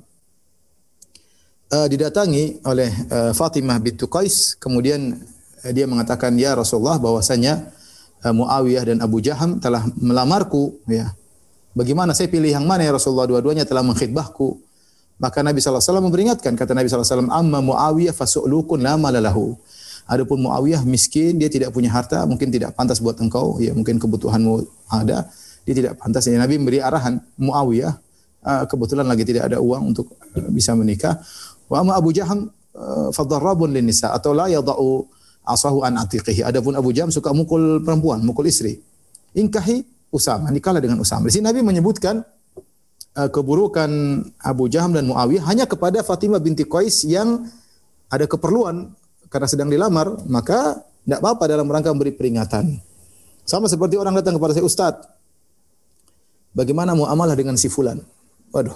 didatangi 1.66 2.62
oleh 2.62 2.88
uh, 3.10 3.32
Fatimah 3.34 3.82
bintu 3.82 4.06
Qais, 4.06 4.54
kemudian 4.56 5.18
uh, 5.66 5.72
dia 5.74 5.84
mengatakan 5.84 6.32
ya 6.38 6.54
Rasulullah 6.54 6.96
bahwasanya 6.96 7.74
uh, 8.22 8.32
Muawiyah 8.32 8.94
dan 8.94 8.98
Abu 9.02 9.18
Jaham 9.18 9.58
telah 9.58 9.82
melamarku 9.98 10.78
ya 10.86 11.10
Bagaimana 11.76 12.16
saya 12.16 12.32
pilih 12.32 12.48
yang 12.48 12.64
mana 12.64 12.88
ya 12.88 12.96
Rasulullah 12.96 13.28
dua-duanya 13.28 13.68
telah 13.68 13.84
mengkhidbahku. 13.84 14.64
Maka 15.20 15.44
Nabi 15.44 15.60
SAW 15.60 16.00
memperingatkan 16.00 16.56
kata 16.56 16.72
Nabi 16.72 16.88
SAW 16.88 17.28
amma 17.28 17.60
Muawiyah 17.60 18.16
fasu'lukun 18.16 18.80
la 18.80 18.96
malalahu. 18.96 19.52
Adapun 20.08 20.40
Muawiyah 20.40 20.80
miskin, 20.88 21.36
dia 21.36 21.52
tidak 21.52 21.76
punya 21.76 21.92
harta, 21.92 22.24
mungkin 22.24 22.48
tidak 22.48 22.72
pantas 22.72 22.96
buat 22.96 23.20
engkau, 23.20 23.60
ya 23.60 23.76
mungkin 23.76 24.00
kebutuhanmu 24.00 24.64
ada, 24.88 25.28
dia 25.68 25.74
tidak 25.76 26.00
pantas. 26.00 26.24
Ya, 26.28 26.40
Nabi 26.40 26.56
memberi 26.56 26.80
arahan 26.80 27.20
Muawiyah 27.36 27.92
uh, 28.44 28.64
kebetulan 28.64 29.04
lagi 29.04 29.28
tidak 29.28 29.52
ada 29.52 29.60
uang 29.60 29.92
untuk 29.92 30.16
uh, 30.16 30.48
bisa 30.48 30.72
menikah. 30.72 31.20
Wa 31.68 31.84
amma 31.84 31.96
Abu 31.96 32.12
Jaham 32.12 32.48
uh, 32.72 33.08
fadarrabun 33.12 33.72
lin 33.72 33.88
nisa 33.88 34.16
atau 34.16 34.32
la 34.32 34.48
yadau 34.48 35.08
asahu 35.44 35.84
an 35.84 36.00
atiqihi. 36.00 36.44
Adapun 36.44 36.72
Abu 36.76 36.92
Jaham 36.92 37.12
suka 37.12 37.34
mukul 37.36 37.84
perempuan, 37.84 38.20
mukul 38.24 38.48
istri. 38.48 38.78
Ingkahi 39.36 39.95
Usama, 40.10 40.48
nikahlah 40.54 40.80
dengan 40.80 41.02
Usama. 41.02 41.26
Di 41.28 41.38
sini 41.38 41.50
Nabi 41.50 41.60
menyebutkan 41.66 42.22
eh, 43.14 43.30
keburukan 43.30 43.90
Abu 44.40 44.70
Jaham 44.70 44.94
dan 44.94 45.10
Muawiyah 45.10 45.44
hanya 45.50 45.64
kepada 45.66 46.00
Fatimah 46.06 46.38
binti 46.38 46.64
Qais 46.64 47.04
yang 47.06 47.46
ada 48.06 48.24
keperluan 48.24 48.94
karena 49.26 49.46
sedang 49.50 49.68
dilamar, 49.68 50.22
maka 50.30 50.78
tidak 51.02 51.18
apa-apa 51.22 51.44
dalam 51.50 51.66
rangka 51.66 51.90
memberi 51.90 52.14
peringatan. 52.14 52.78
Sama 53.46 53.70
seperti 53.70 53.94
orang 53.94 54.14
datang 54.18 54.38
kepada 54.38 54.58
saya, 54.58 54.66
Ustadz, 54.66 55.06
bagaimana 56.54 56.98
muamalah 56.98 57.38
dengan 57.38 57.54
si 57.54 57.70
fulan? 57.70 58.02
Waduh, 58.50 58.74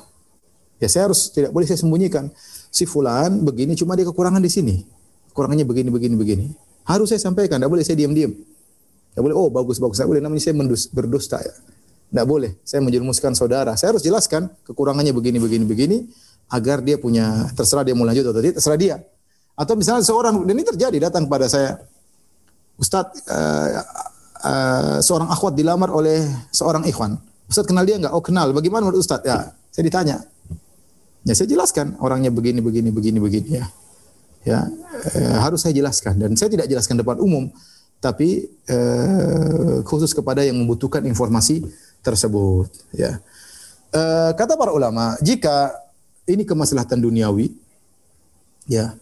ya 0.78 0.86
saya 0.86 1.10
harus 1.10 1.30
tidak 1.30 1.50
boleh 1.50 1.66
saya 1.66 1.78
sembunyikan. 1.82 2.30
Si 2.70 2.86
fulan 2.86 3.42
begini, 3.42 3.74
cuma 3.74 3.98
dia 3.98 4.06
kekurangan 4.06 4.38
di 4.38 4.50
sini. 4.50 4.74
Kekurangannya 5.30 5.66
begini, 5.66 5.90
begini, 5.90 6.14
begini. 6.14 6.46
Harus 6.86 7.10
saya 7.10 7.22
sampaikan, 7.22 7.58
tidak 7.58 7.70
boleh 7.70 7.82
saya 7.86 7.98
diam-diam. 7.98 8.30
Tidak 9.10 9.22
boleh, 9.22 9.36
oh 9.36 9.48
bagus, 9.50 9.82
bagus. 9.82 9.98
Tidak 9.98 10.08
boleh, 10.08 10.22
namanya 10.22 10.42
saya 10.42 10.54
mendus, 10.54 10.86
berdusta 10.90 11.38
ya. 11.42 11.54
Tidak 12.10 12.26
boleh, 12.26 12.58
saya 12.66 12.82
menjerumuskan 12.82 13.34
saudara. 13.38 13.74
Saya 13.78 13.94
harus 13.94 14.02
jelaskan 14.02 14.50
kekurangannya 14.66 15.14
begini, 15.14 15.38
begini, 15.38 15.64
begini, 15.66 15.98
agar 16.50 16.82
dia 16.82 16.98
punya, 16.98 17.46
terserah 17.54 17.86
dia 17.86 17.94
mau 17.94 18.02
lanjut 18.06 18.26
atau 18.26 18.42
tidak, 18.42 18.56
terserah 18.58 18.78
dia. 18.78 18.96
Atau 19.54 19.78
misalnya 19.78 20.02
seorang, 20.02 20.42
dan 20.42 20.54
ini 20.54 20.66
terjadi, 20.66 21.10
datang 21.10 21.26
kepada 21.30 21.46
saya, 21.46 21.78
Ustadz, 22.80 23.28
uh, 23.28 23.68
uh, 24.40 24.98
seorang 25.04 25.28
akhwat 25.28 25.52
dilamar 25.52 25.92
oleh 25.92 26.24
seorang 26.50 26.88
ikhwan. 26.88 27.20
Ustadz 27.50 27.68
kenal 27.68 27.84
dia 27.84 28.00
enggak? 28.00 28.14
Oh 28.16 28.24
kenal. 28.24 28.54
Bagaimana 28.56 28.88
menurut 28.88 29.04
Ustadz? 29.04 29.26
Ya, 29.28 29.52
saya 29.68 29.84
ditanya. 29.84 30.16
Ya 31.28 31.36
saya 31.36 31.50
jelaskan 31.50 32.00
orangnya 32.00 32.32
begini, 32.32 32.64
begini, 32.64 32.88
begini, 32.88 33.18
begini 33.20 33.50
ya. 33.60 33.66
Ya, 34.40 34.64
eh, 35.12 35.36
harus 35.36 35.60
saya 35.60 35.76
jelaskan 35.76 36.16
dan 36.16 36.32
saya 36.32 36.48
tidak 36.48 36.64
jelaskan 36.64 36.96
depan 36.96 37.20
umum, 37.20 37.52
tapi 38.00 38.48
eh, 38.64 39.78
khusus 39.84 40.16
kepada 40.16 40.40
yang 40.40 40.56
membutuhkan 40.56 41.04
informasi 41.04 41.62
tersebut. 42.00 42.72
Ya, 42.96 43.20
eh, 43.92 44.30
kata 44.34 44.56
para 44.56 44.72
ulama, 44.72 45.20
jika 45.20 45.76
ini 46.24 46.48
kemaslahatan 46.48 46.98
duniawi, 47.04 47.52
ya 48.64 48.96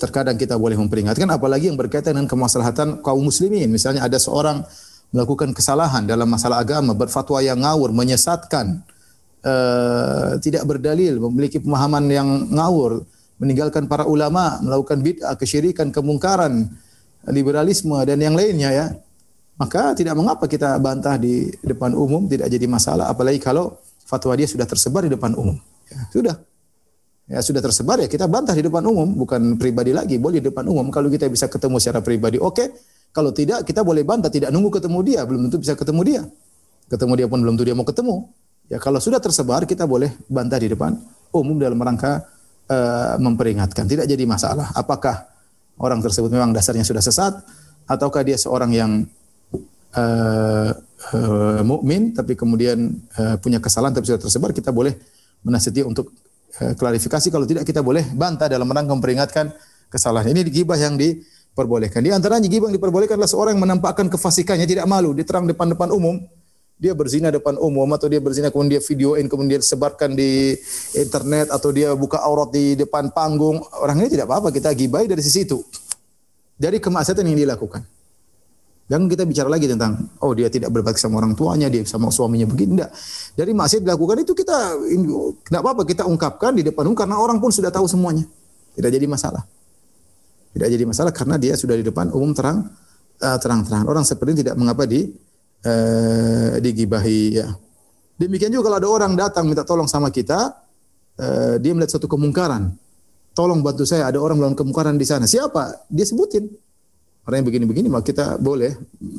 terkadang 0.00 0.34
kita 0.34 0.56
boleh 0.56 0.74
memperingatkan, 0.80 1.28
apalagi 1.28 1.68
yang 1.70 1.76
berkaitan 1.76 2.16
dengan 2.16 2.26
kemaslahatan 2.26 3.04
kaum 3.04 3.22
muslimin. 3.22 3.68
Misalnya 3.68 4.02
ada 4.08 4.16
seorang 4.16 4.64
melakukan 5.12 5.52
kesalahan 5.52 6.08
dalam 6.08 6.24
masalah 6.24 6.64
agama, 6.64 6.96
berfatwa 6.96 7.36
yang 7.44 7.60
ngawur, 7.60 7.92
menyesatkan, 7.92 8.80
uh, 9.44 10.40
tidak 10.40 10.64
berdalil, 10.64 11.20
memiliki 11.28 11.60
pemahaman 11.60 12.08
yang 12.08 12.28
ngawur, 12.48 13.04
meninggalkan 13.36 13.84
para 13.84 14.08
ulama, 14.08 14.56
melakukan 14.64 15.04
bid'ah, 15.04 15.36
kesyirikan, 15.36 15.92
kemungkaran, 15.92 16.72
liberalisme 17.28 17.96
dan 18.06 18.16
yang 18.16 18.32
lainnya 18.32 18.70
ya. 18.72 18.86
Maka 19.60 19.92
tidak 19.92 20.16
mengapa 20.16 20.48
kita 20.48 20.80
bantah 20.80 21.20
di 21.20 21.52
depan 21.60 21.92
umum, 21.92 22.24
tidak 22.24 22.48
jadi 22.48 22.64
masalah 22.64 23.12
apalagi 23.12 23.36
kalau 23.36 23.76
fatwa 24.08 24.32
dia 24.32 24.48
sudah 24.48 24.64
tersebar 24.64 25.04
di 25.04 25.12
depan 25.12 25.36
umum. 25.36 25.56
Ya, 25.92 26.00
sudah. 26.08 26.36
Ya 27.30 27.38
sudah 27.44 27.62
tersebar 27.62 28.00
ya 28.02 28.08
kita 28.08 28.24
bantah 28.26 28.56
di 28.56 28.64
depan 28.64 28.82
umum, 28.88 29.06
bukan 29.14 29.60
pribadi 29.60 29.92
lagi, 29.92 30.16
boleh 30.16 30.40
di 30.40 30.48
depan 30.48 30.64
umum. 30.66 30.88
Kalau 30.88 31.12
kita 31.12 31.28
bisa 31.28 31.46
ketemu 31.46 31.76
secara 31.76 32.00
pribadi, 32.00 32.40
oke. 32.40 32.56
Okay. 32.56 32.68
Kalau 33.10 33.34
tidak, 33.34 33.66
kita 33.66 33.82
boleh 33.82 34.06
bantah, 34.06 34.30
tidak 34.30 34.54
nunggu 34.54 34.78
ketemu 34.78 34.98
dia, 35.02 35.20
belum 35.26 35.50
tentu 35.50 35.58
bisa 35.58 35.74
ketemu 35.74 36.00
dia. 36.06 36.22
Ketemu 36.90 37.12
dia 37.18 37.26
pun 37.26 37.38
belum 37.42 37.54
tentu 37.58 37.66
dia 37.66 37.74
mau 37.74 37.86
ketemu. 37.86 38.16
Ya 38.70 38.78
kalau 38.78 39.02
sudah 39.02 39.18
tersebar 39.18 39.66
kita 39.66 39.82
boleh 39.82 40.14
bantah 40.30 40.58
di 40.62 40.70
depan 40.70 40.94
umum 41.34 41.58
dalam 41.58 41.78
rangka 41.78 42.22
uh, 42.70 43.18
memperingatkan. 43.18 43.86
Tidak 43.86 44.06
jadi 44.06 44.24
masalah. 44.26 44.70
Apakah 44.74 45.26
orang 45.80 46.04
tersebut 46.04 46.28
memang 46.28 46.52
dasarnya 46.52 46.84
sudah 46.84 47.00
sesat 47.00 47.40
ataukah 47.88 48.22
dia 48.22 48.36
seorang 48.36 48.70
yang 48.70 48.92
uh, 49.96 50.70
uh, 51.16 51.60
mukmin 51.64 52.12
tapi 52.12 52.36
kemudian 52.36 53.00
uh, 53.16 53.36
punya 53.40 53.58
kesalahan 53.58 53.96
tapi 53.96 54.06
sudah 54.06 54.20
tersebar 54.20 54.52
kita 54.52 54.70
boleh 54.70 54.94
menasihati 55.42 55.82
untuk 55.82 56.12
uh, 56.60 56.76
klarifikasi 56.76 57.32
kalau 57.32 57.48
tidak 57.48 57.64
kita 57.64 57.80
boleh 57.80 58.04
bantah 58.12 58.46
dalam 58.46 58.68
rangka 58.68 58.92
memperingatkan 58.92 59.50
kesalahan. 59.90 60.30
Ini 60.30 60.46
gibah 60.46 60.78
yang 60.78 60.94
diperbolehkan. 60.94 62.04
Di 62.04 62.14
antaranya 62.14 62.46
gibah 62.46 62.70
yang 62.70 62.76
diperbolehkan 62.78 63.18
adalah 63.18 63.30
seorang 63.30 63.58
yang 63.58 63.64
menampakkan 63.66 64.06
kefasikannya 64.06 64.68
tidak 64.68 64.86
malu 64.86 65.10
diterang 65.16 65.50
depan-depan 65.50 65.90
umum 65.90 66.22
dia 66.80 66.96
berzina 66.96 67.28
depan 67.28 67.60
umum 67.60 67.84
atau 67.92 68.08
dia 68.08 68.24
berzina 68.24 68.48
kemudian 68.48 68.80
dia 68.80 68.82
videoin 68.82 69.28
kemudian 69.28 69.60
dia 69.60 69.68
sebarkan 69.68 70.16
di 70.16 70.56
internet 70.96 71.52
atau 71.52 71.68
dia 71.68 71.92
buka 71.92 72.24
aurat 72.24 72.48
di 72.48 72.72
depan 72.72 73.12
panggung 73.12 73.60
orang 73.84 74.00
ini 74.00 74.16
tidak 74.16 74.32
apa-apa 74.32 74.48
kita 74.48 74.72
gibai 74.72 75.04
dari 75.04 75.20
sisi 75.20 75.44
itu 75.44 75.60
dari 76.56 76.80
kemaksiatan 76.80 77.28
yang 77.28 77.44
dilakukan 77.44 77.84
Jangan 78.90 79.06
kita 79.06 79.22
bicara 79.22 79.46
lagi 79.46 79.70
tentang 79.70 80.02
oh 80.18 80.34
dia 80.34 80.50
tidak 80.50 80.74
berbakti 80.74 80.98
sama 80.98 81.22
orang 81.22 81.38
tuanya, 81.38 81.70
dia 81.70 81.86
sama 81.86 82.10
suaminya 82.10 82.42
begini 82.50 82.74
enggak. 82.74 82.90
Dari 83.38 83.54
maksiat 83.54 83.86
dilakukan 83.86 84.26
itu 84.26 84.34
kita 84.34 84.82
tidak 85.46 85.60
apa-apa 85.62 85.86
kita 85.86 86.02
ungkapkan 86.10 86.58
di 86.58 86.66
depan 86.66 86.90
umum 86.90 86.98
karena 86.98 87.14
orang 87.22 87.38
pun 87.38 87.54
sudah 87.54 87.70
tahu 87.70 87.86
semuanya. 87.86 88.26
Tidak 88.74 88.90
jadi 88.90 89.06
masalah. 89.06 89.46
Tidak 90.50 90.66
jadi 90.66 90.82
masalah 90.82 91.14
karena 91.14 91.38
dia 91.38 91.54
sudah 91.54 91.78
di 91.78 91.86
depan 91.86 92.10
umum 92.10 92.34
terang 92.34 92.66
uh, 93.22 93.38
terang-terangan. 93.38 93.86
Orang 93.86 94.02
seperti 94.02 94.34
ini 94.34 94.38
tidak 94.42 94.58
mengapa 94.58 94.82
di 94.90 95.06
eh, 95.64 96.60
digibahi 96.60 97.22
ya. 97.36 97.48
Demikian 98.20 98.52
juga 98.52 98.68
kalau 98.68 98.78
ada 98.78 98.88
orang 98.88 99.12
datang 99.16 99.48
minta 99.48 99.64
tolong 99.64 99.88
sama 99.88 100.12
kita, 100.12 100.52
eh, 101.16 101.56
dia 101.56 101.72
melihat 101.72 101.96
suatu 101.96 102.08
kemungkaran. 102.08 102.76
Tolong 103.32 103.64
bantu 103.64 103.88
saya, 103.88 104.10
ada 104.10 104.20
orang 104.20 104.36
melakukan 104.36 104.58
kemungkaran 104.66 104.94
di 105.00 105.06
sana. 105.08 105.24
Siapa? 105.24 105.88
Dia 105.88 106.04
sebutin. 106.04 106.50
Orang 107.24 107.40
yang 107.40 107.48
begini-begini, 107.48 107.88
maka 107.88 108.10
kita 108.10 108.36
boleh 108.36 108.74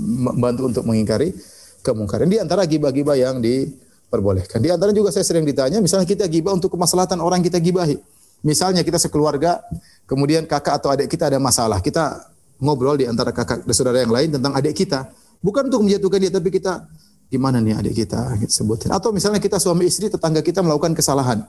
membantu 0.05 0.67
untuk 0.67 0.83
mengingkari 0.85 1.33
kemungkaran. 1.81 2.27
Di 2.27 2.37
antara 2.37 2.67
gibah-gibah 2.67 3.17
yang 3.17 3.39
diperbolehkan. 3.39 4.59
Di 4.61 4.69
antara 4.69 4.91
juga 4.91 5.09
saya 5.09 5.25
sering 5.25 5.47
ditanya, 5.47 5.79
misalnya 5.79 6.05
kita 6.05 6.27
gibah 6.27 6.53
untuk 6.53 6.69
kemaslahatan 6.75 7.17
orang 7.23 7.41
kita 7.41 7.57
gibahi. 7.57 7.97
Misalnya 8.41 8.81
kita 8.81 8.97
sekeluarga, 8.97 9.61
kemudian 10.09 10.49
kakak 10.49 10.81
atau 10.81 10.89
adik 10.89 11.07
kita 11.13 11.29
ada 11.29 11.37
masalah. 11.37 11.77
Kita 11.79 12.25
ngobrol 12.61 12.97
di 12.97 13.05
antara 13.05 13.29
kakak 13.33 13.65
dan 13.65 13.73
saudara 13.73 14.01
yang 14.01 14.13
lain 14.13 14.29
tentang 14.33 14.53
adik 14.53 14.77
kita. 14.77 15.09
Bukan 15.41 15.67
untuk 15.67 15.81
menjatuhkan 15.83 16.21
dia, 16.21 16.31
tapi 16.31 16.53
kita 16.53 16.85
gimana 17.27 17.57
nih 17.57 17.73
adik 17.77 18.05
kita 18.05 18.37
sebutin. 18.45 18.93
Atau 18.93 19.09
misalnya 19.09 19.41
kita 19.41 19.57
suami 19.57 19.89
istri, 19.89 20.07
tetangga 20.07 20.45
kita 20.45 20.61
melakukan 20.61 20.93
kesalahan. 20.93 21.43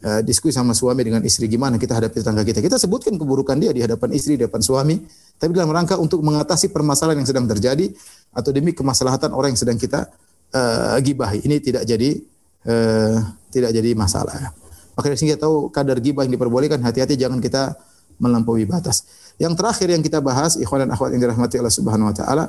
Uh, 0.00 0.24
diskusi 0.24 0.56
sama 0.56 0.72
suami 0.72 1.04
dengan 1.04 1.20
istri 1.20 1.44
gimana 1.44 1.76
kita 1.76 1.92
hadapi 1.92 2.24
tetangga 2.24 2.40
kita. 2.40 2.64
Kita 2.64 2.80
sebutkan 2.80 3.20
keburukan 3.20 3.52
dia 3.60 3.68
di 3.68 3.84
hadapan 3.84 4.16
istri, 4.16 4.40
di 4.40 4.48
hadapan 4.48 4.64
suami, 4.64 4.96
tapi 5.36 5.52
dalam 5.52 5.68
rangka 5.68 6.00
untuk 6.00 6.24
mengatasi 6.24 6.72
permasalahan 6.72 7.20
yang 7.20 7.28
sedang 7.28 7.44
terjadi 7.44 7.92
atau 8.32 8.48
demi 8.48 8.72
kemaslahatan 8.72 9.36
orang 9.36 9.52
yang 9.52 9.60
sedang 9.60 9.76
kita 9.76 10.08
uh, 10.56 10.96
gibahi. 11.04 11.44
Ini 11.44 11.60
tidak 11.60 11.84
jadi 11.84 12.16
uh, 12.64 13.16
tidak 13.52 13.76
jadi 13.76 13.90
masalah. 13.92 14.56
Maka 14.96 15.12
dari 15.12 15.18
sini 15.20 15.36
kita 15.36 15.44
tahu 15.44 15.68
kadar 15.68 16.00
gibah 16.00 16.24
yang 16.24 16.32
diperbolehkan, 16.32 16.80
hati-hati 16.80 17.20
jangan 17.20 17.36
kita 17.40 17.76
melampaui 18.20 18.64
batas. 18.64 19.04
Yang 19.40 19.56
terakhir 19.60 19.88
yang 19.92 20.00
kita 20.04 20.20
bahas, 20.20 20.56
ikhwan 20.60 20.84
dan 20.84 20.92
akhwat 20.92 21.12
yang 21.16 21.24
dirahmati 21.24 21.56
Allah 21.60 21.72
Subhanahu 21.72 22.12
wa 22.12 22.16
taala, 22.16 22.44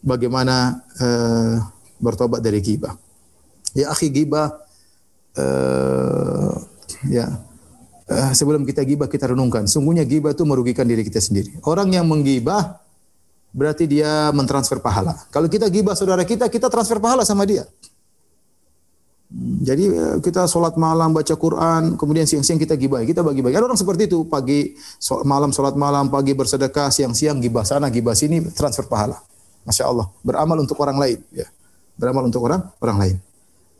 bagaimana 0.00 0.80
uh, 1.00 1.54
bertobat 2.00 2.40
dari 2.40 2.60
gibah. 2.64 2.96
Ya 3.76 3.92
akhi 3.92 4.10
gibah 4.10 4.50
uh, 5.38 6.54
ya 7.06 7.38
uh, 8.10 8.32
sebelum 8.34 8.66
kita 8.66 8.82
gibah 8.82 9.06
kita 9.06 9.30
renungkan, 9.30 9.70
sungguhnya 9.70 10.02
gibah 10.02 10.34
itu 10.34 10.42
merugikan 10.42 10.88
diri 10.88 11.06
kita 11.06 11.22
sendiri. 11.22 11.54
Orang 11.62 11.94
yang 11.94 12.08
menggibah 12.08 12.82
berarti 13.54 13.86
dia 13.86 14.30
mentransfer 14.34 14.82
pahala. 14.82 15.14
Kalau 15.30 15.46
kita 15.46 15.70
gibah 15.70 15.94
saudara 15.94 16.26
kita, 16.26 16.50
kita 16.50 16.66
transfer 16.66 16.98
pahala 16.98 17.22
sama 17.22 17.46
dia. 17.46 17.66
Jadi 19.62 19.86
kita 20.26 20.50
sholat 20.50 20.74
malam 20.74 21.14
baca 21.14 21.30
Quran, 21.38 21.94
kemudian 21.94 22.26
siang-siang 22.26 22.58
kita 22.58 22.74
gibah, 22.74 22.98
kita 23.06 23.22
bagi-bagi. 23.22 23.54
Ada 23.54 23.70
orang 23.70 23.78
seperti 23.78 24.10
itu, 24.10 24.26
pagi 24.26 24.74
malam 25.22 25.54
sholat 25.54 25.78
malam, 25.78 26.10
pagi 26.10 26.34
bersedekah, 26.34 26.90
siang-siang 26.90 27.38
gibah 27.38 27.62
sana, 27.62 27.86
gibah 27.94 28.18
sini, 28.18 28.42
transfer 28.50 28.90
pahala. 28.90 29.22
Masya 29.70 29.86
Allah. 29.86 30.10
Beramal 30.26 30.58
untuk 30.58 30.74
orang 30.82 30.98
lain. 30.98 31.18
Ya. 31.30 31.46
Beramal 31.94 32.26
untuk 32.26 32.42
orang 32.42 32.66
orang 32.82 32.98
lain. 32.98 33.16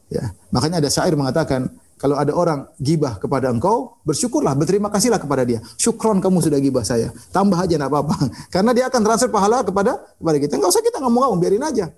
Ya. 0.07 0.31
Makanya 0.55 0.79
ada 0.79 0.87
syair 0.87 1.19
mengatakan, 1.19 1.67
kalau 1.99 2.15
ada 2.17 2.31
orang 2.31 2.71
gibah 2.79 3.19
kepada 3.19 3.51
engkau, 3.51 3.99
bersyukurlah, 4.07 4.55
berterima 4.55 4.89
kasihlah 4.89 5.19
kepada 5.19 5.43
dia. 5.43 5.59
Syukron 5.75 6.23
kamu 6.23 6.39
sudah 6.41 6.63
gibah 6.63 6.87
saya. 6.87 7.11
Tambah 7.35 7.59
aja 7.59 7.75
enggak 7.75 7.91
apa-apa. 7.91 8.17
Karena 8.55 8.71
dia 8.71 8.87
akan 8.87 9.01
transfer 9.03 9.29
pahala 9.29 9.67
kepada 9.67 9.99
kepada 9.99 10.37
kita. 10.39 10.53
Enggak 10.57 10.71
usah 10.79 10.85
kita 10.87 11.03
ngomong-ngomong, 11.03 11.43
biarin 11.43 11.61
aja. 11.67 11.91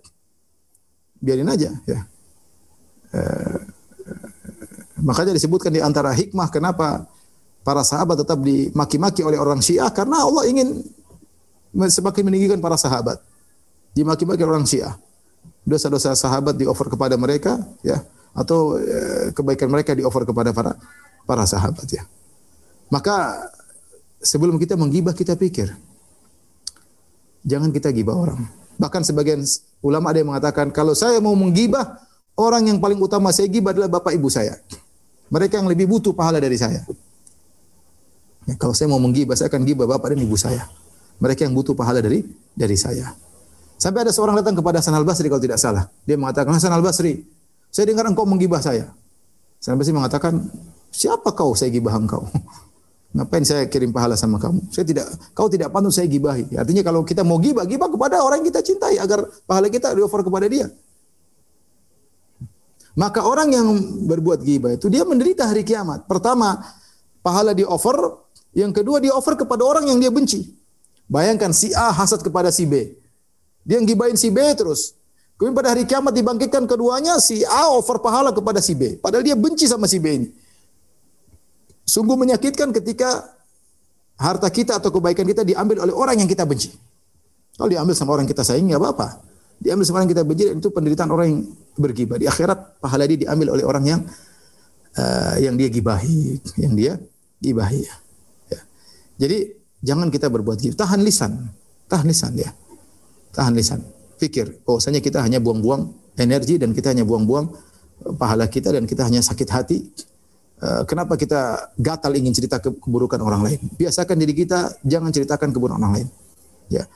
Biarin 1.22 1.46
aja, 1.52 1.70
ya. 1.86 2.00
Eh, 3.12 3.58
makanya 5.04 5.36
disebutkan 5.36 5.70
di 5.70 5.78
antara 5.84 6.10
hikmah 6.16 6.48
kenapa 6.48 7.06
para 7.62 7.86
sahabat 7.86 8.24
tetap 8.24 8.40
dimaki-maki 8.40 9.22
oleh 9.22 9.38
orang 9.38 9.60
Syiah 9.62 9.92
karena 9.92 10.24
Allah 10.24 10.48
ingin 10.48 10.82
semakin 11.76 12.26
meninggikan 12.26 12.58
para 12.58 12.74
sahabat 12.74 13.20
dimaki-maki 13.96 14.42
orang 14.44 14.64
Syiah. 14.64 14.96
Dosa-dosa 15.62 16.18
sahabat 16.18 16.58
di-offer 16.58 16.90
kepada 16.90 17.14
mereka, 17.14 17.60
ya, 17.86 18.02
atau 18.34 18.74
e, 18.80 19.30
kebaikan 19.30 19.70
mereka 19.70 19.94
di-offer 19.94 20.26
kepada 20.26 20.50
para 20.50 20.74
para 21.22 21.46
sahabat, 21.46 21.86
ya. 21.86 22.02
Maka 22.90 23.46
sebelum 24.18 24.58
kita 24.58 24.74
menggibah 24.74 25.14
kita 25.14 25.38
pikir, 25.38 25.70
jangan 27.46 27.70
kita 27.70 27.94
gibah 27.94 28.18
orang. 28.18 28.42
Bahkan 28.74 29.02
sebagian 29.06 29.46
ulama 29.84 30.10
ada 30.10 30.18
yang 30.18 30.34
mengatakan, 30.34 30.74
kalau 30.74 30.98
saya 30.98 31.22
mau 31.22 31.38
menggibah, 31.38 32.02
orang 32.34 32.74
yang 32.74 32.78
paling 32.82 32.98
utama 32.98 33.30
saya 33.30 33.46
gibah 33.46 33.70
adalah 33.70 33.86
bapak 33.86 34.18
ibu 34.18 34.26
saya. 34.26 34.58
Mereka 35.30 35.62
yang 35.62 35.70
lebih 35.70 35.86
butuh 35.88 36.12
pahala 36.12 36.42
dari 36.42 36.58
saya. 36.58 36.82
Ya, 38.50 38.54
kalau 38.58 38.74
saya 38.74 38.90
mau 38.90 38.98
menggibah, 38.98 39.38
saya 39.38 39.46
akan 39.46 39.62
gibah 39.62 39.86
bapak 39.86 40.18
dan 40.18 40.20
ibu 40.26 40.34
saya. 40.34 40.66
Mereka 41.22 41.46
yang 41.46 41.54
butuh 41.54 41.78
pahala 41.78 42.02
dari 42.02 42.26
dari 42.58 42.74
saya. 42.74 43.14
Sampai 43.82 44.06
ada 44.06 44.14
seorang 44.14 44.38
datang 44.38 44.54
kepada 44.54 44.78
Hasan 44.78 44.94
al-Basri 44.94 45.26
kalau 45.26 45.42
tidak 45.42 45.58
salah. 45.58 45.90
Dia 46.06 46.14
mengatakan, 46.14 46.54
Hasan 46.54 46.70
al-Basri, 46.70 47.26
saya 47.66 47.90
dengar 47.90 48.06
engkau 48.06 48.22
menggibah 48.22 48.62
saya. 48.62 48.94
Hasan 49.58 49.74
al-Basri 49.74 49.90
mengatakan, 49.90 50.38
siapa 50.94 51.34
kau 51.34 51.50
saya 51.58 51.74
gibah 51.74 51.98
engkau? 51.98 52.22
Ngapain 53.18 53.42
saya 53.42 53.66
kirim 53.66 53.90
pahala 53.90 54.14
sama 54.14 54.38
kamu? 54.38 54.70
Saya 54.70 54.86
tidak, 54.86 55.10
kau 55.34 55.50
tidak 55.50 55.74
pantun 55.74 55.90
saya 55.90 56.06
gibahi. 56.06 56.46
Artinya 56.54 56.86
kalau 56.86 57.02
kita 57.02 57.26
mau 57.26 57.42
gibah, 57.42 57.66
gibah 57.66 57.90
kepada 57.90 58.22
orang 58.22 58.46
yang 58.46 58.54
kita 58.54 58.62
cintai 58.62 59.02
agar 59.02 59.26
pahala 59.50 59.66
kita 59.66 59.90
di 59.98 60.00
offer 60.06 60.22
kepada 60.22 60.46
dia. 60.46 60.70
Maka 62.94 63.26
orang 63.26 63.50
yang 63.50 63.66
berbuat 64.06 64.46
gibah 64.46 64.78
itu 64.78 64.86
dia 64.86 65.02
menderita 65.02 65.50
hari 65.50 65.66
kiamat. 65.66 66.06
Pertama, 66.06 66.54
pahala 67.18 67.50
di 67.50 67.66
offer. 67.66 67.98
Yang 68.54 68.78
kedua, 68.78 69.02
dia 69.02 69.10
offer 69.10 69.34
kepada 69.34 69.66
orang 69.66 69.90
yang 69.90 69.98
dia 69.98 70.14
benci. 70.14 70.54
Bayangkan 71.10 71.50
si 71.50 71.74
A 71.74 71.90
hasad 71.90 72.22
kepada 72.22 72.54
si 72.54 72.62
B. 72.62 73.01
Dia 73.62 73.78
yang 73.78 73.86
gibahin 73.86 74.18
si 74.18 74.30
B 74.30 74.42
terus. 74.58 74.98
Kemudian 75.38 75.58
pada 75.58 75.74
hari 75.74 75.82
kiamat 75.86 76.14
dibangkitkan 76.14 76.70
keduanya, 76.70 77.18
si 77.18 77.42
A 77.42 77.66
offer 77.70 77.98
pahala 77.98 78.30
kepada 78.30 78.62
si 78.62 78.78
B. 78.78 78.94
Padahal 78.98 79.26
dia 79.26 79.34
benci 79.34 79.66
sama 79.66 79.90
si 79.90 79.98
B 79.98 80.06
ini. 80.14 80.28
Sungguh 81.82 82.14
menyakitkan 82.14 82.70
ketika 82.70 83.26
harta 84.14 84.46
kita 84.54 84.78
atau 84.78 84.94
kebaikan 84.94 85.26
kita 85.26 85.42
diambil 85.42 85.82
oleh 85.82 85.94
orang 85.94 86.22
yang 86.22 86.30
kita 86.30 86.46
benci. 86.46 86.70
Kalau 87.58 87.66
diambil 87.66 87.94
sama 87.98 88.14
orang 88.14 88.26
kita 88.30 88.46
sayang, 88.46 88.70
ya 88.70 88.78
apa-apa. 88.78 89.18
Diambil 89.58 89.84
sama 89.86 90.02
orang 90.02 90.10
kita 90.14 90.22
benci, 90.22 90.44
itu 90.46 90.68
penderitaan 90.70 91.10
orang 91.10 91.26
yang 91.26 91.40
bergibah. 91.74 92.16
Di 92.22 92.30
akhirat, 92.30 92.78
pahala 92.78 93.02
dia 93.10 93.26
diambil 93.26 93.58
oleh 93.58 93.66
orang 93.66 93.84
yang 93.84 94.00
uh, 94.94 95.34
yang 95.42 95.58
dia 95.58 95.68
gibahi, 95.68 96.38
yang 96.54 96.72
dia 96.78 96.92
gibahi. 97.42 97.82
Ya. 98.46 98.60
Jadi, 99.26 99.58
jangan 99.82 100.06
kita 100.06 100.30
berbuat 100.30 100.58
gitu. 100.62 100.74
Tahan 100.78 101.02
lisan. 101.02 101.50
Tahan 101.90 102.06
lisan 102.06 102.32
ya. 102.38 102.50
Tahan 103.32 103.52
lisan. 103.56 103.80
Pikir, 104.20 104.62
bahwasanya 104.62 105.02
kita 105.02 105.18
hanya 105.24 105.42
buang-buang 105.42 105.90
energi 106.20 106.60
dan 106.60 106.70
kita 106.76 106.94
hanya 106.94 107.02
buang-buang 107.02 107.50
pahala 108.14 108.46
kita 108.46 108.70
dan 108.70 108.86
kita 108.86 109.02
hanya 109.08 109.18
sakit 109.24 109.48
hati 109.50 109.78
Eh, 110.62 110.82
kenapa 110.86 111.18
kita 111.18 111.74
gatal 111.74 112.14
ingin 112.14 112.30
cerita 112.30 112.62
keburukan 112.62 113.18
orang 113.18 113.42
lain? 113.42 113.60
Biasakan 113.74 114.14
diri 114.14 114.30
kita 114.30 114.78
jangan 114.86 115.10
ceritakan 115.10 115.50
keburukan 115.50 115.74
orang 115.74 115.92
lain. 115.98 116.08
Ya. 116.70 116.86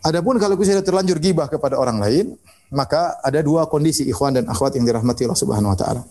Adapun 0.00 0.40
kalau 0.40 0.56
kita 0.56 0.80
sudah 0.80 0.86
terlanjur 0.88 1.20
gibah 1.20 1.52
kepada 1.52 1.76
orang 1.76 2.00
lain, 2.00 2.32
maka 2.72 3.20
ada 3.20 3.44
dua 3.44 3.68
kondisi 3.68 4.08
ikhwan 4.08 4.40
dan 4.40 4.48
akhwat 4.48 4.72
yang 4.80 4.88
dirahmati 4.88 5.28
Allah 5.28 5.36
Subhanahu 5.36 5.76
wa 5.76 5.78
taala. 5.78 6.02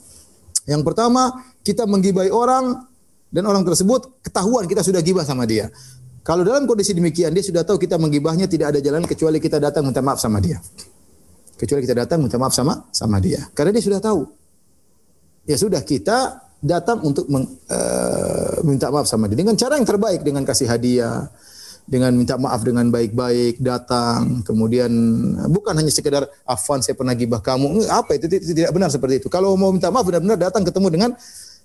Yang 0.69 0.85
pertama, 0.85 1.33
kita 1.65 1.89
menggibai 1.89 2.29
orang 2.29 2.85
dan 3.33 3.43
orang 3.49 3.65
tersebut 3.65 4.21
ketahuan 4.21 4.69
kita 4.69 4.85
sudah 4.85 5.01
gibah 5.01 5.25
sama 5.25 5.49
dia. 5.49 5.73
Kalau 6.21 6.45
dalam 6.45 6.69
kondisi 6.69 6.93
demikian 6.93 7.33
dia 7.33 7.41
sudah 7.41 7.65
tahu 7.65 7.81
kita 7.81 7.97
menggibahnya 7.97 8.45
tidak 8.45 8.77
ada 8.77 8.79
jalan 8.79 9.01
kecuali 9.09 9.41
kita 9.41 9.57
datang 9.57 9.81
minta 9.81 10.05
maaf 10.05 10.21
sama 10.21 10.37
dia. 10.37 10.61
Kecuali 11.57 11.81
kita 11.81 12.05
datang 12.05 12.21
minta 12.21 12.37
maaf 12.37 12.53
sama 12.53 12.85
sama 12.93 13.17
dia. 13.17 13.41
Karena 13.57 13.73
dia 13.73 13.81
sudah 13.81 13.97
tahu. 13.97 14.29
Ya 15.49 15.57
sudah 15.57 15.81
kita 15.81 16.45
datang 16.61 17.01
untuk 17.01 17.25
meng, 17.25 17.49
uh, 17.49 18.61
minta 18.61 18.93
maaf 18.93 19.09
sama 19.09 19.25
dia 19.25 19.33
dengan 19.33 19.57
cara 19.57 19.81
yang 19.81 19.87
terbaik 19.89 20.21
dengan 20.21 20.45
kasih 20.45 20.69
hadiah 20.69 21.25
dengan 21.89 22.13
minta 22.13 22.37
maaf 22.37 22.61
dengan 22.61 22.85
baik-baik 22.93 23.57
datang 23.57 24.45
kemudian 24.45 24.93
bukan 25.49 25.73
hanya 25.73 25.89
sekedar 25.89 26.29
afwan 26.45 26.85
saya 26.85 26.93
pernah 26.93 27.17
gibah 27.17 27.41
kamu 27.41 27.89
apa 27.89 28.13
itu, 28.13 28.29
tidak 28.29 28.69
benar 28.69 28.93
seperti 28.93 29.25
itu 29.25 29.27
kalau 29.33 29.57
mau 29.57 29.73
minta 29.73 29.89
maaf 29.89 30.05
benar-benar 30.05 30.37
datang 30.37 30.61
ketemu 30.61 30.87
dengan 30.93 31.09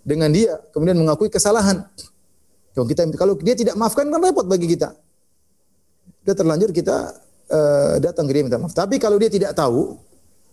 dengan 0.00 0.32
dia 0.32 0.56
kemudian 0.72 0.96
mengakui 0.96 1.28
kesalahan 1.28 1.84
kalau 2.76 2.86
kita 2.86 3.02
kalau 3.16 3.34
dia 3.40 3.56
tidak 3.56 3.74
maafkan 3.80 4.12
kan 4.12 4.20
repot 4.20 4.44
bagi 4.44 4.68
kita 4.68 4.92
dia 6.28 6.34
terlanjur 6.36 6.76
kita 6.76 7.16
uh, 7.48 7.96
datang 8.04 8.28
ke 8.28 8.32
dia 8.36 8.44
minta 8.44 8.60
maaf 8.60 8.76
tapi 8.76 9.00
kalau 9.00 9.16
dia 9.16 9.32
tidak 9.32 9.56
tahu 9.56 9.96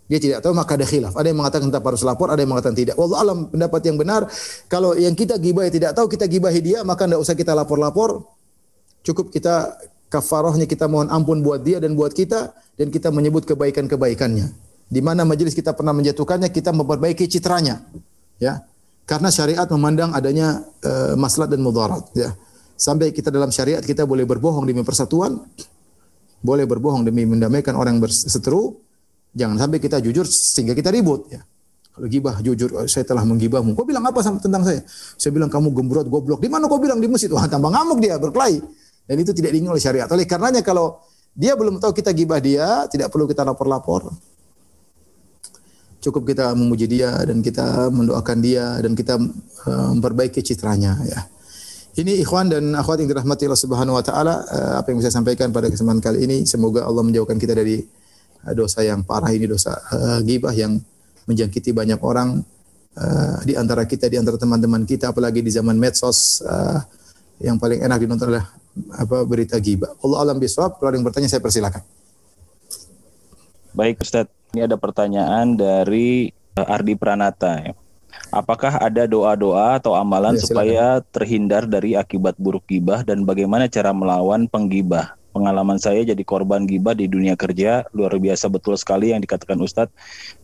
dia 0.04 0.20
tidak 0.20 0.40
tahu 0.44 0.52
maka 0.52 0.76
ada 0.76 0.84
khilaf. 0.84 1.16
Ada 1.16 1.32
yang 1.32 1.40
mengatakan 1.40 1.72
tetap 1.72 1.84
harus 1.88 2.04
lapor, 2.04 2.28
ada 2.28 2.44
yang 2.44 2.52
mengatakan 2.52 2.76
tidak. 2.76 3.00
Wallah 3.00 3.24
alam 3.24 3.48
pendapat 3.48 3.82
yang 3.88 3.96
benar 3.96 4.28
kalau 4.68 4.94
yang 5.00 5.16
kita 5.16 5.40
gibahi 5.40 5.72
tidak 5.72 5.96
tahu 5.96 6.12
kita 6.12 6.28
gibahi 6.28 6.60
dia 6.60 6.84
maka 6.84 7.08
tidak 7.08 7.24
usah 7.24 7.36
kita 7.40 7.56
lapor-lapor. 7.56 8.28
Cukup 9.04 9.32
kita 9.32 9.80
kafarahnya 10.12 10.68
kita 10.68 10.92
mohon 10.92 11.08
ampun 11.08 11.40
buat 11.40 11.64
dia 11.64 11.80
dan 11.80 11.96
buat 11.96 12.12
kita 12.12 12.52
dan 12.76 12.88
kita 12.92 13.10
menyebut 13.16 13.48
kebaikan-kebaikannya. 13.48 14.52
Di 14.92 15.02
mana 15.02 15.24
majelis 15.24 15.56
kita 15.56 15.72
pernah 15.74 15.96
menjatuhkannya 15.96 16.52
kita 16.52 16.76
memperbaiki 16.76 17.26
citranya. 17.26 17.82
Ya. 18.38 18.68
Karena 19.04 19.28
syariat 19.28 19.68
memandang 19.68 20.16
adanya 20.16 20.64
uh, 20.84 21.14
maslahat 21.20 21.52
dan 21.52 21.60
mudarat 21.60 22.08
ya. 22.16 22.32
Sampai 22.74 23.12
kita 23.12 23.30
dalam 23.30 23.52
syariat 23.52 23.84
kita 23.84 24.08
boleh 24.08 24.24
berbohong 24.24 24.64
demi 24.64 24.82
persatuan, 24.82 25.40
boleh 26.44 26.66
berbohong 26.68 27.04
demi 27.06 27.28
mendamaikan 27.28 27.76
orang 27.76 28.00
berseteru, 28.00 28.84
Jangan 29.34 29.58
sampai 29.58 29.82
kita 29.82 29.98
jujur 29.98 30.30
sehingga 30.30 30.78
kita 30.78 30.94
ribut 30.94 31.26
ya. 31.34 31.42
Kalau 31.94 32.10
gibah 32.10 32.42
jujur, 32.42 32.74
oh, 32.74 32.90
saya 32.90 33.06
telah 33.06 33.22
menggibahmu. 33.22 33.78
Kau 33.78 33.86
bilang 33.86 34.02
apa 34.02 34.18
sama 34.26 34.42
tentang 34.42 34.66
saya? 34.66 34.82
Saya 35.14 35.30
bilang 35.30 35.46
kamu 35.46 35.70
gembrot, 35.78 36.10
goblok. 36.10 36.42
Di 36.42 36.50
mana 36.50 36.66
kau 36.66 36.82
bilang 36.82 36.98
di 36.98 37.06
masjid? 37.06 37.30
Wah, 37.30 37.46
tambah 37.46 37.70
ngamuk 37.70 38.02
dia, 38.02 38.18
berkelahi. 38.18 38.58
Dan 39.06 39.16
itu 39.22 39.30
tidak 39.30 39.54
diingin 39.54 39.70
oleh 39.70 39.82
syariat. 39.82 40.10
Oleh 40.10 40.26
karenanya 40.26 40.66
kalau 40.66 41.06
dia 41.38 41.54
belum 41.54 41.78
tahu 41.78 41.94
kita 41.94 42.10
gibah 42.18 42.42
dia, 42.42 42.90
tidak 42.90 43.14
perlu 43.14 43.30
kita 43.30 43.46
lapor-lapor. 43.46 44.10
Cukup 46.04 46.28
kita 46.28 46.52
memuji 46.52 46.86
dia 46.92 47.16
dan 47.24 47.40
kita 47.40 47.88
mendoakan 47.88 48.38
dia 48.44 48.76
dan 48.84 48.92
kita 48.92 49.16
uh, 49.64 49.90
memperbaiki 49.96 50.44
citranya 50.44 51.00
ya. 51.08 51.24
Ini 51.94 52.20
ikhwan 52.26 52.50
dan 52.52 52.76
akhwat 52.76 53.06
yang 53.06 53.10
dirahmati 53.14 53.48
Allah 53.48 53.64
Subhanahu 53.64 53.96
wa 53.96 54.04
taala, 54.04 54.44
uh, 54.44 54.74
apa 54.84 54.92
yang 54.92 55.00
bisa 55.00 55.14
saya 55.14 55.24
sampaikan 55.24 55.54
pada 55.56 55.72
kesempatan 55.72 56.04
kali 56.04 56.26
ini, 56.28 56.38
semoga 56.44 56.84
Allah 56.84 57.06
menjauhkan 57.06 57.40
kita 57.40 57.56
dari 57.56 57.86
dosa 58.52 58.84
yang 58.84 59.08
parah 59.08 59.32
ini 59.32 59.48
dosa 59.48 59.72
uh, 59.72 60.20
gibah 60.20 60.52
yang 60.52 60.76
menjangkiti 61.24 61.72
banyak 61.72 61.96
orang 62.04 62.44
uh, 63.00 63.38
di 63.48 63.56
antara 63.56 63.88
kita 63.88 64.12
di 64.12 64.20
antara 64.20 64.36
teman-teman 64.36 64.84
kita 64.84 65.16
apalagi 65.16 65.40
di 65.40 65.48
zaman 65.48 65.80
medsos 65.80 66.44
uh, 66.44 66.84
yang 67.40 67.56
paling 67.56 67.80
enak 67.80 68.04
dinonton 68.04 68.28
adalah 68.28 68.52
apa 69.00 69.18
berita 69.24 69.56
gibah. 69.62 69.96
Allah 70.04 70.18
alam 70.28 70.38
bisawab. 70.42 70.82
Kalau 70.82 70.90
ada 70.92 70.98
yang 71.00 71.06
bertanya 71.06 71.30
saya 71.30 71.40
persilakan. 71.40 71.82
Baik 73.74 74.04
Ustaz, 74.06 74.30
ini 74.54 74.70
ada 74.70 74.78
pertanyaan 74.78 75.58
dari 75.58 76.30
Ardi 76.54 76.94
Pranata 76.94 77.58
ya. 77.58 77.74
Apakah 78.30 78.78
ada 78.78 79.10
doa-doa 79.10 79.82
atau 79.82 79.98
amalan 79.98 80.38
ya, 80.38 80.42
supaya 80.46 80.86
terhindar 81.10 81.66
dari 81.66 81.98
akibat 81.98 82.38
buruk 82.38 82.62
gibah? 82.70 83.02
Dan 83.02 83.26
bagaimana 83.26 83.66
cara 83.66 83.90
melawan 83.90 84.46
penggibah? 84.46 85.18
pengalaman 85.34 85.82
saya 85.82 86.06
jadi 86.06 86.22
korban 86.22 86.70
gibah 86.70 86.94
di 86.94 87.10
dunia 87.10 87.34
kerja. 87.34 87.82
Luar 87.98 88.14
biasa 88.22 88.46
betul 88.54 88.78
sekali 88.78 89.10
yang 89.10 89.18
dikatakan 89.26 89.58
Ustadz 89.58 89.90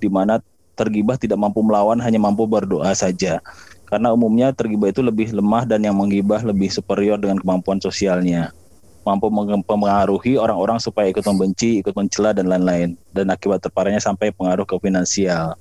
di 0.01 0.09
mana 0.09 0.41
tergibah 0.73 1.13
tidak 1.13 1.37
mampu 1.37 1.61
melawan 1.61 2.01
hanya 2.01 2.17
mampu 2.17 2.49
berdoa 2.49 2.89
saja. 2.97 3.37
Karena 3.85 4.09
umumnya 4.09 4.49
tergibah 4.49 4.89
itu 4.89 5.05
lebih 5.05 5.29
lemah 5.29 5.69
dan 5.69 5.85
yang 5.85 5.93
menggibah 5.93 6.41
lebih 6.41 6.73
superior 6.73 7.21
dengan 7.21 7.37
kemampuan 7.37 7.77
sosialnya 7.77 8.49
mampu 9.07 9.31
mempengaruhi 9.31 10.35
orang-orang 10.35 10.77
supaya 10.77 11.09
ikut 11.09 11.23
membenci, 11.23 11.79
ikut 11.81 11.95
mencela 11.95 12.35
dan 12.35 12.47
lain-lain. 12.47 12.99
Dan 13.11 13.31
akibat 13.31 13.63
terparahnya 13.63 14.03
sampai 14.03 14.31
pengaruh 14.35 14.67
ke 14.67 14.75
finansial. 14.79 15.55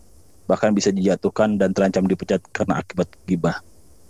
Bahkan 0.48 0.72
bisa 0.72 0.88
dijatuhkan 0.90 1.60
dan 1.60 1.76
terancam 1.76 2.08
dipecat 2.08 2.40
karena 2.50 2.80
akibat 2.80 3.08
gibah. 3.28 3.60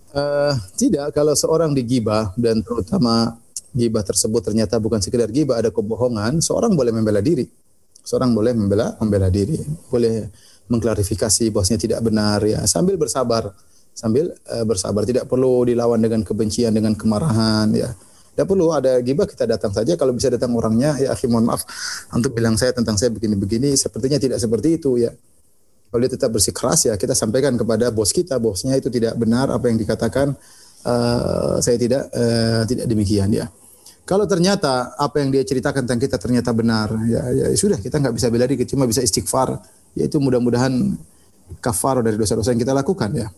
Uh, 0.09 0.57
tidak, 0.81 1.13
kalau 1.13 1.37
seorang 1.37 1.77
digibah 1.77 2.33
dan 2.41 2.65
terutama 2.65 3.37
gibah 3.77 4.01
tersebut 4.01 4.41
ternyata 4.41 4.81
bukan 4.81 5.05
sekedar 5.05 5.29
gibah, 5.29 5.61
ada 5.61 5.69
kebohongan, 5.69 6.41
seorang 6.41 6.73
boleh 6.73 6.95
membela 6.95 7.21
diri. 7.21 7.45
Seorang 8.01 8.33
boleh 8.33 8.57
membela 8.57 8.97
membela 8.97 9.29
diri, 9.29 9.61
boleh 9.93 10.33
mengklarifikasi 10.73 11.53
bahwasanya 11.53 11.81
tidak 11.81 12.01
benar 12.01 12.41
ya, 12.41 12.65
sambil 12.65 12.97
bersabar, 12.97 13.53
sambil 13.93 14.33
uh, 14.49 14.65
bersabar, 14.65 15.05
tidak 15.05 15.29
perlu 15.29 15.69
dilawan 15.69 16.01
dengan 16.01 16.25
kebencian, 16.25 16.73
dengan 16.73 16.97
kemarahan 16.97 17.69
ya. 17.77 17.93
Tidak 18.39 18.47
perlu 18.47 18.71
ada 18.71 19.03
gibah 19.03 19.27
kita 19.27 19.51
datang 19.51 19.75
saja 19.75 19.99
kalau 19.99 20.15
bisa 20.15 20.31
datang 20.31 20.55
orangnya 20.55 20.95
ya 20.95 21.11
akhi 21.11 21.27
mohon 21.27 21.51
maaf 21.51 21.67
untuk 22.15 22.39
bilang 22.39 22.55
saya 22.55 22.71
tentang 22.71 22.95
saya 22.95 23.11
begini-begini 23.11 23.75
sepertinya 23.75 24.15
tidak 24.15 24.39
seperti 24.39 24.79
itu 24.79 24.95
ya. 24.95 25.11
Kalau 25.91 25.99
dia 26.07 26.13
tetap 26.15 26.31
bersikeras 26.31 26.87
ya 26.87 26.95
kita 26.95 27.19
sampaikan 27.19 27.59
kepada 27.59 27.91
bos 27.91 28.15
kita 28.15 28.39
bosnya 28.39 28.79
itu 28.79 28.95
tidak 28.95 29.19
benar 29.19 29.51
apa 29.51 29.67
yang 29.67 29.75
dikatakan 29.75 30.39
uh, 30.87 31.59
saya 31.59 31.83
tidak 31.83 32.15
uh, 32.15 32.63
tidak 32.63 32.87
demikian 32.87 33.27
ya. 33.35 33.51
Kalau 34.07 34.23
ternyata 34.31 34.95
apa 34.95 35.19
yang 35.19 35.35
dia 35.35 35.43
ceritakan 35.43 35.83
tentang 35.83 35.99
kita 35.99 36.17
ternyata 36.23 36.55
benar, 36.55 36.95
ya, 37.11 37.27
ya 37.35 37.47
sudah 37.59 37.77
kita 37.77 38.01
nggak 38.01 38.15
bisa 38.17 38.31
bela 38.31 38.47
diri, 38.47 38.65
cuma 38.65 38.87
bisa 38.87 39.03
istighfar. 39.03 39.59
Yaitu 39.99 40.17
mudah-mudahan 40.17 40.95
kafar 41.59 42.01
dari 42.07 42.15
dosa-dosa 42.15 42.55
yang 42.55 42.63
kita 42.63 42.71
lakukan 42.71 43.11
ya. 43.19 43.29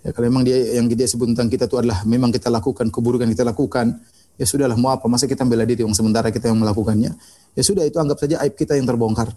Ya 0.00 0.10
kalau 0.16 0.32
memang 0.32 0.46
dia 0.46 0.56
yang 0.80 0.88
dia 0.88 1.04
sebut 1.04 1.36
tentang 1.36 1.52
kita 1.52 1.68
itu 1.68 1.76
adalah 1.76 2.00
memang 2.08 2.32
kita 2.32 2.48
lakukan 2.48 2.88
keburukan 2.88 3.28
kita 3.28 3.44
lakukan, 3.44 4.00
ya 4.40 4.48
sudahlah 4.48 4.80
mau 4.80 4.96
apa 4.96 5.04
masa 5.04 5.28
kita 5.28 5.44
bela 5.44 5.68
diri 5.68 5.84
yang 5.84 5.92
sementara 5.92 6.32
kita 6.32 6.48
yang 6.48 6.56
melakukannya. 6.56 7.12
Ya 7.52 7.62
sudah 7.62 7.84
itu 7.84 8.00
anggap 8.00 8.16
saja 8.16 8.40
aib 8.40 8.56
kita 8.56 8.72
yang 8.72 8.88
terbongkar. 8.88 9.28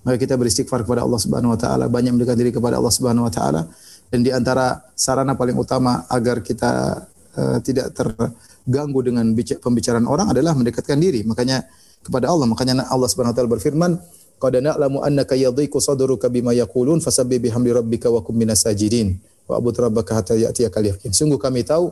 Maka 0.00 0.16
kita 0.16 0.38
beristighfar 0.38 0.86
kepada 0.88 1.04
Allah 1.04 1.20
Subhanahu 1.20 1.52
wa 1.52 1.60
taala, 1.60 1.90
banyak 1.92 2.16
mendekatkan 2.16 2.40
diri 2.40 2.54
kepada 2.54 2.80
Allah 2.80 2.94
Subhanahu 2.94 3.28
wa 3.28 3.32
taala 3.32 3.68
dan 4.08 4.22
di 4.22 4.30
antara 4.30 4.80
sarana 4.94 5.34
paling 5.34 5.58
utama 5.58 6.06
agar 6.08 6.40
kita 6.40 7.04
uh, 7.36 7.58
tidak 7.60 7.92
terganggu 7.92 9.00
dengan 9.02 9.26
pembicaraan 9.36 10.06
orang 10.06 10.30
adalah 10.30 10.54
mendekatkan 10.54 10.96
diri. 10.96 11.26
Makanya 11.26 11.66
kepada 12.06 12.30
Allah, 12.30 12.46
makanya 12.46 12.86
Allah 12.86 13.08
Subhanahu 13.10 13.34
wa 13.34 13.36
taala 13.36 13.50
berfirman, 13.50 13.90
"Qad 14.38 14.54
na'lamu 14.62 15.02
annaka 15.02 15.34
yadhiqu 15.34 15.82
sadruka 15.82 16.30
bima 16.30 16.54
yaqulun 16.54 17.02
fasabbih 17.02 17.42
bihamdi 17.42 17.74
rabbika 17.74 18.06
wa 18.06 18.22
kum 18.22 18.38
minas 18.38 18.62
sajidin 18.62 19.18
wa 19.50 19.58
abud 19.58 19.74
rabbaka 19.74 20.22
hatta 20.22 20.38
ya'tiyakal 20.38 20.86
yaqin." 20.86 21.10
Sungguh 21.10 21.36
kami 21.36 21.66
tahu 21.66 21.90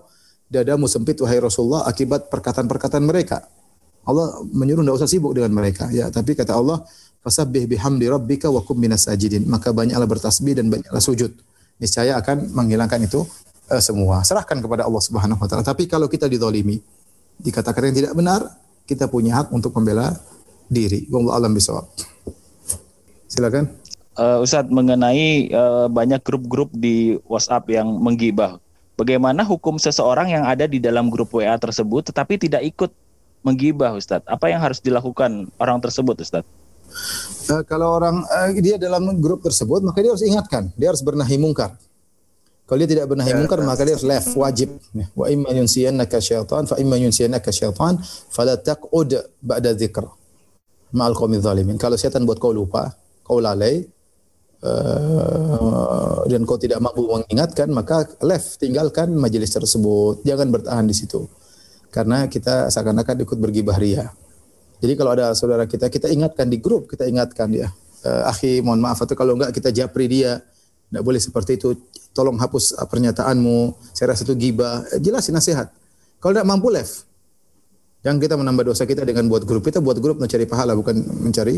dadamu 0.54 0.86
sempit 0.86 1.18
wahai 1.18 1.42
Rasulullah 1.42 1.82
akibat 1.90 2.30
perkataan-perkataan 2.30 3.02
mereka. 3.02 3.42
Allah 4.04 4.38
menyuruh 4.52 4.84
tidak 4.84 4.96
usah 5.00 5.08
sibuk 5.10 5.32
dengan 5.34 5.50
mereka. 5.50 5.88
Ya, 5.90 6.12
tapi 6.12 6.36
kata 6.36 6.54
Allah, 6.54 6.84
fasabbih 7.24 7.66
bihamdi 7.66 8.06
rabbika 8.06 8.52
wa 8.52 8.60
kum 8.62 8.76
minas 8.78 9.08
sajidin. 9.08 9.48
Maka 9.48 9.72
banyaklah 9.72 10.06
bertasbih 10.06 10.54
dan 10.54 10.68
banyaklah 10.70 11.00
sujud. 11.00 11.32
Niscaya 11.80 12.20
akan 12.20 12.52
menghilangkan 12.54 13.00
itu 13.02 13.24
uh, 13.72 13.82
semua. 13.82 14.22
Serahkan 14.22 14.60
kepada 14.60 14.86
Allah 14.86 15.02
Subhanahu 15.02 15.40
wa 15.40 15.48
taala. 15.48 15.64
Tapi 15.64 15.88
kalau 15.88 16.06
kita 16.06 16.28
didolimi, 16.28 16.78
dikatakan 17.40 17.90
yang 17.90 17.96
tidak 17.96 18.12
benar, 18.14 18.40
kita 18.84 19.08
punya 19.08 19.42
hak 19.42 19.48
untuk 19.50 19.72
membela 19.74 20.12
diri. 20.68 21.08
Wallahu 21.08 21.34
alam 21.34 21.50
bisawab. 21.56 21.88
Silakan. 23.26 23.72
Uh, 24.14 24.38
Ustadz 24.44 24.70
mengenai 24.70 25.50
uh, 25.50 25.90
banyak 25.90 26.22
grup-grup 26.22 26.70
di 26.70 27.18
WhatsApp 27.26 27.66
yang 27.72 27.88
menggibah. 27.98 28.62
Bagaimana 28.94 29.42
hukum 29.42 29.74
seseorang 29.74 30.30
yang 30.30 30.46
ada 30.46 30.70
di 30.70 30.78
dalam 30.78 31.10
grup 31.10 31.34
WA 31.34 31.58
tersebut 31.58 32.14
tetapi 32.14 32.38
tidak 32.38 32.62
ikut 32.62 32.94
menggibah 33.42 33.90
Ustadz? 33.98 34.26
Apa 34.30 34.54
yang 34.54 34.62
harus 34.62 34.78
dilakukan 34.78 35.50
orang 35.58 35.82
tersebut 35.82 36.14
Ustadz? 36.22 36.46
Uh, 37.50 37.66
kalau 37.66 37.98
orang 37.98 38.22
uh, 38.22 38.54
dia 38.54 38.78
dalam 38.78 39.18
grup 39.18 39.42
tersebut 39.42 39.82
maka 39.82 39.98
dia 39.98 40.14
harus 40.14 40.22
ingatkan, 40.22 40.70
dia 40.78 40.94
harus 40.94 41.02
bernahi 41.02 41.34
mungkar. 41.42 41.74
Kalau 42.64 42.78
dia 42.80 42.88
tidak 42.96 43.12
bernahi 43.12 43.34
ya, 43.34 43.36
mungkar 43.36 43.60
maka 43.60 43.84
dia 43.84 43.92
harus 43.98 44.06
left 44.06 44.30
wajib. 44.38 44.78
Wa 45.12 45.28
imma 45.28 45.52
yunsiyannaka 45.52 46.16
syaitan 46.22 46.64
fa 46.64 46.80
imma 46.80 46.96
yunsiyannaka 46.96 47.52
syaitan 47.52 48.00
fala 48.32 48.56
taqud 48.56 49.10
ba'da 49.42 49.76
dzikr. 49.76 50.06
Ma'al 50.94 51.12
qaumi 51.12 51.42
zalimin. 51.42 51.76
Kalau 51.76 51.98
setan 51.98 52.24
buat 52.24 52.40
kau 52.40 52.54
lupa, 52.54 52.94
kau 53.26 53.42
lalai 53.42 53.84
uh, 54.64 56.24
dan 56.24 56.42
kau 56.48 56.56
tidak 56.56 56.80
mampu 56.80 57.04
mengingatkan 57.04 57.68
maka 57.68 58.08
left 58.24 58.58
tinggalkan 58.58 59.12
majelis 59.12 59.52
tersebut. 59.52 60.24
Jangan 60.24 60.48
bertahan 60.48 60.88
di 60.88 60.96
situ 60.96 61.28
karena 61.94 62.26
kita 62.26 62.74
seakan-akan 62.74 63.22
ikut 63.22 63.38
bergibah 63.38 63.78
ria. 63.78 64.10
Jadi 64.82 64.98
kalau 64.98 65.14
ada 65.14 65.30
saudara 65.38 65.62
kita, 65.70 65.86
kita 65.86 66.10
ingatkan 66.10 66.50
di 66.50 66.58
grup, 66.58 66.90
kita 66.90 67.06
ingatkan. 67.06 67.54
Uh, 68.04 68.28
akhi, 68.28 68.60
mohon 68.60 68.82
maaf 68.82 68.98
atau 69.00 69.14
kalau 69.14 69.38
enggak 69.38 69.54
kita 69.54 69.70
japri 69.70 70.10
dia. 70.10 70.42
Tidak 70.90 71.00
boleh 71.00 71.22
seperti 71.22 71.56
itu. 71.56 71.72
Tolong 72.10 72.36
hapus 72.36 72.76
uh, 72.76 72.84
pernyataanmu. 72.90 73.78
Saya 73.94 74.12
rasa 74.12 74.26
itu 74.26 74.34
gibah. 74.34 74.82
Jelasin 74.98 75.38
nasihat. 75.38 75.70
Kalau 76.18 76.34
tidak 76.34 76.50
mampu 76.50 76.68
left. 76.68 77.06
Yang 78.04 78.28
kita 78.28 78.34
menambah 78.36 78.74
dosa 78.74 78.84
kita 78.84 79.06
dengan 79.08 79.24
buat 79.30 79.48
grup. 79.48 79.64
Kita 79.64 79.80
buat 79.80 79.96
grup 80.02 80.20
mencari 80.20 80.44
pahala 80.44 80.76
bukan 80.76 81.00
mencari 81.00 81.56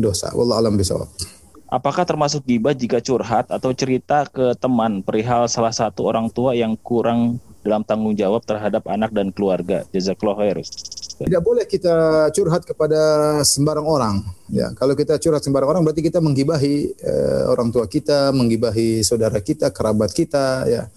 dosa. 0.00 0.32
Wallah 0.32 0.62
alam 0.62 0.78
bisawab. 0.78 1.41
Apakah 1.72 2.04
termasuk 2.04 2.44
gibah 2.44 2.76
jika 2.76 3.00
curhat 3.00 3.48
atau 3.48 3.72
cerita 3.72 4.28
ke 4.28 4.52
teman 4.60 5.00
perihal 5.00 5.48
salah 5.48 5.72
satu 5.72 6.04
orang 6.04 6.28
tua 6.28 6.52
yang 6.52 6.76
kurang 6.76 7.40
dalam 7.64 7.80
tanggung 7.80 8.12
jawab 8.12 8.44
terhadap 8.44 8.84
anak 8.92 9.08
dan 9.16 9.32
keluarga? 9.32 9.80
Jazakallah 9.88 10.36
khair. 10.36 10.60
Tidak 10.60 11.40
boleh 11.40 11.64
kita 11.64 12.28
curhat 12.36 12.68
kepada 12.68 13.00
sembarang 13.40 13.88
orang. 13.88 14.20
Ya, 14.52 14.68
kalau 14.76 14.92
kita 14.92 15.16
curhat 15.16 15.40
sembarang 15.48 15.72
orang 15.72 15.80
berarti 15.80 16.04
kita 16.04 16.20
menggibahi 16.20 16.92
uh, 17.08 17.56
orang 17.56 17.72
tua 17.72 17.88
kita, 17.88 18.36
menggibahi 18.36 19.00
saudara 19.00 19.40
kita, 19.40 19.72
kerabat 19.72 20.12
kita, 20.12 20.68
ya. 20.68 20.92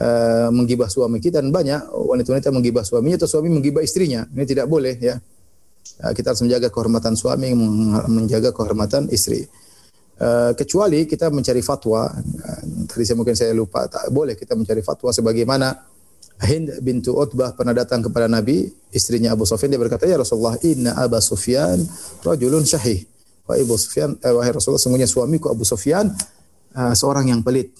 Uh, 0.00 0.50
menggibah 0.50 0.90
suami 0.90 1.22
kita 1.22 1.38
dan 1.38 1.54
banyak 1.54 1.86
wanita-wanita 1.86 2.50
menggibah 2.50 2.82
suaminya 2.82 3.22
atau 3.22 3.30
suami 3.30 3.46
menggibah 3.46 3.86
istrinya. 3.86 4.26
Ini 4.26 4.42
tidak 4.42 4.66
boleh 4.66 4.98
ya. 4.98 5.22
Uh, 6.02 6.12
kita 6.18 6.34
harus 6.34 6.42
menjaga 6.42 6.66
kehormatan 6.66 7.14
suami, 7.14 7.54
menjaga 8.10 8.50
kehormatan 8.50 9.06
istri. 9.14 9.46
Uh, 10.20 10.52
kecuali 10.52 11.08
kita 11.08 11.32
mencari 11.32 11.64
fatwa, 11.64 12.12
uh, 12.12 12.62
tadi 12.84 13.08
saya 13.08 13.16
mungkin 13.16 13.32
saya 13.32 13.56
lupa, 13.56 13.88
tak 13.88 14.12
boleh 14.12 14.36
kita 14.36 14.52
mencari 14.52 14.84
fatwa 14.84 15.08
sebagaimana 15.16 15.72
Hind 16.40 16.72
bintu 16.80 17.12
Utbah 17.12 17.52
pernah 17.52 17.76
datang 17.76 18.00
kepada 18.00 18.24
Nabi, 18.24 18.64
istrinya 18.92 19.36
Abu 19.36 19.44
Sufyan 19.44 19.76
dia 19.76 19.80
berkata, 19.80 20.08
"Ya 20.08 20.16
Rasulullah, 20.16 20.56
inna 20.64 20.96
Abu 20.96 21.20
Sufyan 21.20 21.84
rajulun 22.24 22.64
syahih." 22.64 23.04
Wahai 23.44 23.64
Abu 23.64 23.76
Sufyan, 23.76 24.16
eh, 24.20 24.32
wahai 24.32 24.52
Rasulullah, 24.52 24.80
sungguhnya 24.80 25.08
suamiku 25.08 25.52
Abu 25.52 25.68
Sufyan 25.68 26.08
uh, 26.76 26.94
seorang 26.96 27.28
yang 27.28 27.44
pelit. 27.44 27.76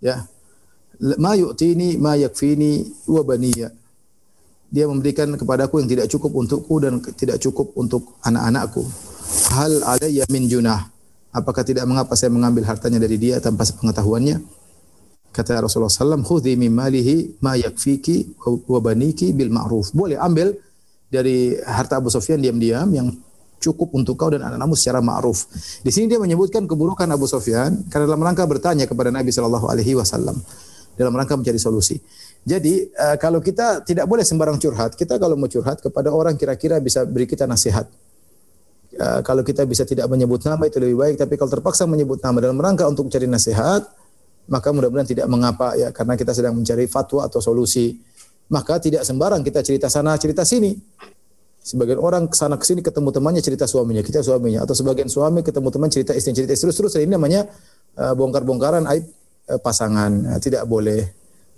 Ya. 0.00 0.24
Ma 1.20 1.36
yu'tini 1.36 2.00
ma 2.00 2.16
yakfini 2.16 2.84
wa 3.12 3.20
baniya. 3.24 3.68
Dia 4.68 4.84
memberikan 4.88 5.32
kepadaku 5.36 5.80
yang 5.80 5.88
tidak 5.88 6.06
cukup 6.12 6.32
untukku 6.36 6.74
dan 6.80 7.00
tidak 7.16 7.40
cukup 7.40 7.72
untuk 7.76 8.16
anak-anakku. 8.24 8.84
Hal 9.52 9.84
alayya 9.84 10.24
min 10.28 10.48
junah 10.48 10.97
Apakah 11.28 11.62
tidak 11.62 11.84
mengapa 11.84 12.16
saya 12.16 12.32
mengambil 12.32 12.64
hartanya 12.64 12.96
dari 12.98 13.20
dia 13.20 13.36
tanpa 13.38 13.68
sepengetahuannya? 13.68 14.40
Kata 15.28 15.60
Rasulullah 15.60 15.92
SAW, 15.92 16.24
khudhi 16.24 16.56
min 16.56 16.72
malihi 16.72 17.36
ma 17.44 17.54
yakfiki 17.54 18.40
wa 18.42 18.80
baniki 18.80 19.36
bil 19.36 19.52
ma'ruf. 19.52 19.92
Boleh 19.92 20.16
ambil 20.16 20.56
dari 21.12 21.56
harta 21.62 22.00
Abu 22.00 22.08
Sufyan 22.08 22.40
diam-diam 22.40 22.88
yang 22.90 23.12
cukup 23.58 23.92
untuk 23.92 24.16
kau 24.16 24.32
dan 24.32 24.40
anak-anakmu 24.40 24.74
secara 24.78 25.04
ma'ruf. 25.04 25.50
Di 25.84 25.90
sini 25.92 26.08
dia 26.08 26.18
menyebutkan 26.18 26.64
keburukan 26.64 27.06
Abu 27.10 27.28
Sufyan 27.28 27.86
karena 27.92 28.08
dalam 28.08 28.22
rangka 28.24 28.46
bertanya 28.48 28.88
kepada 28.88 29.12
Nabi 29.12 29.34
Shallallahu 29.34 29.66
alaihi 29.68 29.98
wasallam 29.98 30.38
dalam 30.98 31.14
rangka 31.14 31.38
mencari 31.38 31.60
solusi. 31.60 31.98
Jadi 32.42 32.90
uh, 32.94 33.16
kalau 33.20 33.42
kita 33.42 33.86
tidak 33.86 34.08
boleh 34.08 34.24
sembarang 34.26 34.58
curhat, 34.58 34.94
kita 34.94 35.18
kalau 35.20 35.38
mau 35.38 35.50
curhat 35.50 35.78
kepada 35.82 36.10
orang 36.10 36.34
kira-kira 36.34 36.80
bisa 36.82 37.04
beri 37.04 37.28
kita 37.28 37.46
nasihat. 37.46 37.86
Uh, 38.98 39.22
kalau 39.22 39.46
kita 39.46 39.62
bisa 39.62 39.86
tidak 39.86 40.10
menyebut 40.10 40.42
nama 40.42 40.58
itu 40.66 40.82
lebih 40.82 40.98
baik, 40.98 41.14
tapi 41.22 41.38
kalau 41.38 41.54
terpaksa 41.54 41.86
menyebut 41.86 42.18
nama 42.18 42.42
dalam 42.42 42.58
rangka 42.58 42.82
untuk 42.90 43.06
mencari 43.06 43.30
nasihat, 43.30 43.86
maka 44.50 44.74
mudah-mudahan 44.74 45.06
tidak 45.06 45.26
mengapa 45.30 45.78
ya 45.78 45.94
karena 45.94 46.18
kita 46.18 46.34
sedang 46.34 46.58
mencari 46.58 46.90
fatwa 46.90 47.30
atau 47.30 47.38
solusi. 47.38 47.94
Maka 48.48 48.80
tidak 48.80 49.04
sembarang 49.04 49.44
kita 49.44 49.60
cerita 49.60 49.86
sana, 49.92 50.18
cerita 50.18 50.42
sini. 50.42 50.72
Sebagian 51.62 52.00
orang 52.00 52.26
ke 52.26 52.34
sana 52.34 52.56
ke 52.56 52.64
sini 52.64 52.80
ketemu 52.80 53.12
temannya 53.12 53.44
cerita 53.44 53.68
suaminya, 53.68 54.00
kita 54.00 54.24
suaminya 54.24 54.64
atau 54.64 54.72
sebagian 54.72 55.06
suami 55.06 55.44
ketemu 55.44 55.68
teman 55.68 55.88
cerita 55.92 56.16
istri, 56.16 56.32
cerita 56.32 56.56
istri 56.56 56.72
terus 56.72 56.80
terus 56.80 56.96
ini 56.96 57.12
namanya 57.12 57.44
uh, 58.00 58.16
bongkar-bongkaran 58.16 58.88
aib 58.88 59.04
uh, 59.52 59.60
pasangan. 59.60 60.10
Uh, 60.32 60.40
tidak 60.40 60.64
boleh. 60.64 61.06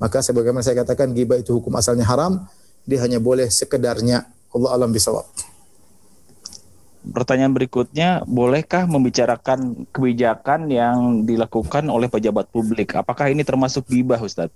Maka 0.02 0.20
sebagaimana 0.20 0.66
saya 0.66 0.82
katakan 0.82 1.14
gibah 1.14 1.38
itu 1.38 1.56
hukum 1.56 1.72
asalnya 1.78 2.04
haram, 2.04 2.42
dia 2.84 3.00
hanya 3.06 3.22
boleh 3.22 3.46
sekedarnya. 3.48 4.26
Allah 4.50 4.70
alam 4.74 4.90
bisawab. 4.90 5.49
Pertanyaan 7.00 7.56
berikutnya, 7.56 8.20
bolehkah 8.28 8.84
membicarakan 8.84 9.88
kebijakan 9.88 10.68
yang 10.68 11.24
dilakukan 11.24 11.88
oleh 11.88 12.12
pejabat 12.12 12.52
publik? 12.52 12.92
Apakah 12.92 13.32
ini 13.32 13.40
termasuk 13.40 13.88
gibah, 13.88 14.20
Ustadz? 14.20 14.52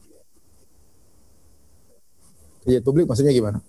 Pejabat 2.69 2.85
publik 2.85 3.09
maksudnya 3.09 3.33
gimana? 3.33 3.65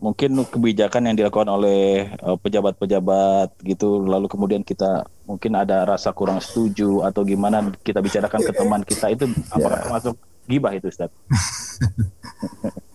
Mungkin 0.00 0.34
kebijakan 0.48 1.12
yang 1.12 1.16
dilakukan 1.20 1.52
oleh 1.52 2.08
eh, 2.08 2.38
pejabat-pejabat 2.40 3.60
gitu, 3.68 4.00
lalu 4.00 4.32
kemudian 4.32 4.64
kita 4.64 5.04
mungkin 5.28 5.52
ada 5.52 5.84
rasa 5.84 6.08
kurang 6.16 6.40
setuju 6.40 7.04
atau 7.04 7.20
gimana 7.20 7.68
kita 7.84 8.00
bicarakan 8.00 8.40
ke 8.48 8.52
teman 8.56 8.82
kita 8.82 9.06
itu 9.12 9.28
apakah 9.54 9.76
ya. 9.76 9.84
termasuk 9.84 10.14
gibah 10.48 10.72
itu, 10.72 10.88
Ustadz? 10.88 11.12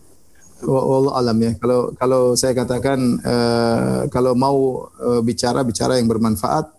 Allah 0.65 1.13
alam 1.21 1.37
ya. 1.37 1.51
Kalau 1.61 1.93
kalau 1.93 2.23
saya 2.33 2.57
katakan 2.57 2.97
uh, 3.21 4.09
kalau 4.09 4.33
mau 4.33 4.89
uh, 4.97 5.21
bicara 5.21 5.61
bicara 5.61 6.01
yang 6.01 6.09
bermanfaat. 6.09 6.73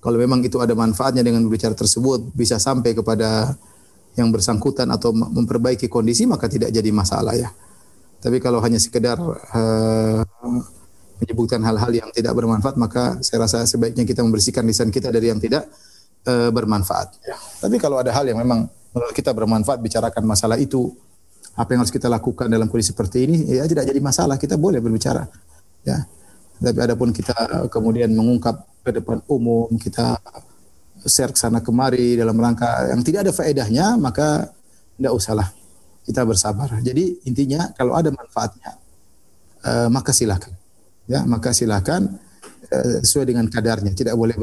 Kalau 0.00 0.16
memang 0.16 0.40
itu 0.40 0.56
ada 0.56 0.72
manfaatnya 0.72 1.20
dengan 1.20 1.44
berbicara 1.44 1.76
tersebut 1.76 2.32
bisa 2.32 2.56
sampai 2.56 2.96
kepada 2.96 3.52
yang 4.16 4.32
bersangkutan 4.32 4.88
atau 4.88 5.12
memperbaiki 5.12 5.92
kondisi 5.92 6.24
maka 6.24 6.48
tidak 6.48 6.72
jadi 6.72 6.88
masalah 6.88 7.36
ya. 7.36 7.52
Tapi 8.24 8.40
kalau 8.40 8.64
hanya 8.64 8.80
sekedar 8.80 9.20
uh, 9.20 10.24
menyebutkan 11.20 11.60
hal-hal 11.60 11.92
yang 11.92 12.08
tidak 12.16 12.32
bermanfaat 12.32 12.80
maka 12.80 13.20
saya 13.20 13.44
rasa 13.44 13.68
sebaiknya 13.68 14.08
kita 14.08 14.24
membersihkan 14.24 14.64
lisan 14.64 14.88
kita 14.88 15.12
dari 15.12 15.28
yang 15.28 15.36
tidak 15.36 15.68
uh, 16.24 16.48
bermanfaat. 16.48 17.20
Ya. 17.20 17.36
Tapi 17.60 17.76
kalau 17.76 18.00
ada 18.00 18.08
hal 18.08 18.24
yang 18.24 18.40
memang 18.40 18.72
kita 19.12 19.36
bermanfaat 19.36 19.84
bicarakan 19.84 20.24
masalah 20.24 20.56
itu 20.56 20.96
apa 21.60 21.76
yang 21.76 21.84
harus 21.84 21.92
kita 21.92 22.08
lakukan 22.08 22.48
dalam 22.48 22.72
kondisi 22.72 22.96
seperti 22.96 23.28
ini 23.28 23.36
ya 23.52 23.68
tidak 23.68 23.84
jadi 23.84 24.00
masalah. 24.00 24.40
Kita 24.40 24.56
boleh 24.56 24.80
berbicara 24.80 25.28
ya. 25.84 26.00
Tapi 26.60 26.78
adapun 26.80 27.12
kita 27.12 27.68
kemudian 27.68 28.12
mengungkap 28.12 28.64
ke 28.80 28.90
depan 28.96 29.20
umum 29.28 29.68
kita 29.76 30.16
share 31.04 31.32
sana 31.36 31.60
kemari 31.60 32.16
dalam 32.16 32.36
rangka 32.36 32.92
yang 32.92 33.00
tidak 33.04 33.28
ada 33.28 33.32
faedahnya 33.36 34.00
maka 34.00 34.48
tidak 34.96 35.12
usahlah. 35.12 35.48
Kita 36.00 36.24
bersabar. 36.24 36.80
Jadi 36.80 37.28
intinya 37.28 37.70
kalau 37.76 37.92
ada 37.92 38.08
manfaatnya 38.08 38.80
uh, 39.68 39.88
maka 39.92 40.16
silakan 40.16 40.56
ya. 41.04 41.20
Maka 41.28 41.52
silakan 41.52 42.16
uh, 42.72 42.98
sesuai 43.04 43.36
dengan 43.36 43.44
kadarnya. 43.52 43.92
Tidak 43.92 44.16
boleh 44.16 44.34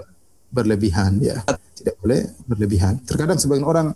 berlebihan 0.53 1.17
ya. 1.17 1.41
Tidak 1.73 1.97
boleh 1.97 2.29
berlebihan. 2.45 3.01
Terkadang 3.03 3.41
sebagian 3.41 3.67
orang 3.67 3.87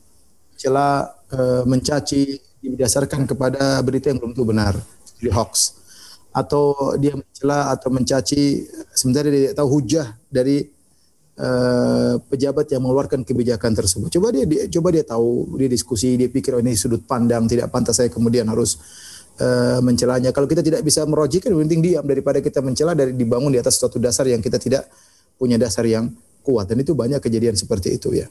celah 0.61 1.09
e, 1.33 1.39
mencaci 1.65 2.37
didasarkan 2.61 3.25
kepada 3.25 3.81
berita 3.81 4.13
yang 4.13 4.21
belum 4.21 4.37
tentu 4.37 4.45
benar, 4.45 4.73
jadi 5.17 5.33
hoax. 5.33 5.81
Atau 6.31 6.95
dia 7.01 7.17
mencela 7.17 7.73
atau 7.73 7.89
mencaci 7.91 8.69
sementara 8.93 9.27
dia 9.27 9.51
tidak 9.51 9.57
tahu 9.59 9.67
hujah 9.81 10.07
dari 10.31 10.63
uh, 11.41 12.15
pejabat 12.29 12.71
yang 12.71 12.85
mengeluarkan 12.85 13.25
kebijakan 13.25 13.75
tersebut. 13.75 14.07
Coba 14.13 14.31
dia, 14.31 14.45
dia 14.47 14.63
coba 14.71 14.95
dia 14.95 15.03
tahu, 15.03 15.59
dia 15.59 15.67
diskusi, 15.67 16.15
dia 16.15 16.31
pikir 16.31 16.55
oh 16.55 16.61
ini 16.63 16.77
sudut 16.77 17.03
pandang 17.03 17.49
tidak 17.49 17.67
pantas 17.73 17.99
saya 17.99 18.07
kemudian 18.07 18.47
harus 18.47 18.79
uh, 19.41 19.79
mencelanya. 19.83 20.29
Kalau 20.31 20.47
kita 20.47 20.63
tidak 20.63 20.85
bisa 20.85 21.03
merojikan, 21.03 21.51
penting 21.51 21.81
diam 21.83 22.05
daripada 22.05 22.39
kita 22.39 22.63
mencela 22.63 22.95
dari 22.95 23.11
dibangun 23.11 23.51
di 23.51 23.59
atas 23.59 23.81
suatu 23.81 23.99
dasar 23.99 24.29
yang 24.29 24.39
kita 24.39 24.61
tidak 24.61 24.87
punya 25.35 25.57
dasar 25.57 25.83
yang 25.83 26.13
kuat. 26.45 26.69
Dan 26.69 26.85
itu 26.85 26.93
banyak 26.93 27.19
kejadian 27.19 27.57
seperti 27.57 27.97
itu 27.97 28.13
ya. 28.15 28.29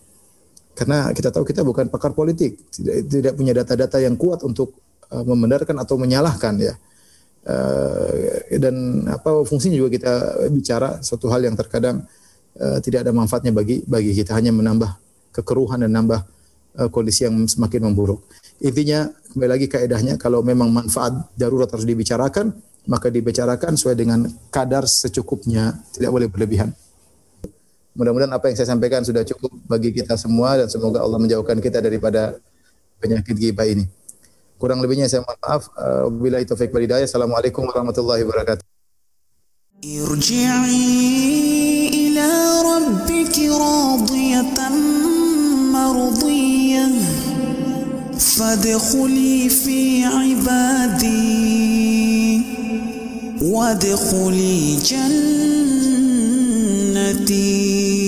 Karena 0.81 1.13
kita 1.13 1.29
tahu 1.29 1.45
kita 1.45 1.61
bukan 1.61 1.93
pakar 1.93 2.17
politik, 2.17 2.57
tidak, 2.73 3.05
tidak 3.05 3.33
punya 3.37 3.53
data-data 3.53 4.01
yang 4.01 4.17
kuat 4.17 4.41
untuk 4.49 4.81
uh, 5.13 5.21
membenarkan 5.21 5.77
atau 5.77 6.01
menyalahkan 6.01 6.57
ya. 6.57 6.73
Uh, 7.45 8.57
dan 8.57 9.05
apa 9.13 9.45
fungsinya 9.45 9.77
juga 9.77 9.93
kita 9.93 10.13
bicara 10.49 11.05
suatu 11.05 11.29
hal 11.29 11.45
yang 11.45 11.57
terkadang 11.57 12.05
uh, 12.57 12.81
tidak 12.81 13.05
ada 13.05 13.13
manfaatnya 13.13 13.53
bagi 13.53 13.85
bagi 13.85 14.13
kita 14.17 14.37
hanya 14.37 14.53
menambah 14.57 14.89
kekeruhan 15.37 15.85
dan 15.85 15.93
nambah 15.93 16.21
uh, 16.81 16.89
kondisi 16.89 17.29
yang 17.29 17.45
semakin 17.45 17.93
memburuk. 17.93 18.25
Intinya 18.65 19.13
kembali 19.37 19.51
lagi 19.53 19.67
kaidahnya 19.69 20.17
kalau 20.17 20.41
memang 20.41 20.73
manfaat 20.73 21.29
darurat 21.37 21.69
harus 21.69 21.85
dibicarakan 21.85 22.57
maka 22.89 23.13
dibicarakan 23.13 23.77
sesuai 23.77 23.97
dengan 23.99 24.25
kadar 24.49 24.89
secukupnya, 24.89 25.77
tidak 25.93 26.11
boleh 26.11 26.29
berlebihan. 26.31 26.73
Mudah-mudahan 28.01 28.33
apa 28.33 28.49
yang 28.49 28.57
saya 28.57 28.73
sampaikan 28.73 29.05
sudah 29.05 29.21
cukup 29.29 29.53
bagi 29.69 29.93
kita 29.93 30.17
semua 30.17 30.57
dan 30.57 30.73
semoga 30.73 31.05
Allah 31.05 31.21
menjauhkan 31.21 31.61
kita 31.61 31.85
daripada 31.85 32.41
penyakit 32.97 33.37
ghibah 33.37 33.69
ini. 33.69 33.85
Kurang 34.57 34.81
lebihnya 34.81 35.05
saya 35.05 35.21
mohon 35.21 35.37
maaf. 35.45 35.69
Eh, 35.69 36.09
bila 36.09 36.41
itu 36.41 36.57
wal 36.57 36.81
hidayah. 36.81 37.05
Assalamualaikum 37.05 37.61
warahmatullahi 37.69 38.25
wabarakatuh. 38.25 38.65
Irji'i 39.85 40.89
ila 42.09 42.29
rabbiki 42.65 43.53
radiyatan 43.53 45.01
fadkhuli 48.41 49.53
fi 49.53 50.09
ibadi 50.33 51.21
wadkhuli 53.45 54.81
jannah 54.81 55.90
deep 57.15 58.00